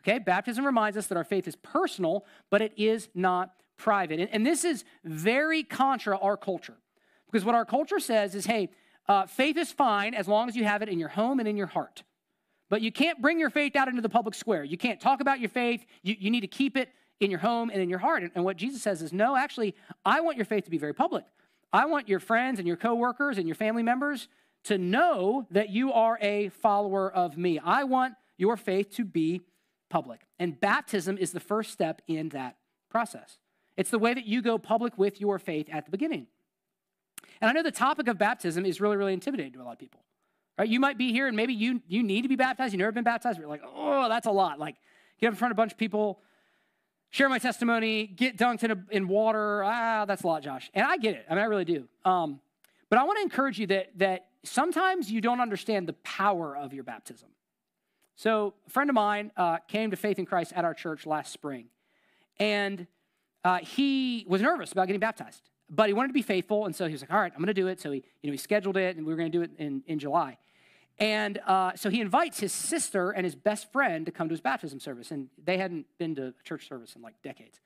Okay, 0.04 0.20
baptism 0.20 0.66
reminds 0.66 0.98
us 0.98 1.08
that 1.08 1.18
our 1.18 1.24
faith 1.24 1.48
is 1.48 1.56
personal, 1.56 2.26
but 2.50 2.62
it 2.62 2.74
is 2.78 3.10
not 3.16 3.54
private. 3.78 4.20
And, 4.20 4.30
and 4.32 4.46
this 4.46 4.64
is 4.64 4.84
very 5.04 5.64
contra 5.64 6.18
our 6.18 6.38
culture. 6.38 6.78
Because 7.26 7.44
what 7.44 7.56
our 7.56 7.66
culture 7.66 8.00
says 8.00 8.36
is 8.36 8.46
hey, 8.46 8.70
uh, 9.08 9.26
faith 9.26 9.58
is 9.58 9.72
fine 9.72 10.14
as 10.14 10.28
long 10.28 10.48
as 10.48 10.56
you 10.56 10.64
have 10.64 10.82
it 10.82 10.90
in 10.90 11.00
your 11.00 11.10
home 11.10 11.40
and 11.40 11.48
in 11.48 11.58
your 11.58 11.68
heart. 11.68 12.04
But 12.70 12.82
you 12.82 12.92
can't 12.92 13.22
bring 13.22 13.40
your 13.40 13.50
faith 13.50 13.76
out 13.76 13.88
into 13.88 14.02
the 14.02 14.10
public 14.10 14.36
square. 14.36 14.64
You 14.64 14.78
can't 14.78 15.00
talk 15.00 15.20
about 15.20 15.40
your 15.40 15.50
faith. 15.50 15.86
You, 16.04 16.16
you 16.18 16.30
need 16.30 16.42
to 16.42 16.48
keep 16.48 16.78
it 16.78 16.90
in 17.22 17.32
your 17.32 17.40
home 17.40 17.70
and 17.70 17.82
in 17.82 17.90
your 17.90 18.00
heart. 18.00 18.24
And, 18.36 18.44
what 18.44 18.58
Jesus 18.58 18.82
says 18.82 19.02
is 19.02 19.14
no, 19.14 19.36
actually, 19.38 19.76
I 20.04 20.20
want 20.22 20.38
your 20.38 20.46
faith 20.46 20.66
to 20.66 20.72
be 20.72 20.78
very 20.78 20.94
public. 20.94 21.24
I 21.72 21.86
want 21.86 22.10
your 22.10 22.20
friends 22.20 22.60
and 22.60 22.68
your 22.68 22.76
coworkers 22.76 23.38
and 23.38 23.48
your 23.48 23.56
family 23.56 23.84
members 23.84 24.28
to 24.66 24.78
know 24.78 25.48
that 25.52 25.70
you 25.70 25.94
are 25.94 26.18
a 26.22 26.50
follower 26.50 27.12
of 27.12 27.38
me. 27.38 27.60
I 27.60 27.86
want 27.86 28.16
your 28.38 28.58
faith 28.58 28.92
to 28.96 29.06
be 29.06 29.42
public. 29.90 30.22
And 30.40 30.60
baptism 30.60 31.18
is 31.18 31.32
the 31.32 31.40
first 31.40 31.72
step 31.72 32.02
in 32.08 32.30
that 32.30 32.58
process. 32.90 33.38
It's 33.78 33.90
the 33.90 34.00
way 34.00 34.14
that 34.14 34.26
you 34.26 34.42
go 34.42 34.58
public 34.58 34.98
with 34.98 35.22
your 35.22 35.40
faith 35.40 35.70
at 35.72 35.86
the 35.86 35.92
beginning. 35.92 36.28
And 37.40 37.50
I 37.50 37.54
know 37.54 37.64
the 37.64 37.72
topic 37.72 38.08
of 38.08 38.18
baptism 38.18 38.66
is 38.66 38.82
really, 38.82 38.98
really 38.98 39.14
intimidating 39.14 39.54
to 39.54 39.62
a 39.62 39.64
lot 39.64 39.74
of 39.74 39.80
people. 39.80 40.02
Right? 40.58 40.68
You 40.68 40.80
might 40.80 40.98
be 40.98 41.12
here 41.12 41.28
and 41.28 41.36
maybe 41.36 41.54
you, 41.54 41.82
you 41.88 42.04
need 42.04 42.24
to 42.24 42.28
be 42.28 42.36
baptized. 42.36 42.74
You've 42.74 42.80
never 42.80 42.92
been 42.92 43.04
baptized. 43.04 43.40
You're 43.40 43.48
like, 43.48 43.64
oh, 43.66 44.10
that's 44.10 44.28
a 44.28 44.32
lot. 44.32 44.60
Like, 44.60 44.76
get 45.20 45.28
up 45.28 45.34
in 45.34 45.38
front 45.38 45.52
of 45.52 45.56
a 45.56 45.62
bunch 45.62 45.72
of 45.72 45.78
people, 45.78 46.20
share 47.12 47.30
my 47.30 47.38
testimony, 47.38 48.08
get 48.08 48.38
dunked 48.38 48.64
in, 48.64 48.72
a, 48.72 48.84
in 48.90 49.08
water. 49.08 49.64
Ah, 49.64 50.06
that's 50.06 50.24
a 50.24 50.28
lot, 50.28 50.42
Josh. 50.42 50.72
And 50.74 50.86
I 50.86 50.98
get 50.98 51.16
it. 51.16 51.26
I 51.30 51.36
mean, 51.36 51.44
I 51.44 51.48
really 51.48 51.66
do. 51.66 51.88
Um, 52.04 52.40
but 52.90 52.98
I 52.98 53.04
want 53.04 53.18
to 53.20 53.24
encourage 53.24 53.60
you 53.60 53.68
that, 53.68 53.98
that 54.00 54.28
sometimes 54.44 55.12
you 55.12 55.22
don't 55.22 55.40
understand 55.40 55.88
the 55.88 55.94
power 55.94 56.58
of 56.58 56.74
your 56.74 56.84
baptism. 56.84 57.30
So, 58.16 58.54
a 58.68 58.70
friend 58.70 58.90
of 58.90 58.94
mine 58.94 59.32
uh, 59.36 59.58
came 59.68 59.92
to 59.92 59.98
faith 59.98 60.20
in 60.20 60.26
Christ 60.26 60.54
at 60.56 60.64
our 60.64 60.74
church 60.74 61.06
last 61.06 61.34
spring, 61.34 61.68
and 62.40 62.86
uh, 63.44 63.58
he 63.60 64.26
was 64.28 64.42
nervous 64.42 64.72
about 64.72 64.86
getting 64.88 65.00
baptized, 65.00 65.50
but 65.70 65.88
he 65.88 65.94
wanted 65.94 66.10
to 66.10 66.14
be 66.14 66.22
faithful, 66.22 66.66
and 66.66 66.76
so 66.76 66.86
he 66.86 66.92
was 66.92 67.02
like, 67.02 67.12
"All 67.12 67.20
right, 67.20 67.32
I'm 67.34 67.40
going 67.40 67.48
to 67.48 67.54
do 67.54 67.68
it." 67.68 67.80
So 67.80 67.90
he, 67.90 68.04
you 68.22 68.30
know, 68.30 68.34
he 68.34 68.38
scheduled 68.38 68.78
it, 68.78 68.96
and 68.96 69.08
we 69.08 69.14
were 69.14 69.18
going 69.18 69.32
to 69.32 69.36
do 69.36 69.42
it 69.42 69.52
in, 69.58 69.82
in 69.88 69.98
July. 69.98 70.38
And 71.02 71.40
uh, 71.48 71.72
so 71.76 71.90
he 71.90 72.00
invites 72.00 72.40
his 72.40 72.54
sister 72.54 73.10
and 73.10 73.26
his 73.26 73.34
best 73.34 73.72
friend 73.72 74.06
to 74.06 74.12
come 74.12 74.30
to 74.30 74.34
his 74.34 74.40
baptism 74.40 74.80
service, 74.80 75.10
and 75.10 75.30
they 75.44 75.58
hadn't 75.58 75.88
been 75.98 76.14
to 76.16 76.36
church 76.44 76.68
service 76.68 76.96
in 76.96 77.02
like 77.02 77.16
decades. 77.24 77.60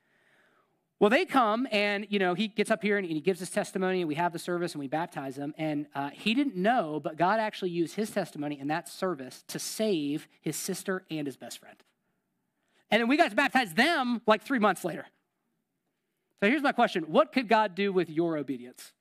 Well, 1.01 1.09
they 1.09 1.25
come 1.25 1.67
and, 1.73 2.07
you 2.09 2.17
know, 2.17 2.33
he 2.33 2.47
gets 2.47 2.71
up 2.71 2.81
here 2.81 2.97
and 2.97 3.05
he 3.05 3.19
gives 3.19 3.41
his 3.41 3.49
testimony 3.49 3.99
and 3.99 4.07
we 4.07 4.15
have 4.15 4.31
the 4.31 4.39
service 4.39 4.71
and 4.71 4.79
we 4.79 4.87
baptize 4.87 5.37
him. 5.37 5.53
And 5.57 5.87
uh, 5.93 6.11
he 6.11 6.33
didn't 6.33 6.55
know, 6.55 7.01
but 7.03 7.17
God 7.17 7.41
actually 7.41 7.71
used 7.71 7.95
his 7.95 8.09
testimony 8.09 8.57
in 8.57 8.69
that 8.69 8.87
service 8.87 9.43
to 9.49 9.59
save 9.59 10.29
his 10.39 10.55
sister 10.55 11.03
and 11.11 11.27
his 11.27 11.35
best 11.35 11.59
friend. 11.59 11.75
And 12.89 13.01
then 13.01 13.09
we 13.09 13.17
got 13.17 13.31
to 13.31 13.35
baptize 13.35 13.73
them 13.73 14.21
like 14.25 14.43
three 14.43 14.59
months 14.59 14.85
later. 14.85 15.05
So 16.41 16.49
here's 16.49 16.63
my 16.63 16.71
question 16.71 17.03
What 17.03 17.33
could 17.33 17.49
God 17.49 17.75
do 17.75 17.91
with 17.91 18.09
your 18.09 18.37
obedience? 18.37 18.93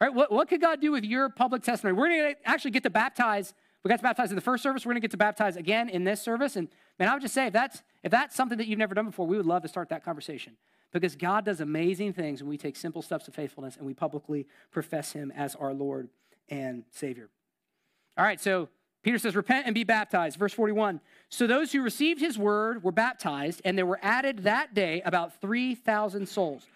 Right? 0.00 0.12
What, 0.12 0.30
what 0.30 0.48
could 0.48 0.60
God 0.60 0.80
do 0.80 0.92
with 0.92 1.04
your 1.04 1.28
public 1.28 1.62
testimony? 1.62 1.96
We're 1.96 2.08
going 2.08 2.34
to 2.34 2.48
actually 2.48 2.72
get 2.72 2.82
to 2.82 2.90
baptize. 2.90 3.54
We 3.82 3.88
got 3.88 3.96
to 3.96 4.02
baptize 4.02 4.30
in 4.30 4.36
the 4.36 4.42
first 4.42 4.62
service. 4.62 4.84
We're 4.84 4.92
going 4.92 5.00
to 5.00 5.04
get 5.04 5.12
to 5.12 5.16
baptize 5.16 5.56
again 5.56 5.88
in 5.88 6.04
this 6.04 6.20
service. 6.20 6.56
And 6.56 6.68
man, 6.98 7.08
I 7.08 7.14
would 7.14 7.22
just 7.22 7.34
say 7.34 7.46
if 7.46 7.52
that's 7.52 7.82
if 8.02 8.10
that's 8.10 8.36
something 8.36 8.58
that 8.58 8.66
you've 8.66 8.78
never 8.78 8.94
done 8.94 9.06
before, 9.06 9.26
we 9.26 9.36
would 9.36 9.46
love 9.46 9.62
to 9.62 9.68
start 9.68 9.88
that 9.88 10.04
conversation 10.04 10.56
because 10.92 11.16
God 11.16 11.44
does 11.44 11.60
amazing 11.60 12.12
things 12.12 12.42
when 12.42 12.50
we 12.50 12.58
take 12.58 12.76
simple 12.76 13.02
steps 13.02 13.26
of 13.28 13.34
faithfulness 13.34 13.76
and 13.76 13.86
we 13.86 13.94
publicly 13.94 14.46
profess 14.70 15.12
Him 15.12 15.32
as 15.34 15.54
our 15.54 15.72
Lord 15.72 16.08
and 16.48 16.84
Savior. 16.90 17.30
All 18.18 18.24
right, 18.24 18.40
so 18.40 18.68
Peter 19.02 19.18
says, 19.18 19.36
Repent 19.36 19.66
and 19.66 19.74
be 19.74 19.84
baptized. 19.84 20.38
Verse 20.38 20.52
41. 20.52 21.00
So 21.28 21.46
those 21.46 21.72
who 21.72 21.80
received 21.80 22.20
his 22.20 22.36
word 22.36 22.82
were 22.82 22.92
baptized, 22.92 23.62
and 23.64 23.78
there 23.78 23.86
were 23.86 24.00
added 24.02 24.40
that 24.40 24.74
day 24.74 25.00
about 25.04 25.40
3,000 25.40 26.26
souls. 26.28 26.66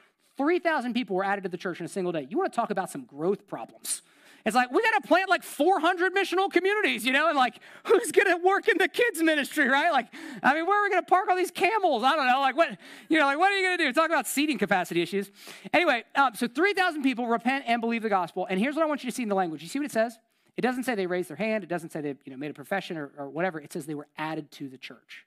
3,000 0.41 0.95
people 0.95 1.16
were 1.16 1.24
added 1.24 1.43
to 1.43 1.51
the 1.51 1.59
church 1.59 1.80
in 1.80 1.84
a 1.84 1.88
single 1.88 2.12
day. 2.12 2.26
You 2.30 2.38
want 2.38 2.51
to 2.51 2.57
talk 2.57 2.70
about 2.70 2.88
some 2.88 3.05
growth 3.05 3.47
problems. 3.47 4.01
It's 4.47 4.57
like, 4.57 4.72
we 4.72 4.80
got 4.82 5.03
to 5.03 5.07
plant 5.07 5.28
like 5.28 5.43
400 5.43 6.14
missional 6.14 6.51
communities, 6.51 7.05
you 7.05 7.12
know, 7.12 7.28
and 7.28 7.36
like, 7.36 7.57
who's 7.84 8.11
going 8.11 8.26
to 8.26 8.43
work 8.43 8.66
in 8.66 8.78
the 8.78 8.88
kids' 8.88 9.22
ministry, 9.22 9.68
right? 9.68 9.93
Like, 9.93 10.07
I 10.43 10.55
mean, 10.55 10.64
where 10.64 10.80
are 10.80 10.82
we 10.82 10.88
going 10.88 11.03
to 11.03 11.07
park 11.07 11.28
all 11.28 11.36
these 11.36 11.51
camels? 11.51 12.03
I 12.03 12.16
don't 12.16 12.26
know. 12.26 12.41
Like, 12.41 12.57
what, 12.57 12.78
you 13.11 13.18
know, 13.18 13.26
like, 13.26 13.38
what 13.38 13.53
are 13.53 13.57
you 13.59 13.66
going 13.66 13.76
to 13.76 13.84
do? 13.84 13.93
Talk 13.93 14.09
about 14.09 14.26
seating 14.26 14.57
capacity 14.57 15.03
issues. 15.03 15.30
Anyway, 15.74 16.05
um, 16.14 16.34
so 16.34 16.49
3,000 16.49 17.03
people 17.03 17.26
repent 17.26 17.64
and 17.66 17.82
believe 17.82 18.01
the 18.01 18.09
gospel. 18.09 18.47
And 18.49 18.59
here's 18.59 18.76
what 18.76 18.82
I 18.82 18.86
want 18.86 19.05
you 19.05 19.11
to 19.11 19.14
see 19.14 19.22
in 19.22 19.28
the 19.28 19.34
language. 19.34 19.61
You 19.61 19.68
see 19.68 19.78
what 19.78 19.86
it 19.86 19.93
says? 19.93 20.18
It 20.57 20.62
doesn't 20.62 20.84
say 20.84 20.95
they 20.95 21.07
raised 21.07 21.28
their 21.28 21.36
hand. 21.36 21.64
It 21.64 21.68
doesn't 21.68 21.93
say 21.93 22.01
they 22.01 22.14
you 22.24 22.32
know, 22.32 22.38
made 22.38 22.51
a 22.51 22.55
profession 22.55 22.97
or, 22.97 23.11
or 23.18 23.28
whatever. 23.28 23.61
It 23.61 23.74
says 23.74 23.84
they 23.84 23.95
were 23.95 24.09
added 24.16 24.51
to 24.53 24.70
the 24.70 24.78
church. 24.78 25.26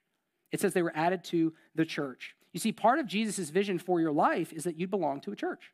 It 0.51 0.59
says 0.59 0.73
they 0.73 0.81
were 0.81 0.93
added 0.95 1.23
to 1.25 1.53
the 1.75 1.85
church. 1.85 2.35
You 2.53 2.59
see, 2.59 2.71
part 2.71 2.99
of 2.99 3.07
Jesus' 3.07 3.49
vision 3.49 3.79
for 3.79 3.99
your 3.99 4.11
life 4.11 4.53
is 4.53 4.63
that 4.63 4.79
you 4.79 4.87
belong 4.87 5.19
to 5.21 5.31
a 5.31 5.35
church. 5.35 5.73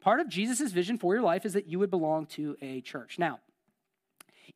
Part 0.00 0.20
of 0.20 0.28
Jesus' 0.28 0.72
vision 0.72 0.96
for 0.96 1.14
your 1.14 1.22
life 1.22 1.44
is 1.44 1.52
that 1.52 1.66
you 1.66 1.78
would 1.78 1.90
belong 1.90 2.24
to 2.26 2.56
a 2.62 2.80
church. 2.80 3.18
Now, 3.18 3.40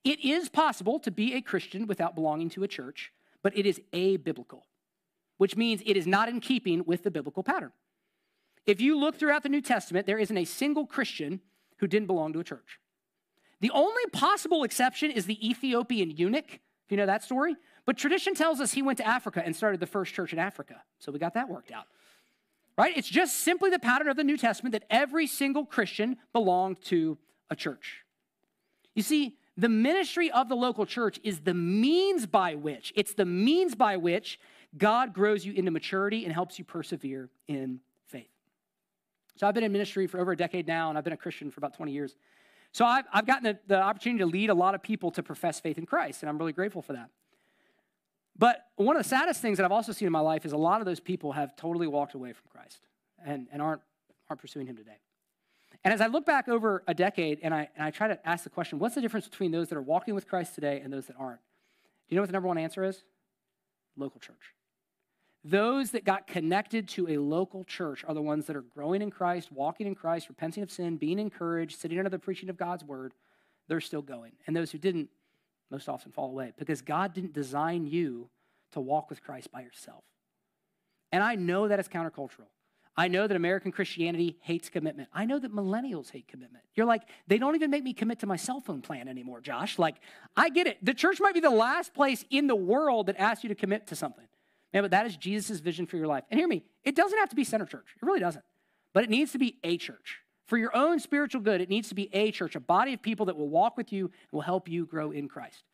it 0.03 0.25
is 0.25 0.49
possible 0.49 0.99
to 1.01 1.11
be 1.11 1.35
a 1.35 1.43
Christian 1.43 1.87
without 1.87 2.15
belonging 2.15 2.49
to 2.51 2.65
a 2.65 2.69
church, 2.69 3.13
but 3.43 3.57
it 3.57 3.67
is 3.67 3.81
a 3.93 4.17
biblical, 4.17 4.65
which 5.37 5.55
means 5.55 5.83
it 5.85 5.99
is 5.99 6.07
not 6.07 6.31
in 6.31 6.41
keeping 6.41 6.83
with 6.87 7.03
the 7.03 7.11
biblical 7.11 7.43
pattern. 7.43 7.73
If 8.67 8.81
you 8.81 8.99
look 8.99 9.17
throughout 9.17 9.43
the 9.43 9.51
New 9.51 9.61
Testament, 9.61 10.07
there 10.07 10.19
isn't 10.19 10.37
a 10.37 10.47
single 10.47 10.87
Christian 10.87 11.41
who 11.77 11.87
didn't 11.87 12.07
belong 12.07 12.33
to 12.33 12.41
a 12.41 12.45
church. 12.45 12.81
The 13.61 13.71
only 13.71 14.03
possible 14.13 14.65
exception 14.65 15.11
is 15.11 15.27
the 15.27 15.47
Ethiopian 15.47 16.11
eunuch, 16.11 16.61
if 16.85 16.91
you 16.91 16.97
know 16.97 17.07
that 17.07 17.23
story. 17.23 17.57
But 17.87 17.99
tradition 17.99 18.35
tells 18.35 18.61
us 18.61 18.73
he 18.73 18.83
went 18.83 18.99
to 18.99 19.07
Africa 19.07 19.43
and 19.45 19.55
started 19.55 19.81
the 19.81 19.87
first 19.87 20.15
church 20.15 20.33
in 20.33 20.39
Africa. 20.39 20.83
So 20.99 21.13
we 21.13 21.19
got 21.19 21.35
that 21.35 21.49
worked 21.49 21.71
out. 21.71 21.87
Right? 22.77 22.97
It's 22.97 23.09
just 23.09 23.37
simply 23.41 23.71
the 23.71 23.79
pattern 23.79 24.09
of 24.09 24.17
the 24.17 24.25
New 24.25 24.37
Testament 24.37 24.73
that 24.73 24.85
every 24.91 25.27
single 25.27 25.65
Christian 25.65 26.17
belonged 26.33 26.83
to 26.87 27.19
a 27.51 27.57
church. 27.57 28.05
You 28.95 29.03
see, 29.03 29.37
the 29.57 29.69
ministry 29.69 30.31
of 30.31 30.49
the 30.49 30.57
local 30.57 30.85
church 30.87 31.21
is 31.23 31.41
the 31.41 31.55
means 31.55 32.27
by 32.27 32.57
which, 32.57 32.93
it's 32.97 33.15
the 33.15 33.25
means 33.25 33.75
by 33.75 33.97
which 33.97 34.41
God 34.77 35.13
grows 35.13 35.45
you 35.45 35.53
into 35.53 35.71
maturity 35.71 36.25
and 36.25 36.33
helps 36.33 36.59
you 36.59 36.65
persevere 36.65 37.31
in 37.47 37.81
faith. 38.07 38.31
So 39.37 39.47
I've 39.47 39.55
been 39.55 39.63
in 39.63 39.71
ministry 39.71 40.09
for 40.09 40.19
over 40.19 40.33
a 40.33 40.37
decade 40.37 40.67
now, 40.67 40.89
and 40.89 40.99
I've 40.99 41.05
been 41.05 41.13
a 41.13 41.19
Christian 41.19 41.51
for 41.51 41.61
about 41.61 41.75
20 41.75 41.93
years. 41.93 42.17
So 42.73 42.85
I've, 42.85 43.05
I've 43.13 43.27
gotten 43.27 43.45
the, 43.45 43.59
the 43.69 43.81
opportunity 43.81 44.19
to 44.19 44.27
lead 44.27 44.51
a 44.51 44.55
lot 44.55 44.75
of 44.75 44.83
people 44.83 45.13
to 45.13 45.23
profess 45.23 45.61
faith 45.61 45.79
in 45.79 45.87
Christ, 45.87 46.25
and 46.25 46.31
I'm 46.31 46.39
really 46.39 46.53
grateful 46.53 46.83
for 46.83 46.95
that. 46.95 47.11
But 48.37 48.67
one 48.77 48.97
of 48.97 49.03
the 49.03 49.09
saddest 49.09 49.41
things 49.41 49.59
that 49.59 49.65
I've 49.65 49.73
also 49.73 49.93
seen 49.93 50.07
in 50.07 50.13
my 50.13 50.21
life 50.21 50.45
is 50.45 50.53
a 50.53 50.57
lot 50.57 50.81
of 50.81 50.87
those 50.87 51.01
people 51.01 51.33
have 51.33 51.55
totally 51.57 51.87
walked 51.87 52.15
away 52.15 52.33
from 52.33 52.47
Christ 52.51 52.81
and, 53.25 53.47
and 53.53 53.63
aren't, 53.63 53.81
aren't 54.29 54.41
pursuing 54.41 54.67
Him 54.67 54.77
today. 54.77 54.99
And 55.85 55.93
as 55.93 56.01
I 56.01 56.07
look 56.07 56.25
back 56.25 56.49
over 56.49 56.83
a 56.89 56.95
decade 56.95 57.41
and 57.43 57.53
I, 57.55 57.69
and 57.77 57.85
I 57.85 57.91
try 57.91 58.09
to 58.09 58.29
ask 58.29 58.43
the 58.45 58.51
question, 58.51 58.79
what's 58.79 58.95
the 58.95 59.01
difference 59.01 59.29
between 59.29 59.51
those 59.51 59.69
that 59.69 59.77
are 59.77 59.83
walking 59.83 60.15
with 60.15 60.27
Christ 60.27 60.55
today 60.55 60.81
and 60.83 60.93
those 60.93 61.07
that 61.07 61.17
aren't? 61.19 61.41
Do 62.09 62.15
you 62.15 62.17
know 62.17 62.23
what 62.23 62.29
the 62.29 62.33
number 62.33 62.49
one 62.49 62.59
answer 62.59 62.85
is? 62.85 63.05
Local 63.97 64.19
church. 64.19 64.55
Those 65.45 65.91
that 65.91 66.05
got 66.05 66.27
connected 66.27 66.89
to 66.91 67.09
a 67.09 67.19
local 67.19 67.65
church 67.65 68.03
are 68.09 68.15
the 68.15 68.23
ones 68.23 68.47
that 68.47 68.57
are 68.57 68.63
growing 68.63 69.03
in 69.03 69.11
Christ, 69.11 69.53
walking 69.53 69.87
in 69.87 69.95
Christ, 69.95 70.31
repenting 70.31 70.63
of 70.63 70.71
sin, 70.71 70.97
being 70.97 71.19
encouraged, 71.19 71.79
sitting 71.79 71.99
under 71.99 72.09
the 72.09 72.19
preaching 72.19 72.49
of 72.49 72.57
God's 72.57 72.83
word. 72.83 73.13
They're 73.69 73.81
still 73.81 74.01
going. 74.01 74.33
And 74.47 74.57
those 74.57 74.71
who 74.71 74.79
didn't, 74.79 75.11
most 75.75 75.89
often 75.89 76.13
fall 76.13 76.31
away 76.31 76.53
because 76.57 76.83
God 76.83 77.13
didn't 77.13 77.33
design 77.33 77.85
you 77.85 78.29
to 78.73 78.81
walk 78.81 79.11
with 79.11 79.23
Christ 79.25 79.51
by 79.51 79.63
yourself. 79.63 80.05
And 81.11 81.21
I 81.21 81.35
know 81.35 81.67
that 81.67 81.81
it's 81.81 81.89
countercultural. 81.89 82.47
I 82.97 83.09
know 83.09 83.27
that 83.27 83.37
American 83.37 83.73
Christianity 83.73 84.37
hates 84.41 84.69
commitment. 84.69 85.09
I 85.13 85.25
know 85.25 85.41
that 85.41 85.53
millennials 85.53 86.13
hate 86.13 86.29
commitment. 86.29 86.63
You're 86.77 86.87
like, 86.87 87.03
they 87.27 87.39
don't 87.39 87.57
even 87.57 87.71
make 87.71 87.83
me 87.83 87.93
commit 87.93 88.21
to 88.21 88.27
my 88.27 88.37
cell 88.37 88.61
phone 88.61 88.83
plan 88.83 89.09
anymore, 89.09 89.41
Josh. 89.41 89.81
Like, 89.81 89.97
I 90.37 90.49
get 90.49 90.69
it. 90.69 90.79
The 90.81 90.95
church 90.95 91.19
might 91.21 91.35
be 91.35 91.41
the 91.41 91.51
last 91.51 91.93
place 91.93 92.25
in 92.31 92.47
the 92.47 92.55
world 92.55 93.07
that 93.07 93.17
asks 93.19 93.43
you 93.43 93.49
to 93.49 93.57
commit 93.57 93.89
to 93.89 93.97
something. 93.97 94.27
Man, 94.73 94.85
but 94.85 94.93
that 94.93 95.07
is 95.07 95.17
Jesus' 95.17 95.59
vision 95.59 95.87
for 95.87 95.97
your 95.97 96.07
life. 96.07 96.23
And 96.31 96.39
hear 96.39 96.47
me, 96.47 96.63
it 96.85 96.95
doesn't 96.95 97.19
have 97.19 97.31
to 97.31 97.37
be 97.37 97.43
Center 97.43 97.67
Church. 97.67 97.87
It 98.01 98.07
really 98.07 98.21
doesn't. 98.21 98.45
But 98.93 99.03
it 99.03 99.11
needs 99.11 99.33
to 99.33 99.39
be 99.39 99.59
a 99.65 99.77
church. 99.77 100.21
For 100.47 100.59
your 100.59 100.77
own 100.77 101.01
spiritual 101.01 101.41
good, 101.41 101.61
it 101.61 101.69
needs 101.69 101.89
to 101.89 101.95
be 101.95 102.11
a 102.13 102.31
church, 102.31 102.55
a 102.55 102.61
body 102.61 102.93
of 102.93 103.01
people 103.01 103.27
that 103.27 103.37
will 103.37 103.49
walk 103.49 103.77
with 103.77 103.93
you 103.93 104.07
and 104.07 104.33
will 104.33 104.43
help 104.43 104.69
you 104.69 104.85
grow 104.85 105.11
in 105.11 105.29
Christ. 105.29 105.65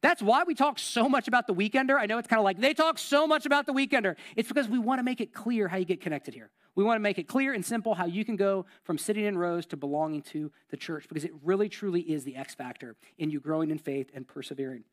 That's 0.00 0.20
why 0.20 0.42
we 0.42 0.54
talk 0.54 0.80
so 0.80 1.08
much 1.08 1.28
about 1.28 1.46
the 1.46 1.54
weekender. 1.54 1.96
I 1.96 2.06
know 2.06 2.18
it's 2.18 2.26
kind 2.26 2.38
of 2.40 2.44
like 2.44 2.60
they 2.60 2.74
talk 2.74 2.98
so 2.98 3.26
much 3.26 3.46
about 3.46 3.66
the 3.66 3.72
weekender. 3.72 4.16
It's 4.34 4.48
because 4.48 4.68
we 4.68 4.78
want 4.78 4.98
to 4.98 5.04
make 5.04 5.20
it 5.20 5.32
clear 5.32 5.68
how 5.68 5.76
you 5.76 5.84
get 5.84 6.00
connected 6.00 6.34
here. 6.34 6.50
We 6.74 6.82
want 6.82 6.96
to 6.96 7.02
make 7.02 7.18
it 7.18 7.28
clear 7.28 7.52
and 7.52 7.64
simple 7.64 7.94
how 7.94 8.06
you 8.06 8.24
can 8.24 8.34
go 8.36 8.66
from 8.82 8.98
sitting 8.98 9.24
in 9.24 9.38
rows 9.38 9.66
to 9.66 9.76
belonging 9.76 10.22
to 10.22 10.50
the 10.70 10.76
church 10.76 11.06
because 11.08 11.24
it 11.24 11.32
really 11.42 11.68
truly 11.68 12.00
is 12.00 12.24
the 12.24 12.34
X 12.34 12.54
factor 12.54 12.96
in 13.18 13.30
you 13.30 13.40
growing 13.40 13.70
in 13.70 13.78
faith 13.78 14.10
and 14.12 14.26
persevering. 14.26 14.84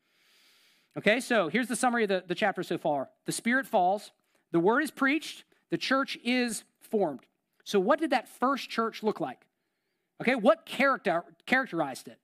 Okay, 0.96 1.20
so 1.20 1.48
here's 1.48 1.68
the 1.68 1.76
summary 1.76 2.04
of 2.04 2.08
the, 2.08 2.24
the 2.26 2.34
chapter 2.34 2.62
so 2.62 2.78
far 2.78 3.08
the 3.26 3.32
Spirit 3.32 3.66
falls, 3.66 4.12
the 4.52 4.60
word 4.60 4.82
is 4.82 4.90
preached, 4.90 5.44
the 5.70 5.78
church 5.78 6.18
is 6.22 6.64
formed. 6.80 7.20
So, 7.64 7.78
what 7.80 8.00
did 8.00 8.10
that 8.10 8.28
first 8.28 8.68
church 8.68 9.02
look 9.02 9.20
like? 9.20 9.46
Okay, 10.20 10.34
what 10.34 10.66
character, 10.66 11.24
characterized 11.46 12.08
it? 12.08 12.18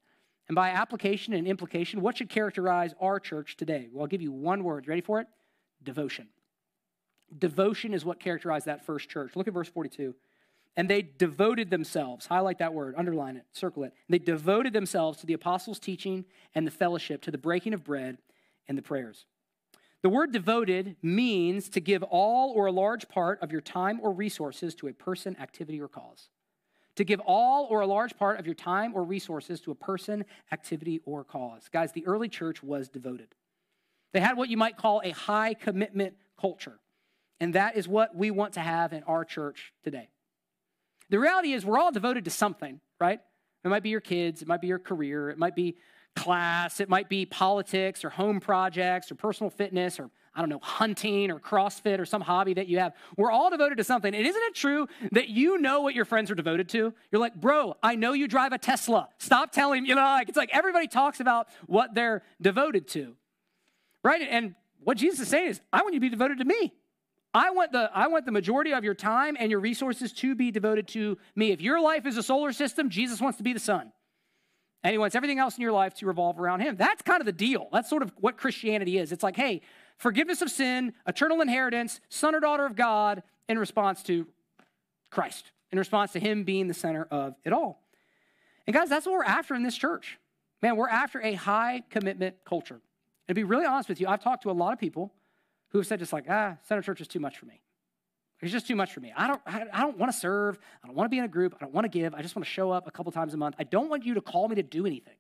And 0.49 0.55
by 0.55 0.71
application 0.71 1.33
and 1.33 1.47
implication, 1.47 2.01
what 2.01 2.19
should 2.19 2.29
characterize 2.29 2.95
our 3.01 3.19
church 3.19 3.57
today? 3.57 3.89
Well, 3.93 4.03
I'll 4.03 4.09
give 4.09 4.23
you 4.23 4.33
one 4.33 4.63
word. 4.63 4.87
Ready 4.87 5.01
for 5.01 5.21
it? 5.21 5.27
Devotion. 5.83 6.29
Devotion 7.37 7.93
is 7.93 8.05
what 8.05 8.21
characterized 8.21 8.67
that 8.67 8.85
first 8.85 9.09
church. 9.09 9.35
Look 9.35 9.49
at 9.49 9.55
verse 9.55 9.69
42. 9.69 10.15
And 10.77 10.89
they 10.89 11.03
devoted 11.03 11.71
themselves, 11.71 12.27
highlight 12.27 12.59
that 12.59 12.75
word, 12.75 12.95
underline 12.99 13.37
it, 13.37 13.45
circle 13.53 13.83
it. 13.85 13.95
They 14.09 14.19
devoted 14.19 14.75
themselves 14.75 15.19
to 15.19 15.27
the 15.27 15.33
apostles' 15.33 15.79
teaching 15.79 16.27
and 16.55 16.67
the 16.67 16.71
fellowship, 16.71 17.23
to 17.23 17.31
the 17.31 17.39
breaking 17.39 17.73
of 17.73 17.83
bread 17.83 18.19
and 18.69 18.77
the 18.77 18.83
prayers. 18.83 19.25
The 20.07 20.11
word 20.11 20.31
devoted 20.31 20.95
means 21.03 21.69
to 21.71 21.81
give 21.81 22.05
all 22.05 22.53
or 22.53 22.67
a 22.67 22.71
large 22.71 23.09
part 23.09 23.43
of 23.43 23.51
your 23.51 23.61
time 23.61 23.99
or 24.01 24.13
resources 24.13 24.73
to 24.77 24.87
a 24.87 24.93
person, 24.93 25.37
activity, 25.41 25.81
or 25.81 25.89
cause. 25.89 26.29
To 26.95 27.03
give 27.03 27.19
all 27.27 27.67
or 27.69 27.81
a 27.81 27.89
large 27.89 28.17
part 28.17 28.39
of 28.39 28.47
your 28.47 28.55
time 28.55 28.93
or 28.95 29.03
resources 29.03 29.61
to 29.63 29.73
a 29.73 29.75
person, 29.75 30.25
activity, 30.53 31.01
or 31.07 31.25
cause. 31.25 31.69
Guys, 31.73 31.91
the 31.91 32.07
early 32.07 32.29
church 32.29 32.63
was 32.63 32.89
devoted. 32.89 33.35
They 34.13 34.21
had 34.21 34.37
what 34.37 34.49
you 34.49 34.57
might 34.57 34.77
call 34.77 35.03
a 35.03 35.11
high 35.11 35.55
commitment 35.55 36.15
culture. 36.41 36.79
And 37.41 37.55
that 37.55 37.77
is 37.77 37.89
what 37.89 38.15
we 38.15 38.31
want 38.31 38.53
to 38.53 38.61
have 38.61 38.93
in 38.93 39.03
our 39.09 39.25
church 39.25 39.73
today. 39.83 40.09
The 41.11 41.19
reality 41.19 41.53
is, 41.53 41.67
we're 41.67 41.81
all 41.81 41.91
devoted 41.91 42.27
to 42.27 42.31
something, 42.31 42.79
right? 43.01 43.19
It 43.65 43.69
might 43.71 43.83
be 43.83 43.91
your 43.91 44.01
kids, 44.01 44.41
it 44.41 44.47
might 44.47 44.61
be 44.61 44.69
your 44.69 44.79
career, 44.79 45.31
it 45.31 45.39
might 45.39 45.57
be 45.57 45.75
class, 46.17 46.81
it 46.81 46.89
might 46.89 47.09
be 47.09 47.27
politics 47.27 48.05
or 48.05 48.11
home 48.11 48.41
projects 48.41 49.13
or 49.13 49.15
personal 49.15 49.51
fitness 49.51 50.01
or 50.01 50.11
I 50.37 50.41
don't 50.41 50.51
know, 50.51 50.59
hunting 50.59 51.31
or 51.31 51.41
CrossFit 51.41 51.99
or 51.99 52.05
some 52.05 52.21
hobby 52.21 52.53
that 52.55 52.69
you 52.69 52.79
have. 52.79 52.93
We're 53.17 53.31
all 53.31 53.49
devoted 53.49 53.79
to 53.79 53.85
something. 53.85 54.15
And 54.15 54.27
isn't 54.27 54.43
it 54.43 54.55
true 54.55 54.87
that 55.13 55.31
you 55.31 55.57
know 55.59 55.81
what 55.81 55.95
your 55.95 56.05
friends 56.05 56.31
are 56.31 56.35
devoted 56.35 56.69
to? 56.71 56.93
You're 57.11 57.21
like, 57.21 57.35
bro, 57.35 57.75
I 57.83 57.95
know 57.95 58.13
you 58.13 58.29
drive 58.29 58.53
a 58.53 58.59
Tesla. 58.59 59.09
Stop 59.17 59.51
telling, 59.51 59.87
you 59.87 59.95
know, 59.95 60.03
like 60.03 60.29
it's 60.29 60.37
like 60.37 60.51
everybody 60.53 60.89
talks 60.89 61.21
about 61.21 61.49
what 61.67 61.95
they're 61.95 62.23
devoted 62.41 62.87
to. 62.89 63.17
Right? 64.05 64.21
And 64.29 64.55
what 64.85 64.99
Jesus 64.99 65.21
is 65.21 65.29
saying 65.29 65.49
is, 65.49 65.61
I 65.73 65.81
want 65.81 65.95
you 65.95 66.01
to 66.01 66.05
be 66.05 66.11
devoted 66.11 66.39
to 66.39 66.45
me. 66.45 66.75
I 67.33 67.51
want 67.51 67.73
the 67.73 67.91
I 67.95 68.07
want 68.07 68.25
the 68.25 68.33
majority 68.33 68.73
of 68.73 68.85
your 68.85 68.95
time 68.95 69.37
and 69.39 69.51
your 69.51 69.61
resources 69.61 70.13
to 70.15 70.35
be 70.35 70.51
devoted 70.51 70.87
to 70.89 71.19
me. 71.35 71.51
If 71.51 71.61
your 71.61 71.81
life 71.81 72.07
is 72.07 72.17
a 72.17 72.23
solar 72.23 72.53
system, 72.53 72.89
Jesus 72.89 73.21
wants 73.21 73.39
to 73.39 73.43
be 73.43 73.53
the 73.53 73.59
sun. 73.59 73.93
And 74.83 74.93
he 74.93 74.99
wants 74.99 75.17
everything 75.17 75.39
else 75.39 75.57
in 75.57 75.63
your 75.63 75.73
life 75.73 75.95
to 75.95 76.07
revolve 76.07 76.39
around 76.39 76.61
him. 76.61 76.77
That's 76.77 77.03
kind 77.03 77.21
of 77.21 77.27
the 77.27 77.33
deal. 77.33 77.69
That's 77.73 77.91
sort 77.91 78.03
of 78.03 78.13
what 78.19 78.37
Christianity 78.37 78.99
is. 78.99 79.11
It's 79.11 79.23
like, 79.23 79.37
hey, 79.37 79.63
forgiveness 79.99 80.43
of 80.43 80.51
sin, 80.51 80.93
eternal 81.07 81.41
inheritance, 81.41 82.01
son 82.09 82.35
or 82.35 82.41
daughter 82.41 82.67
of 82.67 82.77
God 82.77 83.23
in 83.49 83.59
response 83.59 84.03
to 84.05 84.27
Christ, 85.11 85.51
in 85.73 85.79
response 85.79 86.13
to 86.13 86.21
him 86.21 86.45
being 86.45 86.69
the 86.69 86.75
center 86.75 87.07
of 87.11 87.35
it 87.45 87.53
all. 87.53 87.83
And 88.67 88.75
guys, 88.75 88.89
that's 88.89 89.07
what 89.07 89.13
we're 89.13 89.25
after 89.25 89.55
in 89.55 89.63
this 89.63 89.77
church. 89.77 90.19
Man, 90.63 90.77
we're 90.77 90.89
after 90.89 91.21
a 91.21 91.35
high 91.35 91.83
commitment 91.91 92.37
culture. 92.45 92.81
And 93.29 93.29
to 93.29 93.35
be 93.35 93.45
really 93.45 93.67
honest 93.67 93.89
with 93.89 94.01
you, 94.01 94.09
I've 94.09 94.23
talked 94.23 94.43
to 94.45 94.51
a 94.51 94.53
lot 94.53 94.73
of 94.73 94.79
people 94.79 95.13
who 95.71 95.79
have 95.79 95.87
said 95.87 95.99
just 95.99 96.13
like, 96.13 96.27
ah, 96.29 96.57
Center 96.63 96.83
Church 96.83 97.01
is 97.01 97.09
too 97.09 97.21
much 97.21 97.39
for 97.39 97.47
me. 97.47 97.61
It's 98.43 98.53
just 98.53 98.67
too 98.67 98.77
much 98.77 98.93
for 98.93 99.01
me. 99.01 99.13
I 99.17 99.27
don't, 99.27 99.41
I, 99.47 99.81
don't 99.81 99.97
want 99.97 100.13
to 100.13 100.19
serve. 100.19 100.59
I 100.85 100.87
don't 100.87 100.97
want 100.97 101.07
to 101.07 101.11
be 101.11 101.19
in 101.19 101.25
a 101.25 101.29
group. 101.29 101.55
I 101.57 101.65
don't 101.65 101.73
want 101.73 101.87
to 101.87 101.89
give. 101.89 102.15
I 102.15 102.21
just 102.21 102.37
want 102.37 102.45
to 102.45 102.51
show 102.51 102.71
up 102.71 102.87
a 102.87 102.91
couple 102.91 103.11
times 103.11 103.33
a 103.33 103.37
month. 103.37 103.57
I 103.59 103.65
don't 103.65 103.89
want 103.89 104.05
you 104.05 104.15
to 104.15 104.21
call 104.21 104.49
me 104.49 104.57
to 104.57 104.63
do 104.63 104.85
anything. 104.85 105.15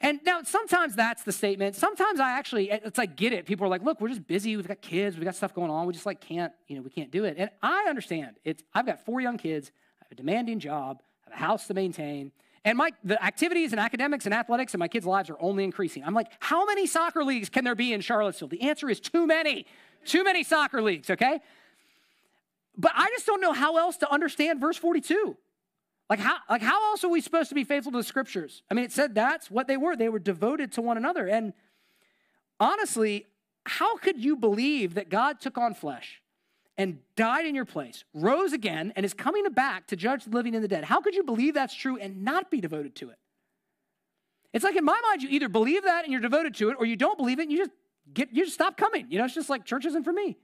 And 0.00 0.20
now 0.26 0.42
sometimes 0.42 0.94
that's 0.94 1.22
the 1.22 1.32
statement. 1.32 1.76
Sometimes 1.76 2.20
I 2.20 2.32
actually, 2.32 2.70
it's 2.70 2.98
like, 2.98 3.16
get 3.16 3.32
it. 3.32 3.46
People 3.46 3.64
are 3.64 3.70
like, 3.70 3.82
look, 3.82 4.02
we're 4.02 4.08
just 4.08 4.26
busy. 4.26 4.54
We've 4.54 4.68
got 4.68 4.82
kids. 4.82 5.16
We've 5.16 5.24
got 5.24 5.34
stuff 5.34 5.54
going 5.54 5.70
on. 5.70 5.86
We 5.86 5.94
just 5.94 6.04
like 6.04 6.20
can't, 6.20 6.52
you 6.68 6.76
know, 6.76 6.82
we 6.82 6.90
can't 6.90 7.10
do 7.10 7.24
it. 7.24 7.36
And 7.38 7.48
I 7.62 7.86
understand. 7.88 8.36
It's, 8.44 8.62
I've 8.74 8.84
got 8.84 9.02
four 9.06 9.22
young 9.22 9.38
kids. 9.38 9.72
I 10.00 10.04
have 10.04 10.12
a 10.12 10.14
demanding 10.16 10.58
job. 10.58 11.02
I 11.26 11.30
have 11.30 11.40
a 11.40 11.42
house 11.42 11.66
to 11.68 11.74
maintain. 11.74 12.32
And 12.64 12.78
my 12.78 12.92
the 13.02 13.22
activities 13.22 13.72
and 13.72 13.80
academics 13.80 14.24
and 14.24 14.34
athletics 14.34 14.72
in 14.72 14.80
my 14.80 14.88
kids' 14.88 15.04
lives 15.04 15.28
are 15.28 15.36
only 15.38 15.64
increasing. 15.64 16.02
I'm 16.02 16.14
like, 16.14 16.30
how 16.40 16.64
many 16.64 16.86
soccer 16.86 17.22
leagues 17.22 17.48
can 17.48 17.64
there 17.64 17.74
be 17.74 17.92
in 17.92 18.00
Charlottesville? 18.00 18.48
The 18.48 18.62
answer 18.62 18.88
is 18.88 19.00
too 19.00 19.26
many. 19.26 19.66
Too 20.04 20.24
many 20.24 20.44
soccer 20.44 20.82
leagues, 20.82 21.10
okay? 21.10 21.40
But 22.76 22.92
I 22.94 23.08
just 23.10 23.26
don't 23.26 23.40
know 23.40 23.52
how 23.52 23.76
else 23.76 23.96
to 23.98 24.10
understand 24.10 24.60
verse 24.60 24.76
42. 24.76 25.36
Like 26.10 26.18
how, 26.18 26.36
like 26.50 26.62
how 26.62 26.90
else 26.90 27.04
are 27.04 27.08
we 27.08 27.20
supposed 27.20 27.48
to 27.50 27.54
be 27.54 27.64
faithful 27.64 27.92
to 27.92 27.98
the 27.98 28.04
scriptures? 28.04 28.62
I 28.70 28.74
mean, 28.74 28.84
it 28.84 28.92
said 28.92 29.14
that's 29.14 29.50
what 29.50 29.66
they 29.66 29.76
were. 29.76 29.96
They 29.96 30.08
were 30.08 30.18
devoted 30.18 30.72
to 30.72 30.82
one 30.82 30.96
another. 30.96 31.26
And 31.26 31.52
honestly, 32.60 33.26
how 33.64 33.96
could 33.96 34.22
you 34.22 34.36
believe 34.36 34.94
that 34.94 35.08
God 35.08 35.40
took 35.40 35.56
on 35.56 35.74
flesh 35.74 36.20
and 36.76 36.98
died 37.16 37.46
in 37.46 37.54
your 37.54 37.64
place, 37.64 38.04
rose 38.12 38.52
again, 38.52 38.92
and 38.96 39.06
is 39.06 39.14
coming 39.14 39.44
back 39.50 39.86
to 39.88 39.96
judge 39.96 40.24
the 40.24 40.30
living 40.30 40.54
and 40.54 40.64
the 40.64 40.68
dead? 40.68 40.84
How 40.84 41.00
could 41.00 41.14
you 41.14 41.22
believe 41.22 41.54
that's 41.54 41.74
true 41.74 41.96
and 41.98 42.24
not 42.24 42.50
be 42.50 42.60
devoted 42.60 42.94
to 42.96 43.10
it? 43.10 43.18
It's 44.52 44.64
like 44.64 44.76
in 44.76 44.84
my 44.84 45.00
mind, 45.08 45.22
you 45.22 45.28
either 45.30 45.48
believe 45.48 45.84
that 45.84 46.04
and 46.04 46.12
you're 46.12 46.20
devoted 46.20 46.54
to 46.56 46.70
it, 46.70 46.76
or 46.78 46.86
you 46.86 46.96
don't 46.96 47.18
believe 47.18 47.38
it 47.38 47.42
and 47.42 47.52
you 47.52 47.58
just 47.58 47.70
get 48.12 48.32
you 48.32 48.44
just 48.44 48.54
stop 48.54 48.76
coming. 48.76 49.06
You 49.10 49.18
know, 49.18 49.24
it's 49.24 49.34
just 49.34 49.50
like 49.50 49.64
church 49.64 49.84
isn't 49.84 50.04
for 50.04 50.12
me. 50.12 50.36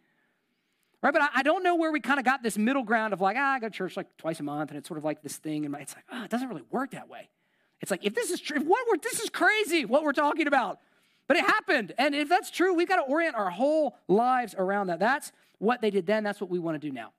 Right? 1.03 1.13
But 1.13 1.23
I, 1.23 1.29
I 1.37 1.43
don't 1.43 1.63
know 1.63 1.77
where 1.77 1.93
we 1.93 2.01
kind 2.01 2.19
of 2.19 2.25
got 2.25 2.43
this 2.43 2.59
middle 2.59 2.83
ground 2.83 3.13
of 3.13 3.21
like, 3.21 3.37
ah, 3.39 3.55
I 3.55 3.59
go 3.61 3.69
to 3.69 3.75
church 3.75 3.97
like 3.97 4.15
twice 4.19 4.41
a 4.41 4.43
month, 4.43 4.71
and 4.71 4.79
it's 4.79 4.89
sort 4.89 4.99
of 4.99 5.05
like 5.05 5.23
this 5.23 5.37
thing, 5.37 5.65
and 5.65 5.75
it's 5.77 5.95
like, 5.95 6.05
oh, 6.13 6.25
it 6.25 6.31
doesn't 6.31 6.49
really 6.49 6.65
work 6.71 6.91
that 6.91 7.09
way. 7.09 7.29
It's 7.81 7.91
like 7.91 8.05
if 8.05 8.15
this 8.15 8.31
is 8.31 8.41
true, 8.41 8.61
what 8.61 8.87
we're 8.91 8.99
this 8.99 9.21
is 9.21 9.31
crazy 9.31 9.85
what 9.85 10.03
we're 10.03 10.13
talking 10.13 10.47
about. 10.47 10.79
But 11.29 11.37
it 11.37 11.45
happened. 11.45 11.95
And 11.97 12.13
if 12.13 12.29
that's 12.29 12.51
true, 12.51 12.75
we've 12.75 12.89
got 12.89 12.97
to 12.97 13.03
orient 13.03 13.37
our 13.37 13.51
whole 13.51 13.97
lives 14.09 14.53
around 14.59 14.89
that. 14.89 14.99
That's 14.99 15.31
what 15.61 15.81
they 15.81 15.91
did 15.91 16.07
then. 16.07 16.25
That's 16.25 16.41
what 16.41 16.51
we 16.51 16.59
want 16.59 16.81
to 16.81 16.85
do 16.85 16.93
now. 16.93 17.13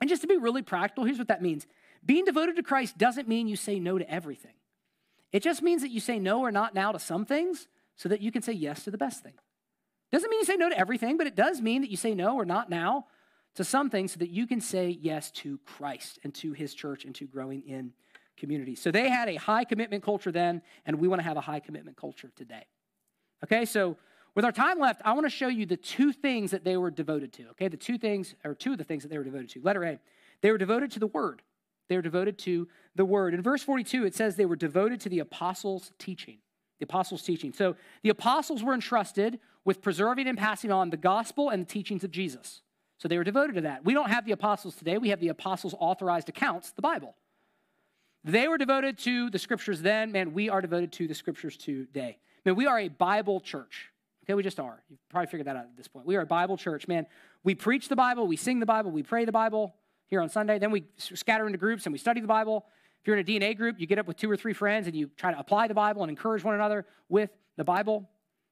And 0.00 0.08
just 0.08 0.22
to 0.22 0.28
be 0.28 0.38
really 0.38 0.62
practical, 0.62 1.04
here's 1.04 1.18
what 1.18 1.28
that 1.28 1.42
means 1.42 1.66
being 2.04 2.24
devoted 2.24 2.56
to 2.56 2.62
Christ 2.62 2.98
doesn't 2.98 3.28
mean 3.28 3.46
you 3.46 3.56
say 3.56 3.78
no 3.78 3.98
to 3.98 4.10
everything, 4.10 4.54
it 5.30 5.42
just 5.42 5.62
means 5.62 5.82
that 5.82 5.90
you 5.90 6.00
say 6.00 6.18
no 6.18 6.40
or 6.40 6.50
not 6.50 6.74
now 6.74 6.92
to 6.92 6.98
some 6.98 7.24
things 7.24 7.68
so 7.96 8.08
that 8.08 8.20
you 8.20 8.32
can 8.32 8.42
say 8.42 8.52
yes 8.52 8.84
to 8.84 8.90
the 8.90 8.98
best 8.98 9.22
thing. 9.22 9.34
Doesn't 10.10 10.28
mean 10.28 10.40
you 10.40 10.46
say 10.46 10.56
no 10.56 10.68
to 10.68 10.78
everything, 10.78 11.16
but 11.16 11.26
it 11.26 11.36
does 11.36 11.60
mean 11.60 11.82
that 11.82 11.90
you 11.90 11.96
say 11.96 12.14
no 12.14 12.36
or 12.36 12.44
not 12.44 12.68
now 12.68 13.06
to 13.54 13.64
some 13.64 13.90
things 13.90 14.12
so 14.12 14.18
that 14.18 14.30
you 14.30 14.46
can 14.46 14.60
say 14.60 14.98
yes 15.00 15.30
to 15.30 15.58
Christ 15.64 16.18
and 16.24 16.34
to 16.34 16.52
his 16.52 16.74
church 16.74 17.04
and 17.04 17.14
to 17.16 17.26
growing 17.26 17.62
in 17.62 17.92
community. 18.36 18.74
So 18.74 18.90
they 18.90 19.08
had 19.08 19.28
a 19.28 19.36
high 19.36 19.64
commitment 19.64 20.02
culture 20.02 20.32
then, 20.32 20.62
and 20.84 20.98
we 20.98 21.08
want 21.08 21.20
to 21.20 21.24
have 21.24 21.36
a 21.36 21.42
high 21.42 21.60
commitment 21.60 21.96
culture 21.96 22.30
today. 22.34 22.66
Okay, 23.44 23.64
so 23.64 23.96
with 24.34 24.44
our 24.44 24.52
time 24.52 24.78
left, 24.78 25.02
I 25.04 25.12
want 25.12 25.26
to 25.26 25.30
show 25.30 25.48
you 25.48 25.66
the 25.66 25.76
two 25.76 26.12
things 26.12 26.50
that 26.52 26.64
they 26.64 26.76
were 26.76 26.90
devoted 26.90 27.32
to. 27.34 27.48
Okay, 27.50 27.68
the 27.68 27.76
two 27.76 27.98
things, 27.98 28.34
or 28.44 28.54
two 28.54 28.72
of 28.72 28.78
the 28.78 28.84
things 28.84 29.02
that 29.02 29.08
they 29.08 29.18
were 29.18 29.24
devoted 29.24 29.50
to. 29.50 29.60
Letter 29.62 29.84
A, 29.84 29.98
they 30.40 30.50
were 30.50 30.58
devoted 30.58 30.90
to 30.92 31.00
the 31.00 31.06
word. 31.06 31.42
They 31.88 31.96
were 31.96 32.02
devoted 32.02 32.38
to 32.38 32.68
the 32.94 33.04
word. 33.04 33.34
In 33.34 33.42
verse 33.42 33.62
42, 33.62 34.06
it 34.06 34.14
says 34.14 34.36
they 34.36 34.46
were 34.46 34.56
devoted 34.56 35.00
to 35.02 35.08
the 35.08 35.18
apostles' 35.18 35.92
teaching. 35.98 36.38
The 36.78 36.84
apostles' 36.84 37.22
teaching. 37.22 37.52
So 37.52 37.76
the 38.02 38.08
apostles 38.08 38.62
were 38.62 38.74
entrusted 38.74 39.38
with 39.64 39.82
preserving 39.82 40.26
and 40.26 40.38
passing 40.38 40.72
on 40.72 40.90
the 40.90 40.96
gospel 40.96 41.50
and 41.50 41.62
the 41.62 41.70
teachings 41.70 42.02
of 42.02 42.10
Jesus. 42.10 42.62
So 42.98 43.08
they 43.08 43.18
were 43.18 43.24
devoted 43.24 43.56
to 43.56 43.60
that. 43.62 43.84
We 43.84 43.94
don't 43.94 44.10
have 44.10 44.24
the 44.24 44.32
apostles 44.32 44.76
today, 44.76 44.96
we 44.98 45.10
have 45.10 45.20
the 45.20 45.28
apostles' 45.28 45.74
authorized 45.78 46.28
accounts, 46.28 46.72
the 46.72 46.82
Bible. 46.82 47.14
They 48.24 48.46
were 48.48 48.58
devoted 48.58 48.98
to 48.98 49.30
the 49.30 49.38
scriptures 49.38 49.82
then, 49.82 50.12
man, 50.12 50.32
we 50.32 50.48
are 50.48 50.60
devoted 50.60 50.92
to 50.92 51.08
the 51.08 51.14
scriptures 51.14 51.56
today. 51.56 52.18
Man, 52.44 52.54
we 52.54 52.66
are 52.66 52.78
a 52.78 52.88
Bible 52.88 53.40
church. 53.40 53.91
Okay, 54.24 54.34
we 54.34 54.42
just 54.42 54.60
are. 54.60 54.82
You've 54.88 55.00
probably 55.08 55.26
figured 55.26 55.46
that 55.46 55.56
out 55.56 55.64
at 55.64 55.76
this 55.76 55.88
point. 55.88 56.06
We 56.06 56.16
are 56.16 56.20
a 56.20 56.26
Bible 56.26 56.56
church. 56.56 56.86
Man, 56.86 57.06
we 57.42 57.54
preach 57.54 57.88
the 57.88 57.96
Bible, 57.96 58.26
we 58.26 58.36
sing 58.36 58.60
the 58.60 58.66
Bible, 58.66 58.90
we 58.90 59.02
pray 59.02 59.24
the 59.24 59.32
Bible 59.32 59.74
here 60.06 60.20
on 60.20 60.28
Sunday. 60.28 60.58
Then 60.58 60.70
we 60.70 60.84
scatter 60.96 61.46
into 61.46 61.58
groups 61.58 61.86
and 61.86 61.92
we 61.92 61.98
study 61.98 62.20
the 62.20 62.26
Bible. 62.26 62.66
If 63.00 63.08
you're 63.08 63.16
in 63.16 63.26
a 63.26 63.28
DNA 63.28 63.56
group, 63.56 63.80
you 63.80 63.86
get 63.86 63.98
up 63.98 64.06
with 64.06 64.16
two 64.16 64.30
or 64.30 64.36
three 64.36 64.52
friends 64.52 64.86
and 64.86 64.94
you 64.94 65.10
try 65.16 65.32
to 65.32 65.38
apply 65.38 65.66
the 65.66 65.74
Bible 65.74 66.02
and 66.02 66.10
encourage 66.10 66.44
one 66.44 66.54
another 66.54 66.86
with 67.08 67.30
the 67.56 67.64
Bible. 67.64 68.08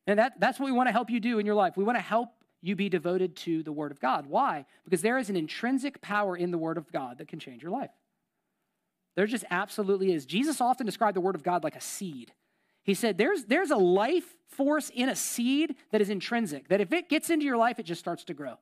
And 0.07 0.19
that, 0.19 0.41
that's 0.41 0.59
what 0.59 0.67
we 0.67 0.73
want 0.73 0.89
to 0.89 0.93
help 0.93 1.09
you 1.09 1.21
do 1.21 1.39
in 1.39 1.47
your 1.47 1.55
life. 1.55 1.77
We 1.77 1.85
want 1.85 1.99
to 1.99 2.03
help 2.03 2.31
you 2.63 2.75
be 2.75 2.89
devoted 2.89 3.37
to 3.37 3.63
the 3.63 3.73
Word 3.73 3.93
of 3.93 4.01
God. 4.01 4.27
Why? 4.27 4.67
Because 4.85 5.03
there 5.03 5.19
is 5.19 5.31
an 5.31 5.37
intrinsic 5.37 6.01
power 6.01 6.37
in 6.37 6.51
the 6.51 6.59
Word 6.59 6.79
of 6.79 6.91
God 6.91 7.19
that 7.19 7.29
can 7.29 7.39
change 7.39 7.63
your 7.63 7.71
life. 7.71 7.91
There 9.17 9.27
just 9.27 9.45
absolutely 9.51 10.13
is. 10.13 10.27
Jesus 10.27 10.61
often 10.61 10.87
described 10.87 11.17
the 11.17 11.21
Word 11.21 11.35
of 11.35 11.43
God 11.43 11.63
like 11.63 11.77
a 11.77 11.81
seed. 11.81 12.33
He 12.83 12.95
said, 12.95 13.19
there's, 13.19 13.45
there's 13.45 13.71
a 13.71 13.77
life 13.77 14.35
force 14.49 14.91
in 14.95 15.09
a 15.09 15.17
seed 15.17 15.77
that 15.91 16.01
is 16.01 16.11
intrinsic, 16.11 16.69
that 16.69 16.81
if 16.81 16.93
it 16.93 17.09
gets 17.09 17.31
into 17.31 17.45
your 17.45 17.57
life, 17.57 17.79
it 17.79 17.85
just 17.85 18.01
starts 18.01 18.25
to 18.25 18.35
grow. 18.35 18.59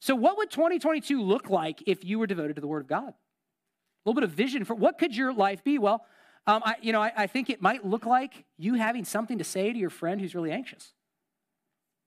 So, 0.00 0.14
what 0.14 0.36
would 0.36 0.50
2022 0.50 1.22
look 1.22 1.48
like 1.48 1.82
if 1.86 2.04
you 2.04 2.18
were 2.18 2.26
devoted 2.26 2.56
to 2.56 2.60
the 2.60 2.66
Word 2.66 2.82
of 2.82 2.88
God? 2.88 3.08
A 3.08 4.04
little 4.04 4.20
bit 4.20 4.24
of 4.24 4.32
vision 4.32 4.64
for 4.64 4.74
what 4.74 4.98
could 4.98 5.16
your 5.16 5.32
life 5.32 5.64
be? 5.64 5.78
Well, 5.78 6.04
um, 6.46 6.62
I, 6.64 6.74
you 6.82 6.92
know, 6.92 7.00
I, 7.00 7.12
I 7.16 7.26
think 7.26 7.48
it 7.48 7.62
might 7.62 7.86
look 7.86 8.04
like 8.04 8.44
you 8.58 8.74
having 8.74 9.04
something 9.04 9.38
to 9.38 9.44
say 9.44 9.72
to 9.72 9.78
your 9.78 9.88
friend 9.88 10.20
who's 10.20 10.34
really 10.34 10.50
anxious. 10.50 10.92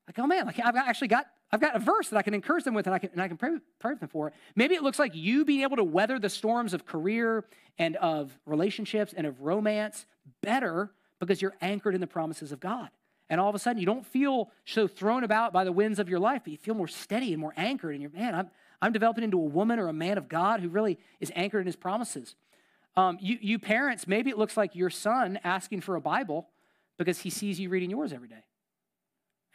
Like, 0.06 0.20
oh 0.20 0.28
man, 0.28 0.46
like 0.46 0.60
I've 0.64 0.76
actually 0.76 1.08
got 1.08 1.26
I've 1.52 1.62
got 1.62 1.76
a 1.76 1.80
verse 1.80 2.10
that 2.10 2.18
I 2.18 2.22
can 2.22 2.34
encourage 2.34 2.66
them 2.66 2.74
with 2.74 2.88
and 2.88 2.94
I 2.94 3.00
can, 3.00 3.10
and 3.14 3.22
I 3.22 3.28
can 3.28 3.38
pray, 3.38 3.58
pray 3.80 3.92
with 3.92 4.02
them 4.02 4.10
for. 4.10 4.28
It. 4.28 4.34
Maybe 4.56 4.76
it 4.76 4.84
looks 4.84 5.00
like 5.00 5.16
you 5.16 5.46
being 5.46 5.62
able 5.62 5.78
to 5.78 5.84
weather 5.84 6.20
the 6.20 6.30
storms 6.30 6.74
of 6.74 6.86
career 6.86 7.46
and 7.78 7.96
of 7.96 8.38
relationships 8.46 9.14
and 9.16 9.26
of 9.26 9.42
romance 9.42 10.06
better 10.44 10.92
because 11.20 11.42
you're 11.42 11.56
anchored 11.62 11.96
in 11.96 12.02
the 12.02 12.08
promises 12.08 12.52
of 12.52 12.60
God. 12.60 12.90
And 13.30 13.42
all 13.42 13.50
of 13.50 13.56
a 13.56 13.60
sudden, 13.60 13.80
you 13.80 13.86
don't 13.86 14.06
feel 14.06 14.52
so 14.66 14.88
thrown 14.88 15.24
about 15.24 15.52
by 15.52 15.64
the 15.64 15.72
winds 15.72 16.00
of 16.00 16.08
your 16.08 16.20
life, 16.20 16.44
but 16.46 16.52
you 16.52 16.58
feel 16.58 16.76
more 16.76 16.88
steady 16.88 17.34
and 17.34 17.42
more 17.42 17.54
anchored. 17.58 17.94
And 17.94 18.02
you're, 18.02 18.12
man, 18.12 18.34
I'm, 18.34 18.50
I'm 18.82 18.94
developing 18.94 19.24
into 19.24 19.38
a 19.38 19.46
woman 19.46 19.80
or 19.80 19.90
a 19.90 19.94
man 19.94 20.18
of 20.18 20.30
God 20.30 20.62
who 20.62 20.70
really 20.70 20.98
is 21.20 21.32
anchored 21.36 21.62
in 21.62 21.66
his 21.66 21.76
promises. 21.76 22.36
Um, 22.96 23.18
you, 23.20 23.38
you 23.42 23.60
parents, 23.60 24.08
maybe 24.08 24.30
it 24.30 24.38
looks 24.38 24.56
like 24.56 24.76
your 24.76 24.90
son 24.90 25.40
asking 25.44 25.82
for 25.82 25.96
a 25.96 26.02
Bible 26.02 26.48
because 26.98 27.20
he 27.20 27.30
sees 27.30 27.60
you 27.60 27.70
reading 27.70 27.90
yours 27.90 28.14
every 28.14 28.30
day. 28.30 28.44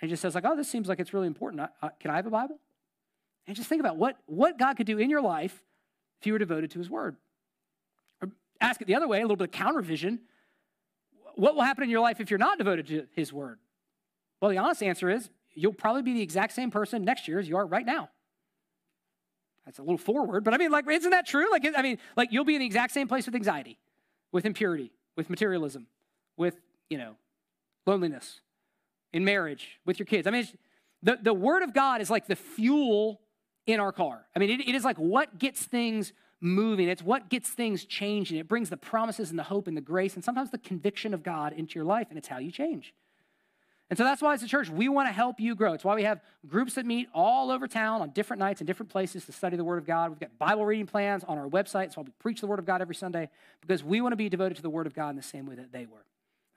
And 0.01 0.09
he 0.09 0.09
just 0.09 0.23
says, 0.23 0.35
like, 0.35 0.45
oh, 0.47 0.57
this 0.57 0.69
seems 0.69 0.89
like 0.89 1.01
it's 1.01 1.15
really 1.15 1.27
important. 1.27 1.63
I, 1.63 1.87
I, 1.87 1.91
can 1.99 2.11
I 2.11 2.17
have 2.17 2.27
a 2.27 2.31
Bible? 2.31 2.59
And 3.47 3.57
just 3.57 3.69
think 3.69 3.81
about 3.81 3.97
what, 3.97 4.19
what 4.27 4.59
God 4.59 4.77
could 4.77 4.87
do 4.87 4.99
in 4.99 5.11
your 5.11 5.23
life 5.23 5.63
if 6.21 6.27
you 6.27 6.35
were 6.35 6.39
devoted 6.39 6.71
to 6.73 6.79
his 6.79 6.91
word. 6.91 7.17
Or 8.21 8.31
ask 8.61 8.81
it 8.81 8.87
the 8.87 8.95
other 8.95 9.09
way, 9.09 9.19
a 9.19 9.23
little 9.23 9.37
bit 9.37 9.49
of 9.49 9.53
counter 9.53 9.81
vision 9.81 10.21
what 11.37 11.55
will 11.55 11.63
happen 11.63 11.85
in 11.85 11.91
your 11.91 12.01
life 12.01 12.21
if 12.21 12.31
you're 12.31 12.39
not 12.39 12.59
devoted 12.59 12.87
to 12.89 13.07
His 13.15 13.33
Word? 13.33 13.59
Well, 14.41 14.51
the 14.51 14.59
honest 14.59 14.83
answer 14.83 15.11
is 15.11 15.31
you'll 15.55 15.73
probably 15.73 16.03
be 16.03 16.15
the 16.15 16.23
exact 16.23 16.53
same 16.53 16.71
person 16.71 17.05
next 17.05 17.29
year 17.29 17.39
as 17.39 17.49
you 17.49 17.57
are 17.57 17.67
right 17.67 17.87
now. 17.87 18.09
That's 19.65 19.79
a 19.79 19.83
little 19.83 19.99
forward, 19.99 20.43
but 20.43 20.55
I 20.55 20.57
mean, 20.57 20.73
like, 20.73 20.89
isn't 20.91 21.11
that 21.11 21.27
true? 21.27 21.51
Like, 21.51 21.65
I 21.77 21.83
mean, 21.83 21.99
like 22.17 22.33
you'll 22.33 22.45
be 22.45 22.57
in 22.57 22.61
the 22.61 22.67
exact 22.67 22.93
same 22.93 23.07
place 23.07 23.27
with 23.27 23.35
anxiety, 23.35 23.79
with 24.33 24.45
impurity, 24.45 24.91
with 25.17 25.31
materialism, 25.31 25.87
with, 26.37 26.57
you 26.91 26.99
know, 26.99 27.15
loneliness, 27.87 28.41
in 29.13 29.25
marriage, 29.25 29.79
with 29.85 29.99
your 29.99 30.07
kids. 30.07 30.27
I 30.27 30.31
mean, 30.31 30.49
the, 31.03 31.19
the 31.21 31.35
Word 31.35 31.63
of 31.63 31.75
God 31.75 32.01
is 32.01 32.11
like 32.11 32.27
the 32.27 32.37
fuel 32.37 33.21
in 33.67 33.79
our 33.79 33.93
car. 33.93 34.27
I 34.35 34.41
mean, 34.41 34.51
it, 34.51 34.69
it 34.69 34.75
is 34.75 34.85
like 34.85 34.97
what 34.97 35.39
gets 35.39 35.65
things 35.65 36.13
moving. 36.43 36.89
It's 36.89 37.03
what 37.03 37.29
gets 37.31 37.49
things 37.49 37.85
changing. 37.85 38.39
It 38.39 38.49
brings 38.49 38.69
the 38.69 38.77
promises 38.77 39.31
and 39.31 39.39
the 39.39 39.45
hope 39.45 39.69
and 39.69 39.77
the 39.77 39.83
grace 39.83 40.15
and 40.15 40.25
sometimes 40.25 40.51
the 40.51 40.59
conviction 40.59 41.15
of 41.15 41.23
God 41.23 41.53
into 41.53 41.77
your 41.77 41.85
life, 41.85 42.09
and 42.11 42.19
it's 42.19 42.29
how 42.29 42.39
you 42.39 42.51
change. 42.51 42.93
And 43.93 43.99
so 43.99 44.05
that's 44.05 44.23
why 44.23 44.33
as 44.33 44.43
a 44.43 44.47
church, 44.47 44.71
we 44.71 44.89
want 44.89 45.09
to 45.09 45.13
help 45.13 45.39
you 45.39 45.55
grow. 45.55 45.75
It's 45.75 45.85
why 45.85 45.95
we 45.95 46.05
have 46.05 46.21
groups 46.47 46.75
that 46.75 46.87
meet 46.87 47.09
all 47.15 47.51
over 47.51 47.69
town 47.69 48.01
on 48.01 48.09
different 48.11 48.41
nights 48.41 48.63
and 48.63 48.67
different 48.67 48.91
places 48.91 49.27
to 49.27 49.33
study 49.33 49.57
the 49.57 49.65
Word 49.65 49.77
of 49.77 49.87
God. 49.87 50.11
We've 50.11 50.19
got 50.19 50.39
Bible 50.39 50.65
reading 50.65 50.87
plans 50.87 51.25
on 51.25 51.37
our 51.37 51.47
website. 51.47 51.85
It's 51.85 51.97
why 51.99 52.05
we 52.05 52.11
preach 52.19 52.41
the 52.41 52.47
Word 52.47 52.59
of 52.59 52.65
God 52.65 52.81
every 52.81 52.95
Sunday 52.95 53.29
because 53.61 53.85
we 53.85 54.01
want 54.01 54.13
to 54.13 54.17
be 54.17 54.31
devoted 54.31 54.57
to 54.57 54.63
the 54.63 54.71
Word 54.71 54.87
of 54.87 54.95
God 54.95 55.11
in 55.11 55.17
the 55.17 55.23
same 55.23 55.45
way 55.45 55.57
that 55.57 55.73
they 55.73 55.85
were. 55.85 56.07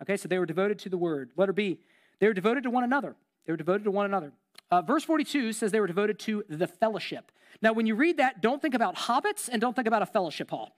Okay, 0.01 0.15
so 0.15 0.29
they 0.29 0.39
were 0.39 0.45
devoted 0.45 0.79
to 0.79 0.89
the 0.89 0.97
Word. 0.97 1.31
Letter 1.35 1.51
B, 1.51 1.79
they 2.19 2.27
were 2.27 2.33
devoted 2.33 2.63
to 2.63 2.69
one 2.69 2.85
another. 2.85 3.15
They 3.45 3.51
were 3.51 3.57
devoted 3.57 3.83
to 3.83 3.91
one 3.91 4.05
another. 4.05 4.31
Uh, 4.71 4.81
verse 4.81 5.03
42 5.03 5.53
says 5.53 5.71
they 5.71 5.79
were 5.79 5.87
devoted 5.87 6.19
to 6.19 6.43
the 6.49 6.67
fellowship. 6.67 7.31
Now, 7.61 7.73
when 7.73 7.85
you 7.85 7.95
read 7.95 8.17
that, 8.17 8.41
don't 8.41 8.61
think 8.61 8.73
about 8.73 8.95
hobbits 8.95 9.49
and 9.51 9.61
don't 9.61 9.75
think 9.75 9.87
about 9.87 10.01
a 10.01 10.05
fellowship 10.05 10.49
hall. 10.49 10.75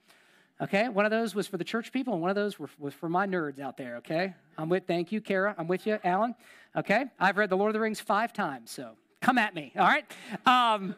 Okay, 0.60 0.88
one 0.88 1.04
of 1.04 1.12
those 1.12 1.36
was 1.36 1.46
for 1.46 1.56
the 1.56 1.64
church 1.64 1.92
people, 1.92 2.14
and 2.14 2.20
one 2.20 2.30
of 2.30 2.36
those 2.36 2.58
were, 2.58 2.68
was 2.80 2.92
for 2.92 3.08
my 3.08 3.26
nerds 3.28 3.60
out 3.60 3.76
there. 3.76 3.96
Okay, 3.98 4.34
I'm 4.56 4.68
with. 4.68 4.88
Thank 4.88 5.12
you, 5.12 5.20
Kara. 5.20 5.54
I'm 5.56 5.68
with 5.68 5.86
you, 5.86 6.00
Alan. 6.02 6.34
Okay, 6.76 7.04
I've 7.18 7.36
read 7.36 7.48
the 7.48 7.56
Lord 7.56 7.68
of 7.68 7.74
the 7.74 7.80
Rings 7.80 8.00
five 8.00 8.32
times, 8.32 8.72
so 8.72 8.96
come 9.20 9.38
at 9.38 9.54
me. 9.54 9.72
All 9.78 9.86
right. 9.86 10.04
Um, 10.46 10.96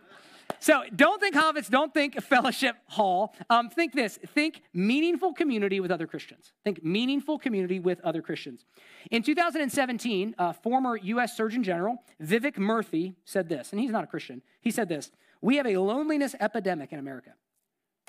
so 0.59 0.83
don't 0.95 1.21
think 1.21 1.35
hobbits, 1.35 1.71
don't 1.71 1.93
think 1.95 2.21
fellowship 2.23 2.77
hall. 2.87 3.35
Um, 3.49 3.71
think 3.71 3.93
this 3.93 4.19
think 4.35 4.63
meaningful 4.73 5.33
community 5.33 5.81
with 5.81 5.91
other 5.91 6.07
Christians. 6.07 6.53
Think 6.65 6.85
meaningful 6.85 7.39
community 7.39 7.79
with 7.79 8.01
other 8.01 8.23
Christians. 8.23 8.65
In 9.11 9.23
2017, 9.23 10.35
uh, 10.39 10.53
former 10.53 10.97
U.S. 10.97 11.37
Surgeon 11.37 11.63
General 11.63 12.03
Vivek 12.23 12.57
Murthy 12.57 13.15
said 13.25 13.49
this, 13.49 13.73
and 13.73 13.81
he's 13.81 13.91
not 13.91 14.05
a 14.05 14.07
Christian. 14.07 14.43
He 14.61 14.71
said 14.71 14.89
this 14.89 15.11
We 15.41 15.57
have 15.57 15.67
a 15.67 15.77
loneliness 15.77 16.35
epidemic 16.41 16.93
in 16.93 16.99
America. 16.99 17.35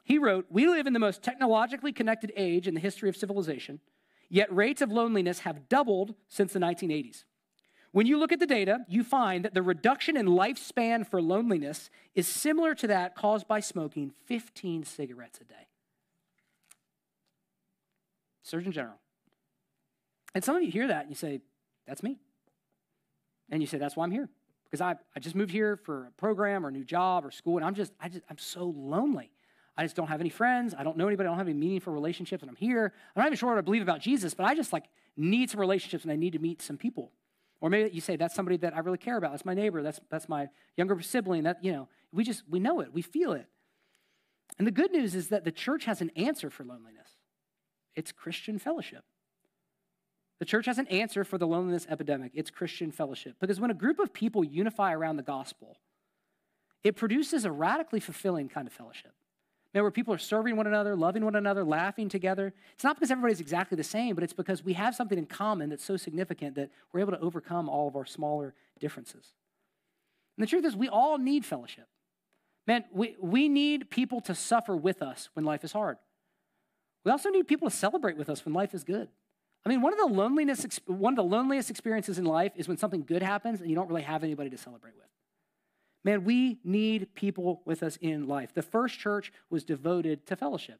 He 0.03 0.17
wrote, 0.17 0.45
We 0.49 0.67
live 0.67 0.87
in 0.87 0.93
the 0.93 0.99
most 0.99 1.23
technologically 1.23 1.91
connected 1.91 2.33
age 2.35 2.67
in 2.67 2.73
the 2.73 2.79
history 2.79 3.09
of 3.09 3.15
civilization, 3.15 3.79
yet 4.29 4.53
rates 4.53 4.81
of 4.81 4.91
loneliness 4.91 5.39
have 5.39 5.69
doubled 5.69 6.15
since 6.27 6.53
the 6.53 6.59
1980s. 6.59 7.23
When 7.91 8.07
you 8.07 8.17
look 8.17 8.31
at 8.31 8.39
the 8.39 8.47
data, 8.47 8.79
you 8.87 9.03
find 9.03 9.43
that 9.43 9.53
the 9.53 9.61
reduction 9.61 10.15
in 10.15 10.27
lifespan 10.27 11.05
for 11.05 11.21
loneliness 11.21 11.89
is 12.15 12.27
similar 12.27 12.73
to 12.75 12.87
that 12.87 13.15
caused 13.15 13.47
by 13.47 13.59
smoking 13.59 14.13
15 14.25 14.85
cigarettes 14.85 15.39
a 15.41 15.43
day. 15.43 15.67
Surgeon 18.43 18.71
General. 18.71 18.95
And 20.33 20.43
some 20.43 20.55
of 20.55 20.63
you 20.63 20.71
hear 20.71 20.87
that 20.87 21.01
and 21.01 21.09
you 21.09 21.15
say, 21.15 21.41
That's 21.85 22.01
me. 22.01 22.17
And 23.49 23.61
you 23.61 23.67
say, 23.67 23.77
That's 23.77 23.95
why 23.97 24.05
I'm 24.05 24.11
here. 24.11 24.29
Because 24.63 24.79
I, 24.79 24.95
I 25.13 25.19
just 25.19 25.35
moved 25.35 25.51
here 25.51 25.75
for 25.75 26.07
a 26.07 26.11
program 26.11 26.65
or 26.65 26.69
a 26.69 26.71
new 26.71 26.85
job 26.85 27.25
or 27.25 27.31
school, 27.31 27.57
and 27.57 27.65
I'm 27.65 27.75
just, 27.75 27.91
I 27.99 28.07
just, 28.07 28.23
I'm 28.29 28.37
so 28.37 28.73
lonely. 28.77 29.31
I 29.75 29.83
just 29.83 29.97
don't 29.97 30.07
have 30.07 30.21
any 30.21 30.29
friends. 30.29 30.73
I 30.77 30.83
don't 30.83 30.95
know 30.95 31.07
anybody. 31.07 31.27
I 31.27 31.31
don't 31.31 31.37
have 31.37 31.47
any 31.47 31.57
meaningful 31.57 31.91
relationships, 31.91 32.41
and 32.41 32.49
I'm 32.49 32.55
here. 32.55 32.93
I'm 33.15 33.19
not 33.19 33.27
even 33.27 33.37
sure 33.37 33.49
what 33.49 33.57
I 33.57 33.61
believe 33.61 33.81
about 33.81 33.99
Jesus, 33.99 34.33
but 34.33 34.45
I 34.45 34.55
just 34.55 34.71
like 34.71 34.85
need 35.17 35.49
some 35.49 35.59
relationships 35.59 36.05
and 36.05 36.11
I 36.11 36.15
need 36.15 36.33
to 36.33 36.39
meet 36.39 36.61
some 36.61 36.77
people. 36.77 37.11
Or 37.61 37.69
maybe 37.69 37.91
you 37.93 38.01
say 38.01 38.15
that's 38.15 38.35
somebody 38.35 38.57
that 38.57 38.75
I 38.75 38.79
really 38.79 38.97
care 38.97 39.17
about. 39.17 39.31
That's 39.31 39.45
my 39.45 39.53
neighbor. 39.53 39.83
That's 39.83 40.01
that's 40.09 40.27
my 40.27 40.49
younger 40.75 40.99
sibling. 41.01 41.43
That 41.43 41.63
you 41.63 41.71
know, 41.71 41.87
we 42.11 42.23
just 42.23 42.43
we 42.49 42.59
know 42.59 42.81
it. 42.81 42.91
We 42.91 43.03
feel 43.03 43.33
it. 43.33 43.45
And 44.57 44.67
the 44.67 44.71
good 44.71 44.91
news 44.91 45.15
is 45.15 45.29
that 45.29 45.45
the 45.45 45.51
church 45.51 45.85
has 45.85 46.01
an 46.01 46.11
answer 46.15 46.49
for 46.49 46.63
loneliness. 46.63 47.09
It's 47.95 48.11
Christian 48.11 48.57
fellowship. 48.59 49.03
The 50.39 50.45
church 50.45 50.65
has 50.65 50.79
an 50.79 50.87
answer 50.87 51.23
for 51.23 51.37
the 51.37 51.45
loneliness 51.45 51.85
epidemic. 51.87 52.31
It's 52.33 52.49
Christian 52.49 52.91
fellowship. 52.91 53.35
Because 53.39 53.59
when 53.59 53.69
a 53.69 53.75
group 53.75 53.99
of 53.99 54.11
people 54.11 54.43
unify 54.43 54.91
around 54.91 55.17
the 55.17 55.23
gospel, 55.23 55.77
it 56.83 56.95
produces 56.95 57.45
a 57.45 57.51
radically 57.51 57.99
fulfilling 57.99 58.49
kind 58.49 58.67
of 58.67 58.73
fellowship. 58.73 59.13
Man, 59.73 59.83
where 59.83 59.91
people 59.91 60.13
are 60.13 60.17
serving 60.17 60.57
one 60.57 60.67
another, 60.67 60.95
loving 60.95 61.23
one 61.23 61.35
another, 61.35 61.63
laughing 61.63 62.09
together. 62.09 62.53
It's 62.73 62.83
not 62.83 62.97
because 62.97 63.09
everybody's 63.09 63.39
exactly 63.39 63.77
the 63.77 63.83
same, 63.83 64.15
but 64.15 64.23
it's 64.23 64.33
because 64.33 64.63
we 64.63 64.73
have 64.73 64.95
something 64.95 65.17
in 65.17 65.25
common 65.25 65.69
that's 65.69 65.85
so 65.85 65.95
significant 65.95 66.55
that 66.55 66.71
we're 66.91 66.99
able 66.99 67.13
to 67.13 67.19
overcome 67.19 67.69
all 67.69 67.87
of 67.87 67.95
our 67.95 68.05
smaller 68.05 68.53
differences. 68.79 69.33
And 70.37 70.43
the 70.43 70.49
truth 70.49 70.65
is, 70.65 70.75
we 70.75 70.89
all 70.89 71.17
need 71.17 71.45
fellowship. 71.45 71.87
Man, 72.67 72.83
we, 72.91 73.15
we 73.21 73.47
need 73.47 73.89
people 73.89 74.19
to 74.21 74.35
suffer 74.35 74.75
with 74.75 75.01
us 75.01 75.29
when 75.33 75.45
life 75.45 75.63
is 75.63 75.71
hard. 75.71 75.97
We 77.05 77.11
also 77.11 77.29
need 77.29 77.47
people 77.47 77.69
to 77.69 77.75
celebrate 77.75 78.17
with 78.17 78.29
us 78.29 78.43
when 78.45 78.53
life 78.53 78.73
is 78.73 78.83
good. 78.83 79.07
I 79.65 79.69
mean, 79.69 79.81
one 79.81 79.93
of 79.93 79.99
the 79.99 80.07
loneliness, 80.07 80.65
one 80.85 81.13
of 81.13 81.17
the 81.17 81.23
loneliest 81.23 81.69
experiences 81.69 82.17
in 82.17 82.25
life 82.25 82.51
is 82.55 82.67
when 82.67 82.77
something 82.77 83.03
good 83.03 83.21
happens 83.21 83.61
and 83.61 83.69
you 83.69 83.75
don't 83.75 83.87
really 83.87 84.01
have 84.01 84.23
anybody 84.23 84.49
to 84.49 84.57
celebrate 84.57 84.95
with. 84.95 85.05
Man, 86.03 86.23
we 86.23 86.59
need 86.63 87.13
people 87.13 87.61
with 87.65 87.83
us 87.83 87.97
in 87.97 88.27
life. 88.27 88.53
The 88.53 88.61
first 88.61 88.99
church 88.99 89.31
was 89.49 89.63
devoted 89.63 90.25
to 90.27 90.35
fellowship. 90.35 90.79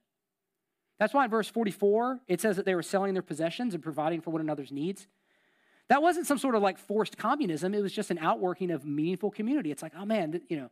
That's 0.97 1.13
why 1.13 1.26
in 1.26 1.32
verse 1.32 1.47
44, 1.47 2.19
it 2.28 2.41
says 2.41 2.55
that 2.57 2.65
they 2.65 2.76
were 2.76 2.84
selling 2.84 3.13
their 3.13 3.24
possessions 3.24 3.74
and 3.74 3.84
providing 3.84 4.22
for 4.22 4.32
one 4.32 4.41
another's 4.41 4.72
needs. 4.72 5.07
That 5.89 6.01
wasn't 6.01 6.28
some 6.28 6.38
sort 6.38 6.55
of 6.55 6.61
like 6.61 6.78
forced 6.78 7.17
communism. 7.17 7.74
It 7.74 7.82
was 7.82 7.91
just 7.91 8.11
an 8.11 8.19
outworking 8.19 8.72
of 8.72 8.86
meaningful 8.86 9.32
community. 9.32 9.72
It's 9.72 9.82
like, 9.82 9.93
oh 9.97 10.05
man, 10.05 10.41
you 10.47 10.57
know, 10.57 10.69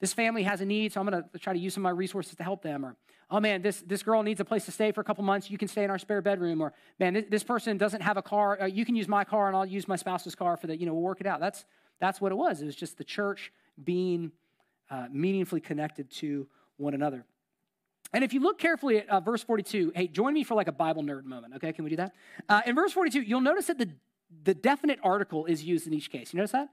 this 0.00 0.12
family 0.12 0.42
has 0.42 0.60
a 0.60 0.64
need, 0.64 0.92
so 0.92 1.00
I'm 1.00 1.06
going 1.06 1.22
to 1.22 1.38
try 1.38 1.52
to 1.52 1.58
use 1.58 1.74
some 1.74 1.82
of 1.82 1.92
my 1.92 1.96
resources 1.96 2.34
to 2.34 2.42
help 2.42 2.62
them. 2.62 2.84
Or, 2.84 2.96
oh 3.30 3.38
man, 3.38 3.62
this, 3.62 3.82
this 3.86 4.02
girl 4.02 4.22
needs 4.24 4.40
a 4.40 4.44
place 4.44 4.64
to 4.64 4.72
stay 4.72 4.90
for 4.90 5.00
a 5.00 5.04
couple 5.04 5.22
months. 5.22 5.48
You 5.48 5.58
can 5.58 5.68
stay 5.68 5.84
in 5.84 5.90
our 5.90 5.98
spare 5.98 6.20
bedroom. 6.20 6.60
Or, 6.60 6.72
man, 6.98 7.14
this, 7.14 7.24
this 7.30 7.44
person 7.44 7.78
doesn't 7.78 8.00
have 8.00 8.16
a 8.16 8.22
car. 8.22 8.62
Uh, 8.62 8.66
you 8.66 8.84
can 8.84 8.96
use 8.96 9.06
my 9.06 9.22
car 9.22 9.46
and 9.46 9.56
I'll 9.56 9.66
use 9.66 9.86
my 9.86 9.94
spouse's 9.94 10.34
car 10.34 10.56
for 10.56 10.66
the, 10.66 10.76
you 10.76 10.86
know, 10.86 10.92
we'll 10.92 11.02
work 11.02 11.20
it 11.20 11.26
out. 11.26 11.38
That's, 11.38 11.64
that's 12.00 12.20
what 12.20 12.32
it 12.32 12.34
was. 12.34 12.62
It 12.62 12.66
was 12.66 12.74
just 12.74 12.98
the 12.98 13.04
church 13.04 13.52
being 13.84 14.32
uh, 14.90 15.06
meaningfully 15.10 15.60
connected 15.60 16.10
to 16.10 16.46
one 16.76 16.94
another. 16.94 17.24
And 18.12 18.22
if 18.22 18.34
you 18.34 18.40
look 18.40 18.58
carefully 18.58 18.98
at 18.98 19.08
uh, 19.08 19.20
verse 19.20 19.42
42, 19.42 19.92
hey, 19.94 20.06
join 20.06 20.34
me 20.34 20.44
for 20.44 20.54
like 20.54 20.68
a 20.68 20.72
Bible 20.72 21.02
nerd 21.02 21.24
moment, 21.24 21.54
okay? 21.56 21.72
Can 21.72 21.84
we 21.84 21.90
do 21.90 21.96
that? 21.96 22.12
Uh, 22.48 22.60
in 22.66 22.74
verse 22.74 22.92
42, 22.92 23.22
you'll 23.22 23.40
notice 23.40 23.66
that 23.66 23.78
the, 23.78 23.88
the 24.44 24.54
definite 24.54 24.98
article 25.02 25.46
is 25.46 25.64
used 25.64 25.86
in 25.86 25.94
each 25.94 26.10
case. 26.10 26.32
You 26.32 26.38
notice 26.38 26.52
that? 26.52 26.68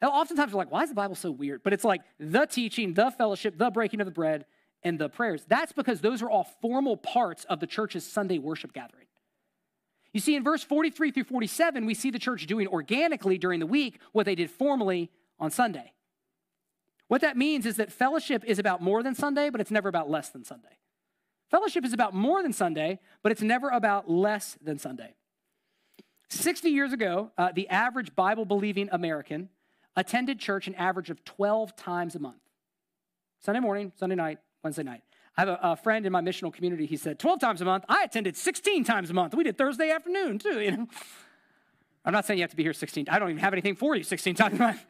Now, 0.00 0.10
oftentimes 0.10 0.52
we're 0.52 0.58
like, 0.58 0.70
why 0.70 0.82
is 0.82 0.90
the 0.90 0.94
Bible 0.94 1.14
so 1.14 1.30
weird? 1.30 1.62
But 1.62 1.72
it's 1.72 1.84
like 1.84 2.02
the 2.20 2.46
teaching, 2.46 2.94
the 2.94 3.10
fellowship, 3.10 3.58
the 3.58 3.70
breaking 3.70 4.00
of 4.00 4.04
the 4.04 4.12
bread, 4.12 4.44
and 4.82 4.98
the 4.98 5.08
prayers. 5.08 5.44
That's 5.48 5.72
because 5.72 6.00
those 6.00 6.22
are 6.22 6.30
all 6.30 6.46
formal 6.60 6.96
parts 6.96 7.44
of 7.44 7.60
the 7.60 7.66
church's 7.66 8.04
Sunday 8.04 8.38
worship 8.38 8.72
gathering. 8.72 9.06
You 10.12 10.20
see, 10.20 10.36
in 10.36 10.44
verse 10.44 10.62
43 10.62 11.10
through 11.10 11.24
47, 11.24 11.84
we 11.84 11.94
see 11.94 12.10
the 12.10 12.18
church 12.18 12.46
doing 12.46 12.68
organically 12.68 13.38
during 13.38 13.58
the 13.58 13.66
week 13.66 13.98
what 14.12 14.26
they 14.26 14.34
did 14.34 14.50
formally 14.50 15.10
on 15.40 15.50
Sunday. 15.50 15.92
What 17.08 17.20
that 17.20 17.36
means 17.36 17.66
is 17.66 17.76
that 17.76 17.92
fellowship 17.92 18.44
is 18.44 18.58
about 18.58 18.82
more 18.82 19.02
than 19.02 19.14
Sunday, 19.14 19.50
but 19.50 19.60
it's 19.60 19.70
never 19.70 19.88
about 19.88 20.10
less 20.10 20.28
than 20.28 20.44
Sunday. 20.44 20.78
Fellowship 21.50 21.84
is 21.84 21.92
about 21.92 22.14
more 22.14 22.42
than 22.42 22.52
Sunday, 22.52 22.98
but 23.22 23.30
it's 23.30 23.42
never 23.42 23.68
about 23.68 24.10
less 24.10 24.58
than 24.60 24.78
Sunday. 24.78 25.14
60 26.28 26.68
years 26.70 26.92
ago, 26.92 27.30
uh, 27.38 27.52
the 27.54 27.68
average 27.68 28.16
Bible 28.16 28.44
believing 28.44 28.88
American 28.90 29.48
attended 29.94 30.40
church 30.40 30.66
an 30.66 30.74
average 30.74 31.08
of 31.08 31.24
12 31.24 31.76
times 31.76 32.16
a 32.16 32.18
month 32.18 32.36
Sunday 33.38 33.60
morning, 33.60 33.92
Sunday 33.96 34.16
night, 34.16 34.38
Wednesday 34.64 34.82
night. 34.82 35.02
I 35.36 35.42
have 35.42 35.48
a, 35.48 35.58
a, 35.62 35.76
friend 35.76 36.04
in 36.06 36.10
my 36.10 36.20
missional 36.20 36.52
community. 36.52 36.86
He 36.86 36.96
said, 36.96 37.18
12 37.18 37.38
times 37.38 37.60
a 37.60 37.64
month. 37.64 37.84
I 37.88 38.02
attended 38.02 38.36
16 38.36 38.82
times 38.82 39.10
a 39.10 39.14
month. 39.14 39.34
We 39.34 39.44
did 39.44 39.56
Thursday 39.56 39.90
afternoon, 39.90 40.38
too, 40.38 40.60
you 40.60 40.70
know. 40.72 40.88
I'm 42.04 42.12
not 42.12 42.24
saying 42.24 42.38
you 42.38 42.42
have 42.42 42.50
to 42.50 42.56
be 42.56 42.62
here 42.62 42.72
16. 42.72 43.06
I 43.08 43.18
don't 43.18 43.28
even 43.30 43.40
have 43.40 43.52
anything 43.52 43.76
for 43.76 43.94
you 43.94 44.02
16 44.02 44.34
times 44.34 44.54
a 44.54 44.62
month 44.62 44.84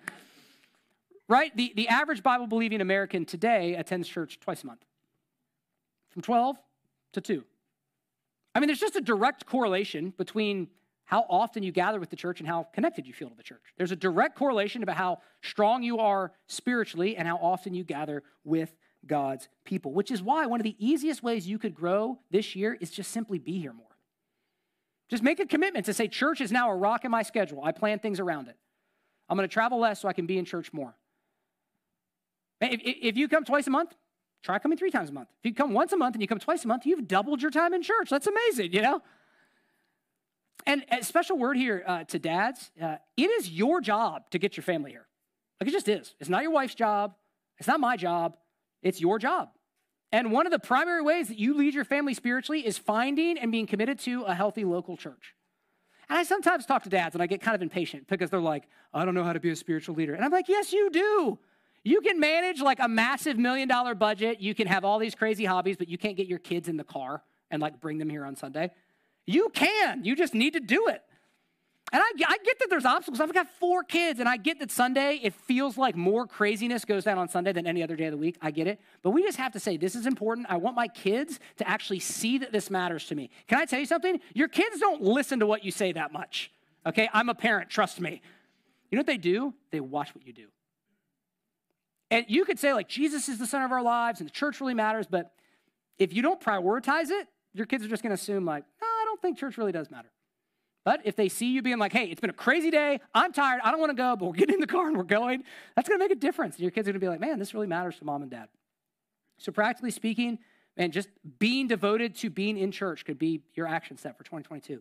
right? 1.28 1.56
The, 1.56 1.72
the 1.76 1.88
average 1.88 2.22
Bible 2.22 2.46
believing 2.46 2.80
American 2.80 3.24
today 3.24 3.74
attends 3.74 4.08
church 4.08 4.38
twice 4.40 4.62
a 4.62 4.66
month, 4.66 4.84
from 6.10 6.22
12 6.22 6.56
to 7.12 7.20
2. 7.20 7.44
I 8.54 8.60
mean, 8.60 8.68
there's 8.68 8.80
just 8.80 8.96
a 8.96 9.00
direct 9.00 9.46
correlation 9.46 10.14
between 10.16 10.68
how 11.04 11.24
often 11.28 11.62
you 11.62 11.72
gather 11.72 12.00
with 12.00 12.10
the 12.10 12.16
church 12.16 12.40
and 12.40 12.48
how 12.48 12.64
connected 12.72 13.06
you 13.06 13.12
feel 13.12 13.28
to 13.28 13.36
the 13.36 13.42
church. 13.42 13.62
There's 13.76 13.92
a 13.92 13.96
direct 13.96 14.36
correlation 14.36 14.82
about 14.82 14.96
how 14.96 15.18
strong 15.42 15.82
you 15.82 15.98
are 15.98 16.32
spiritually 16.48 17.16
and 17.16 17.28
how 17.28 17.36
often 17.36 17.74
you 17.74 17.84
gather 17.84 18.24
with 18.44 18.74
God's 19.06 19.48
people, 19.64 19.92
which 19.92 20.10
is 20.10 20.20
why 20.20 20.46
one 20.46 20.58
of 20.58 20.64
the 20.64 20.74
easiest 20.78 21.22
ways 21.22 21.46
you 21.46 21.58
could 21.58 21.74
grow 21.74 22.18
this 22.30 22.56
year 22.56 22.76
is 22.80 22.90
just 22.90 23.12
simply 23.12 23.38
be 23.38 23.60
here 23.60 23.72
more. 23.72 23.86
Just 25.08 25.22
make 25.22 25.38
a 25.38 25.46
commitment 25.46 25.86
to 25.86 25.94
say, 25.94 26.08
church 26.08 26.40
is 26.40 26.50
now 26.50 26.70
a 26.70 26.74
rock 26.74 27.04
in 27.04 27.10
my 27.12 27.22
schedule. 27.22 27.62
I 27.62 27.70
plan 27.70 28.00
things 28.00 28.18
around 28.18 28.48
it. 28.48 28.56
I'm 29.28 29.36
going 29.36 29.48
to 29.48 29.52
travel 29.52 29.78
less 29.78 30.00
so 30.00 30.08
I 30.08 30.12
can 30.12 30.26
be 30.26 30.38
in 30.38 30.44
church 30.44 30.72
more. 30.72 30.96
If, 32.60 32.80
if 32.84 33.16
you 33.16 33.28
come 33.28 33.44
twice 33.44 33.66
a 33.66 33.70
month, 33.70 33.94
try 34.42 34.58
coming 34.58 34.78
three 34.78 34.90
times 34.90 35.10
a 35.10 35.12
month. 35.12 35.28
If 35.40 35.46
you 35.50 35.54
come 35.54 35.72
once 35.72 35.92
a 35.92 35.96
month 35.96 36.14
and 36.14 36.22
you 36.22 36.28
come 36.28 36.38
twice 36.38 36.64
a 36.64 36.68
month, 36.68 36.86
you've 36.86 37.06
doubled 37.06 37.42
your 37.42 37.50
time 37.50 37.74
in 37.74 37.82
church. 37.82 38.08
That's 38.10 38.26
amazing, 38.26 38.72
you 38.72 38.82
know? 38.82 39.02
And 40.66 40.84
a 40.90 41.04
special 41.04 41.38
word 41.38 41.56
here 41.56 41.84
uh, 41.86 42.04
to 42.04 42.18
dads 42.18 42.70
uh, 42.82 42.96
it 43.16 43.30
is 43.30 43.50
your 43.50 43.80
job 43.80 44.30
to 44.30 44.38
get 44.38 44.56
your 44.56 44.64
family 44.64 44.90
here. 44.90 45.06
Like 45.60 45.68
it 45.68 45.72
just 45.72 45.88
is. 45.88 46.14
It's 46.18 46.28
not 46.28 46.42
your 46.42 46.50
wife's 46.50 46.74
job, 46.74 47.14
it's 47.58 47.68
not 47.68 47.80
my 47.80 47.96
job, 47.96 48.36
it's 48.82 49.00
your 49.00 49.18
job. 49.18 49.50
And 50.12 50.32
one 50.32 50.46
of 50.46 50.52
the 50.52 50.58
primary 50.58 51.02
ways 51.02 51.28
that 51.28 51.38
you 51.38 51.54
lead 51.54 51.74
your 51.74 51.84
family 51.84 52.14
spiritually 52.14 52.66
is 52.66 52.78
finding 52.78 53.38
and 53.38 53.50
being 53.50 53.66
committed 53.66 53.98
to 54.00 54.22
a 54.22 54.34
healthy 54.34 54.64
local 54.64 54.96
church. 54.96 55.34
And 56.08 56.18
I 56.18 56.22
sometimes 56.22 56.66
talk 56.66 56.84
to 56.84 56.88
dads 56.88 57.14
and 57.14 57.22
I 57.22 57.26
get 57.26 57.40
kind 57.40 57.54
of 57.54 57.62
impatient 57.62 58.06
because 58.06 58.30
they're 58.30 58.40
like, 58.40 58.64
I 58.94 59.04
don't 59.04 59.14
know 59.14 59.24
how 59.24 59.32
to 59.32 59.40
be 59.40 59.50
a 59.50 59.56
spiritual 59.56 59.96
leader. 59.96 60.14
And 60.14 60.24
I'm 60.24 60.30
like, 60.30 60.48
yes, 60.48 60.72
you 60.72 60.90
do. 60.90 61.38
You 61.86 62.00
can 62.00 62.18
manage 62.18 62.60
like 62.60 62.80
a 62.80 62.88
massive 62.88 63.38
million 63.38 63.68
dollar 63.68 63.94
budget. 63.94 64.40
You 64.40 64.56
can 64.56 64.66
have 64.66 64.84
all 64.84 64.98
these 64.98 65.14
crazy 65.14 65.44
hobbies, 65.44 65.76
but 65.76 65.88
you 65.88 65.96
can't 65.96 66.16
get 66.16 66.26
your 66.26 66.40
kids 66.40 66.68
in 66.68 66.76
the 66.76 66.82
car 66.82 67.22
and 67.48 67.62
like 67.62 67.80
bring 67.80 67.98
them 67.98 68.10
here 68.10 68.24
on 68.24 68.34
Sunday. 68.34 68.72
You 69.24 69.50
can. 69.50 70.04
You 70.04 70.16
just 70.16 70.34
need 70.34 70.54
to 70.54 70.60
do 70.60 70.88
it. 70.88 71.00
And 71.92 72.02
I, 72.02 72.10
I, 72.26 72.38
get 72.44 72.58
that 72.58 72.66
there's 72.68 72.84
obstacles. 72.84 73.20
I've 73.20 73.32
got 73.32 73.46
four 73.60 73.84
kids, 73.84 74.18
and 74.18 74.28
I 74.28 74.36
get 74.36 74.58
that 74.58 74.72
Sunday, 74.72 75.20
it 75.22 75.32
feels 75.32 75.78
like 75.78 75.94
more 75.94 76.26
craziness 76.26 76.84
goes 76.84 77.04
down 77.04 77.18
on 77.18 77.28
Sunday 77.28 77.52
than 77.52 77.68
any 77.68 77.84
other 77.84 77.94
day 77.94 78.06
of 78.06 78.10
the 78.10 78.16
week. 78.16 78.36
I 78.42 78.50
get 78.50 78.66
it. 78.66 78.80
But 79.04 79.10
we 79.10 79.22
just 79.22 79.38
have 79.38 79.52
to 79.52 79.60
say, 79.60 79.76
this 79.76 79.94
is 79.94 80.06
important. 80.06 80.48
I 80.50 80.56
want 80.56 80.74
my 80.74 80.88
kids 80.88 81.38
to 81.58 81.68
actually 81.68 82.00
see 82.00 82.38
that 82.38 82.50
this 82.50 82.68
matters 82.68 83.06
to 83.06 83.14
me. 83.14 83.30
Can 83.46 83.60
I 83.60 83.64
tell 83.64 83.78
you 83.78 83.86
something? 83.86 84.18
Your 84.34 84.48
kids 84.48 84.80
don't 84.80 85.02
listen 85.02 85.38
to 85.38 85.46
what 85.46 85.64
you 85.64 85.70
say 85.70 85.92
that 85.92 86.12
much. 86.12 86.50
Okay? 86.84 87.08
I'm 87.12 87.28
a 87.28 87.34
parent, 87.34 87.70
trust 87.70 88.00
me. 88.00 88.20
You 88.90 88.96
know 88.96 89.00
what 89.00 89.06
they 89.06 89.18
do? 89.18 89.54
They 89.70 89.78
watch 89.78 90.12
what 90.12 90.26
you 90.26 90.32
do. 90.32 90.48
And 92.10 92.24
you 92.28 92.44
could 92.44 92.58
say, 92.58 92.72
like, 92.72 92.88
Jesus 92.88 93.28
is 93.28 93.38
the 93.38 93.46
center 93.46 93.64
of 93.64 93.72
our 93.72 93.82
lives 93.82 94.20
and 94.20 94.28
the 94.28 94.32
church 94.32 94.60
really 94.60 94.74
matters, 94.74 95.06
but 95.08 95.32
if 95.98 96.12
you 96.12 96.22
don't 96.22 96.40
prioritize 96.40 97.10
it, 97.10 97.26
your 97.52 97.66
kids 97.66 97.84
are 97.84 97.88
just 97.88 98.02
to 98.02 98.12
assume, 98.12 98.44
like, 98.44 98.64
no, 98.80 98.86
I 98.86 99.04
don't 99.06 99.20
think 99.20 99.38
church 99.38 99.58
really 99.58 99.72
does 99.72 99.90
matter. 99.90 100.10
But 100.84 101.00
if 101.04 101.16
they 101.16 101.28
see 101.28 101.46
you 101.46 101.62
being 101.62 101.78
like, 101.78 101.92
hey, 101.92 102.04
it's 102.04 102.20
been 102.20 102.30
a 102.30 102.34
crazy 102.34 102.70
day, 102.70 103.00
I'm 103.12 103.32
tired, 103.32 103.60
I 103.64 103.72
don't 103.72 103.80
want 103.80 103.90
to 103.90 103.96
go, 103.96 104.14
but 104.14 104.26
we're 104.26 104.34
getting 104.34 104.54
in 104.54 104.60
the 104.60 104.68
car 104.68 104.86
and 104.86 104.96
we're 104.96 105.02
going, 105.02 105.42
that's 105.74 105.88
to 105.88 105.98
make 105.98 106.12
a 106.12 106.14
difference. 106.14 106.54
And 106.56 106.62
your 106.62 106.70
kids 106.70 106.88
are 106.88 106.92
to 106.92 106.98
be 106.98 107.08
like, 107.08 107.18
man, 107.18 107.40
this 107.40 107.54
really 107.54 107.66
matters 107.66 107.98
to 107.98 108.04
mom 108.04 108.22
and 108.22 108.30
dad. 108.30 108.48
So, 109.38 109.50
practically 109.50 109.90
speaking, 109.90 110.38
man, 110.76 110.92
just 110.92 111.08
being 111.40 111.66
devoted 111.66 112.14
to 112.16 112.30
being 112.30 112.56
in 112.56 112.70
church 112.70 113.04
could 113.04 113.18
be 113.18 113.42
your 113.54 113.66
action 113.66 113.96
step 113.96 114.16
for 114.16 114.22
2022. 114.22 114.80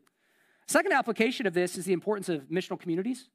Second 0.67 0.91
application 0.93 1.47
of 1.47 1.55
this 1.55 1.76
is 1.76 1.86
the 1.86 1.93
importance 1.93 2.30
of 2.30 2.43
missional 2.49 2.80
communities. 2.80 3.30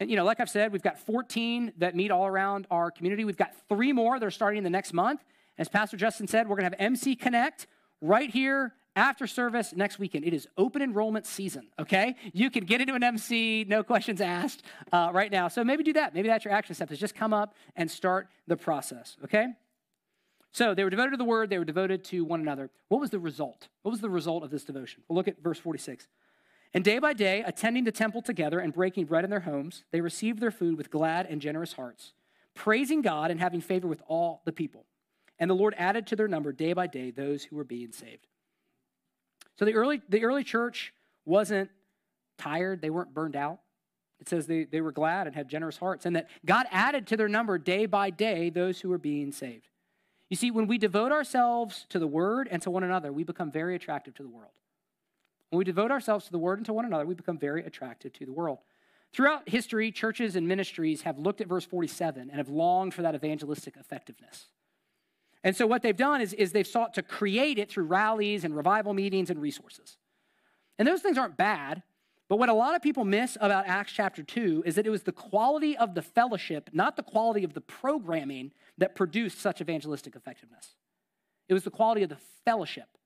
And, 0.00 0.10
you 0.10 0.16
know, 0.16 0.24
like 0.24 0.38
I've 0.40 0.50
said, 0.50 0.72
we've 0.72 0.82
got 0.82 0.98
14 0.98 1.72
that 1.78 1.96
meet 1.96 2.10
all 2.10 2.26
around 2.26 2.66
our 2.70 2.90
community. 2.90 3.24
We've 3.24 3.36
got 3.36 3.52
three 3.68 3.92
more 3.92 4.18
that 4.18 4.24
are 4.24 4.30
starting 4.30 4.62
the 4.62 4.70
next 4.70 4.92
month. 4.92 5.24
As 5.56 5.68
Pastor 5.68 5.96
Justin 5.96 6.28
said, 6.28 6.48
we're 6.48 6.56
going 6.56 6.70
to 6.70 6.76
have 6.76 6.80
MC 6.80 7.16
Connect 7.16 7.66
right 8.00 8.30
here 8.30 8.74
after 8.94 9.26
service 9.26 9.72
next 9.74 9.98
weekend. 9.98 10.24
It 10.24 10.34
is 10.34 10.46
open 10.56 10.82
enrollment 10.82 11.26
season, 11.26 11.68
okay? 11.78 12.14
You 12.32 12.50
can 12.50 12.64
get 12.64 12.80
into 12.80 12.94
an 12.94 13.02
MC, 13.02 13.64
no 13.68 13.82
questions 13.82 14.20
asked, 14.20 14.62
uh, 14.92 15.10
right 15.12 15.32
now. 15.32 15.48
So 15.48 15.64
maybe 15.64 15.82
do 15.82 15.92
that. 15.94 16.14
Maybe 16.14 16.28
that's 16.28 16.44
your 16.44 16.54
action 16.54 16.74
step 16.74 16.90
is 16.92 16.98
just 16.98 17.14
come 17.14 17.32
up 17.32 17.54
and 17.76 17.90
start 17.90 18.28
the 18.46 18.56
process, 18.56 19.16
okay? 19.24 19.48
So 20.52 20.74
they 20.74 20.84
were 20.84 20.90
devoted 20.90 21.12
to 21.12 21.16
the 21.16 21.24
word, 21.24 21.50
they 21.50 21.58
were 21.58 21.64
devoted 21.64 22.04
to 22.04 22.24
one 22.24 22.40
another. 22.40 22.70
What 22.88 23.00
was 23.00 23.10
the 23.10 23.18
result? 23.20 23.68
What 23.82 23.90
was 23.90 24.00
the 24.00 24.10
result 24.10 24.42
of 24.42 24.50
this 24.50 24.64
devotion? 24.64 25.02
Well, 25.08 25.16
look 25.16 25.28
at 25.28 25.42
verse 25.42 25.58
46. 25.58 26.06
And 26.74 26.84
day 26.84 26.98
by 26.98 27.14
day, 27.14 27.42
attending 27.46 27.84
the 27.84 27.92
temple 27.92 28.20
together 28.22 28.60
and 28.60 28.72
breaking 28.72 29.06
bread 29.06 29.24
in 29.24 29.30
their 29.30 29.40
homes, 29.40 29.84
they 29.90 30.00
received 30.00 30.40
their 30.40 30.50
food 30.50 30.76
with 30.76 30.90
glad 30.90 31.26
and 31.26 31.40
generous 31.40 31.72
hearts, 31.72 32.12
praising 32.54 33.00
God 33.02 33.30
and 33.30 33.40
having 33.40 33.60
favor 33.60 33.88
with 33.88 34.02
all 34.06 34.42
the 34.44 34.52
people. 34.52 34.84
and 35.38 35.48
the 35.48 35.54
Lord 35.54 35.74
added 35.78 36.06
to 36.08 36.16
their 36.16 36.28
number 36.28 36.52
day 36.52 36.72
by 36.72 36.86
day 36.86 37.10
those 37.10 37.44
who 37.44 37.56
were 37.56 37.64
being 37.64 37.92
saved. 37.92 38.26
So 39.58 39.64
the 39.64 39.74
early, 39.74 40.00
the 40.08 40.24
early 40.24 40.44
church 40.44 40.92
wasn't 41.24 41.70
tired, 42.38 42.80
they 42.80 42.90
weren't 42.90 43.14
burned 43.14 43.36
out. 43.36 43.60
It 44.20 44.28
says 44.28 44.46
they, 44.46 44.64
they 44.64 44.80
were 44.80 44.92
glad 44.92 45.26
and 45.26 45.36
had 45.36 45.48
generous 45.48 45.76
hearts, 45.76 46.06
and 46.06 46.16
that 46.16 46.28
God 46.44 46.66
added 46.72 47.06
to 47.08 47.16
their 47.16 47.28
number 47.28 47.56
day 47.56 47.86
by 47.86 48.10
day 48.10 48.50
those 48.50 48.80
who 48.80 48.88
were 48.88 48.98
being 48.98 49.30
saved. 49.30 49.68
You 50.28 50.36
see, 50.36 50.50
when 50.50 50.66
we 50.66 50.76
devote 50.76 51.12
ourselves 51.12 51.86
to 51.90 51.98
the 51.98 52.06
word 52.06 52.48
and 52.50 52.60
to 52.62 52.70
one 52.70 52.82
another, 52.82 53.12
we 53.12 53.24
become 53.24 53.50
very 53.50 53.76
attractive 53.76 54.14
to 54.16 54.22
the 54.22 54.28
world. 54.28 54.50
When 55.50 55.58
we 55.58 55.64
devote 55.64 55.90
ourselves 55.90 56.26
to 56.26 56.32
the 56.32 56.38
word 56.38 56.58
and 56.58 56.66
to 56.66 56.72
one 56.72 56.84
another, 56.84 57.06
we 57.06 57.14
become 57.14 57.38
very 57.38 57.64
attractive 57.64 58.12
to 58.14 58.26
the 58.26 58.32
world. 58.32 58.58
Throughout 59.12 59.48
history, 59.48 59.90
churches 59.90 60.36
and 60.36 60.46
ministries 60.46 61.02
have 61.02 61.18
looked 61.18 61.40
at 61.40 61.46
verse 61.46 61.64
47 61.64 62.28
and 62.28 62.38
have 62.38 62.50
longed 62.50 62.92
for 62.92 63.02
that 63.02 63.14
evangelistic 63.14 63.76
effectiveness. 63.76 64.48
And 65.42 65.56
so, 65.56 65.66
what 65.66 65.82
they've 65.82 65.96
done 65.96 66.20
is, 66.20 66.34
is 66.34 66.52
they've 66.52 66.66
sought 66.66 66.94
to 66.94 67.02
create 67.02 67.58
it 67.58 67.70
through 67.70 67.84
rallies 67.84 68.44
and 68.44 68.54
revival 68.54 68.92
meetings 68.92 69.30
and 69.30 69.40
resources. 69.40 69.96
And 70.78 70.86
those 70.86 71.00
things 71.00 71.16
aren't 71.16 71.36
bad, 71.36 71.82
but 72.28 72.38
what 72.38 72.50
a 72.50 72.54
lot 72.54 72.74
of 72.74 72.82
people 72.82 73.04
miss 73.04 73.38
about 73.40 73.66
Acts 73.66 73.92
chapter 73.92 74.22
2 74.22 74.64
is 74.66 74.74
that 74.74 74.86
it 74.86 74.90
was 74.90 75.04
the 75.04 75.12
quality 75.12 75.76
of 75.76 75.94
the 75.94 76.02
fellowship, 76.02 76.70
not 76.72 76.96
the 76.96 77.02
quality 77.02 77.44
of 77.44 77.54
the 77.54 77.60
programming, 77.60 78.52
that 78.76 78.94
produced 78.94 79.40
such 79.40 79.60
evangelistic 79.60 80.14
effectiveness. 80.14 80.74
It 81.48 81.54
was 81.54 81.64
the 81.64 81.70
quality 81.70 82.02
of 82.02 82.10
the 82.10 82.18
fellowship. 82.44 82.97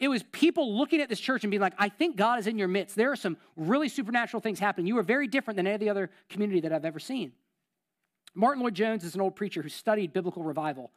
It 0.00 0.08
was 0.08 0.22
people 0.32 0.76
looking 0.76 1.00
at 1.02 1.10
this 1.10 1.20
church 1.20 1.44
and 1.44 1.50
being 1.50 1.60
like, 1.60 1.74
I 1.78 1.90
think 1.90 2.16
God 2.16 2.38
is 2.38 2.46
in 2.46 2.58
your 2.58 2.68
midst. 2.68 2.96
There 2.96 3.12
are 3.12 3.16
some 3.16 3.36
really 3.54 3.88
supernatural 3.88 4.40
things 4.40 4.58
happening. 4.58 4.86
You 4.86 4.98
are 4.98 5.02
very 5.02 5.28
different 5.28 5.56
than 5.56 5.66
any 5.66 5.90
other 5.90 6.10
community 6.30 6.60
that 6.62 6.72
I've 6.72 6.86
ever 6.86 6.98
seen. 6.98 7.32
Martyn 8.34 8.62
Lloyd-Jones 8.62 9.04
is 9.04 9.14
an 9.14 9.20
old 9.20 9.36
preacher 9.36 9.60
who 9.60 9.68
studied 9.68 10.12
biblical 10.12 10.42
revival 10.42 10.90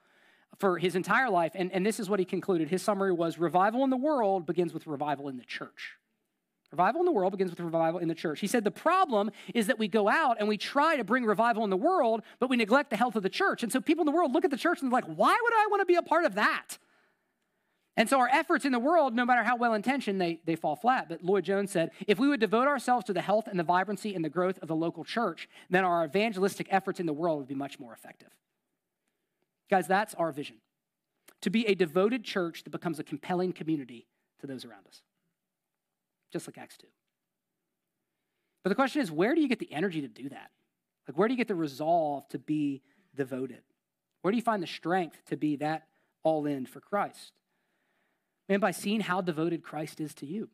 for 0.60 0.78
his 0.78 0.96
entire 0.96 1.30
life, 1.30 1.52
and, 1.56 1.72
and 1.72 1.86
this 1.86 2.00
is 2.00 2.10
what 2.10 2.20
he 2.20 2.26
concluded. 2.26 2.70
His 2.70 2.82
summary 2.82 3.12
was 3.12 3.38
Revival 3.38 3.84
in 3.84 3.90
the 3.90 3.98
world 3.98 4.46
begins 4.46 4.74
with 4.74 4.88
revival 4.88 5.28
in 5.28 5.38
the 5.38 5.44
church. 5.44 5.94
Revival 6.72 7.02
in 7.02 7.06
the 7.06 7.12
world 7.12 7.32
begins 7.32 7.52
with 7.52 7.60
revival 7.60 8.00
in 8.00 8.08
the 8.08 8.16
church. 8.16 8.40
He 8.40 8.48
said 8.48 8.64
the 8.64 8.72
problem 8.72 9.32
is 9.54 9.68
that 9.68 9.78
we 9.78 9.88
go 9.88 10.10
out 10.10 10.38
and 10.40 10.48
we 10.48 10.58
try 10.58 10.96
to 10.96 11.04
bring 11.04 11.24
revival 11.24 11.64
in 11.64 11.70
the 11.70 11.78
world, 11.78 12.24
but 12.40 12.50
we 12.50 12.58
neglect 12.58 12.90
the 12.90 12.98
health 12.98 13.16
of 13.16 13.22
the 13.22 13.30
church. 13.30 13.62
And 13.62 13.72
so 13.72 13.80
people 13.80 14.02
in 14.02 14.06
the 14.08 14.12
world 14.12 14.32
look 14.32 14.44
at 14.44 14.50
the 14.50 14.58
church 14.58 14.82
and 14.82 14.92
they're 14.92 15.02
like, 15.02 15.06
why 15.06 15.38
would 15.40 15.54
I 15.54 15.68
want 15.70 15.82
to 15.82 15.86
be 15.86 15.96
a 15.96 16.02
part 16.02 16.26
of 16.26 16.36
that? 16.36 16.78
And 17.96 18.10
so 18.10 18.20
our 18.20 18.30
efforts 18.30 18.66
in 18.66 18.72
the 18.72 18.80
world, 18.80 19.14
no 19.14 19.24
matter 19.24 19.44
how 19.44 19.56
well 19.56 19.76
intentioned, 19.76 20.20
they, 20.20 20.40
they 20.46 20.56
fall 20.56 20.76
flat. 20.76 21.08
But 21.10 21.24
Lloyd-Jones 21.24 21.70
said, 21.70 21.92
if 22.08 22.18
we 22.18 22.28
would 22.28 22.40
devote 22.40 22.68
ourselves 22.68 23.06
to 23.06 23.14
the 23.14 23.22
health 23.22 23.48
and 23.48 23.60
the 23.60 23.64
vibrancy 23.64 24.16
and 24.16 24.26
the 24.26 24.30
growth 24.30 24.58
of 24.64 24.68
the 24.68 24.76
local 24.76 25.04
church, 25.04 25.48
then 25.70 25.84
our 25.84 26.04
evangelistic 26.04 26.68
efforts 26.72 27.00
in 27.00 27.06
the 27.06 27.14
world 27.14 27.38
would 27.38 27.48
be 27.48 27.54
much 27.54 27.80
more 27.80 27.94
effective. 27.94 28.30
Guys, 29.70 29.88
that's 29.88 30.16
our 30.16 30.32
vision 30.32 30.58
to 31.42 31.50
be 31.50 31.68
a 31.68 31.76
devoted 31.76 32.24
church 32.24 32.64
that 32.64 32.72
becomes 32.72 33.00
a 33.00 33.04
compelling 33.04 33.54
community 33.54 34.08
to 34.40 34.48
those 34.48 34.66
around 34.66 34.88
us 34.88 35.02
just 36.34 36.48
like 36.48 36.58
Acts 36.58 36.76
2. 36.78 36.88
But 38.64 38.70
the 38.70 38.76
question 38.76 39.02
is, 39.02 39.12
where 39.12 39.36
do 39.36 39.42
you 39.42 39.48
get 39.48 39.60
the 39.60 39.72
energy 39.72 40.02
to 40.02 40.08
do 40.08 40.28
that? 40.30 40.50
Like, 41.08 41.18
where 41.18 41.28
do 41.28 41.34
you 41.34 41.38
get 41.38 41.48
the 41.48 41.56
resolve 41.56 42.28
to 42.30 42.40
be 42.40 42.82
devoted? 43.16 43.62
Where 44.22 44.32
do 44.32 44.38
you 44.38 44.44
find 44.44 44.64
the 44.64 44.68
strength 44.68 45.22
to 45.28 45.38
be 45.38 45.58
that 45.58 45.88
all 46.24 46.46
in 46.46 46.66
for 46.66 46.82
Christ? 46.82 47.34
And 48.50 48.62
by 48.62 48.72
seeing 48.72 49.02
how 49.02 49.22
devoted 49.22 49.64
Christ 49.64 50.00
is 50.00 50.14
to 50.16 50.26
you. 50.26 50.50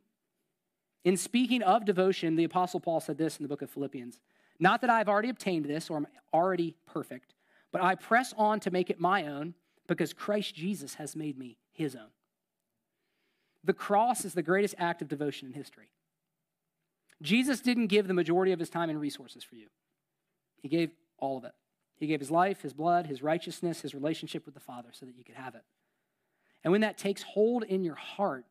In 1.04 1.18
speaking 1.18 1.64
of 1.64 1.86
devotion, 1.86 2.36
the 2.36 2.44
Apostle 2.44 2.80
Paul 2.80 3.00
said 3.00 3.18
this 3.18 3.38
in 3.38 3.44
the 3.44 3.50
book 3.50 3.62
of 3.62 3.70
Philippians 3.70 4.20
Not 4.60 4.82
that 4.82 4.90
I've 4.90 5.10
already 5.10 5.30
obtained 5.30 5.66
this 5.66 5.90
or 5.90 5.98
I'm 5.98 6.08
already 6.34 6.76
perfect, 6.86 7.34
but 7.72 7.84
I 7.84 7.96
press 7.96 8.34
on 8.38 8.60
to 8.62 8.72
make 8.72 8.90
it 8.90 9.00
my 9.00 9.26
own 9.26 9.54
because 9.88 10.14
Christ 10.14 10.56
Jesus 10.56 10.96
has 10.96 11.16
made 11.16 11.38
me 11.38 11.58
his 11.72 11.96
own. 11.96 12.12
The 13.64 13.74
cross 13.74 14.24
is 14.24 14.34
the 14.34 14.44
greatest 14.44 14.76
act 14.78 15.02
of 15.02 15.08
devotion 15.08 15.48
in 15.48 15.54
history. 15.54 15.90
Jesus 17.22 17.60
didn't 17.60 17.88
give 17.88 18.08
the 18.08 18.14
majority 18.14 18.52
of 18.52 18.60
his 18.60 18.70
time 18.70 18.90
and 18.90 19.00
resources 19.00 19.44
for 19.44 19.56
you, 19.56 19.68
he 20.58 20.68
gave 20.68 20.92
all 21.18 21.38
of 21.38 21.44
it. 21.44 21.54
He 21.98 22.08
gave 22.08 22.22
his 22.22 22.32
life, 22.32 22.62
his 22.62 22.74
blood, 22.74 23.08
his 23.08 23.22
righteousness, 23.22 23.82
his 23.82 23.94
relationship 23.94 24.46
with 24.46 24.54
the 24.54 24.62
Father 24.62 24.90
so 24.94 25.06
that 25.06 25.18
you 25.18 25.24
could 25.26 25.36
have 25.36 25.54
it. 25.54 25.64
And 26.64 26.72
when 26.72 26.82
that 26.82 26.98
takes 26.98 27.24
hold 27.24 27.64
in 27.64 27.84
your 27.84 27.96
heart, 27.96 28.46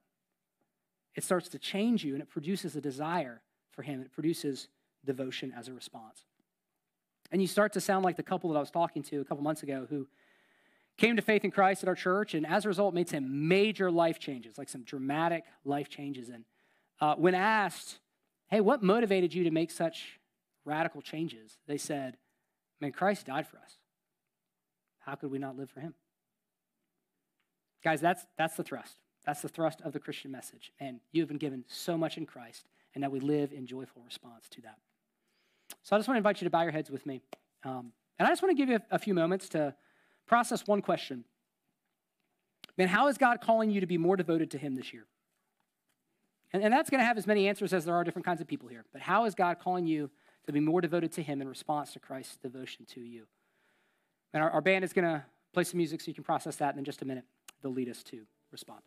it 1.15 1.25
starts 1.25 1.49
to 1.51 1.59
change 1.59 2.05
you 2.05 2.15
and 2.15 2.23
it 2.23 2.29
produces 2.29 2.77
a 2.77 2.81
desire 2.81 3.43
for 3.73 3.83
him. 3.83 4.01
It 4.01 4.13
produces 4.13 4.69
devotion 5.05 5.53
as 5.57 5.69
a 5.69 5.73
response. 5.73 6.25
And 7.31 7.43
you 7.43 7.49
start 7.49 7.73
to 7.75 7.81
sound 7.81 8.05
like 8.05 8.17
the 8.17 8.23
couple 8.23 8.51
that 8.51 8.57
I 8.57 8.61
was 8.61 8.71
talking 8.71 9.03
to 9.05 9.21
a 9.21 9.25
couple 9.25 9.43
months 9.43 9.63
ago 9.63 9.87
who 9.89 10.07
came 10.97 11.17
to 11.17 11.23
faith 11.23 11.45
in 11.45 11.51
Christ 11.51 11.83
at 11.83 11.89
our 11.89 11.95
church, 11.95 12.35
and 12.35 12.45
as 12.47 12.65
a 12.65 12.69
result, 12.69 12.93
made 12.93 13.09
some 13.09 13.49
major 13.49 13.91
life 13.91 14.19
changes, 14.19 14.59
like 14.59 14.69
some 14.69 14.83
dramatic 14.83 15.45
life 15.65 15.89
changes. 15.89 16.29
And 16.29 16.45
uh, 17.01 17.15
when 17.15 17.35
asked, 17.35 17.99
hey, 18.49 18.61
what 18.61 18.83
motivated 18.83 19.33
you 19.33 19.45
to 19.45 19.51
make 19.51 19.71
such 19.71 20.19
radical 20.65 21.01
changes? 21.01 21.57
They 21.69 21.79
said, 21.79 22.17
man, 22.81 22.93
Christ 22.93 23.27
died 23.27 23.47
for 23.47 23.59
us. 23.59 23.79
How 24.99 25.15
could 25.15 25.31
we 25.31 25.39
not 25.39 25.57
live 25.57 25.71
for 25.71 25.81
him? 25.81 25.95
Guys, 27.83 28.01
that's, 28.01 28.27
that's 28.37 28.57
the 28.57 28.63
thrust. 28.63 28.97
That's 29.25 29.43
the 29.43 29.49
thrust 29.49 29.81
of 29.83 29.93
the 29.93 30.01
Christian 30.01 30.31
message. 30.31 30.73
And 30.81 31.01
you 31.13 31.23
have 31.23 31.29
been 31.29 31.39
given 31.39 31.65
so 31.69 31.97
much 31.97 32.17
in 32.17 32.27
Christ, 32.27 32.67
and 32.95 33.05
that 33.05 33.13
we 33.13 33.21
live 33.21 33.53
in 33.53 33.67
joyful 33.67 34.03
response 34.05 34.49
to 34.51 34.61
that. 34.63 34.79
So 35.83 35.95
I 35.95 35.99
just 35.99 36.09
want 36.09 36.17
to 36.17 36.19
invite 36.19 36.41
you 36.41 36.47
to 36.47 36.51
bow 36.51 36.63
your 36.63 36.73
heads 36.73 36.91
with 36.91 37.05
me. 37.07 37.23
Um, 37.65 37.93
and 38.19 38.27
I 38.27 38.31
just 38.31 38.43
want 38.43 38.57
to 38.57 38.61
give 38.61 38.69
you 38.69 38.77
a, 38.77 38.97
a 38.97 38.99
few 38.99 39.15
moments 39.15 39.49
to 39.51 39.75
process 40.27 40.67
one 40.67 40.83
question. 40.83 41.25
Man, 42.77 42.89
how 42.89 43.09
is 43.09 43.19
God 43.19 43.41
calling 43.41 43.71
you 43.71 43.81
to 43.81 43.87
be 43.87 43.99
more 43.99 44.17
devoted 44.17 44.51
to 44.53 44.59
Him 44.59 44.75
this 44.75 44.93
year? 44.93 45.07
And, 46.53 46.63
and 46.63 46.73
that's 46.73 46.91
going 46.91 47.01
to 47.01 47.05
have 47.05 47.19
as 47.19 47.27
many 47.27 47.49
answers 47.49 47.73
as 47.73 47.85
there 47.85 47.95
are 47.95 48.05
different 48.05 48.25
kinds 48.25 48.41
of 48.41 48.47
people 48.47 48.69
here. 48.69 48.85
But 48.93 49.03
how 49.03 49.25
is 49.27 49.35
God 49.35 49.59
calling 49.59 49.87
you 49.87 50.11
to 50.47 50.53
be 50.53 50.61
more 50.61 50.81
devoted 50.81 51.13
to 51.13 51.23
Him 51.23 51.43
in 51.43 51.49
response 51.49 51.93
to 51.93 51.99
Christ's 51.99 52.37
devotion 52.37 52.87
to 52.95 53.01
you? 53.01 53.27
And 54.33 54.43
our, 54.43 54.51
our 54.51 54.61
band 54.61 54.85
is 54.85 54.93
going 54.93 55.05
to 55.05 55.25
play 55.53 55.65
some 55.65 55.79
music 55.79 56.01
so 56.01 56.09
you 56.09 56.15
can 56.15 56.25
process 56.25 56.57
that, 56.57 56.77
in 56.77 56.85
just 56.85 57.03
a 57.03 57.05
minute, 57.05 57.25
they'll 57.63 57.73
lead 57.73 57.89
us 57.89 58.03
to 58.05 58.23
respond. 58.51 58.81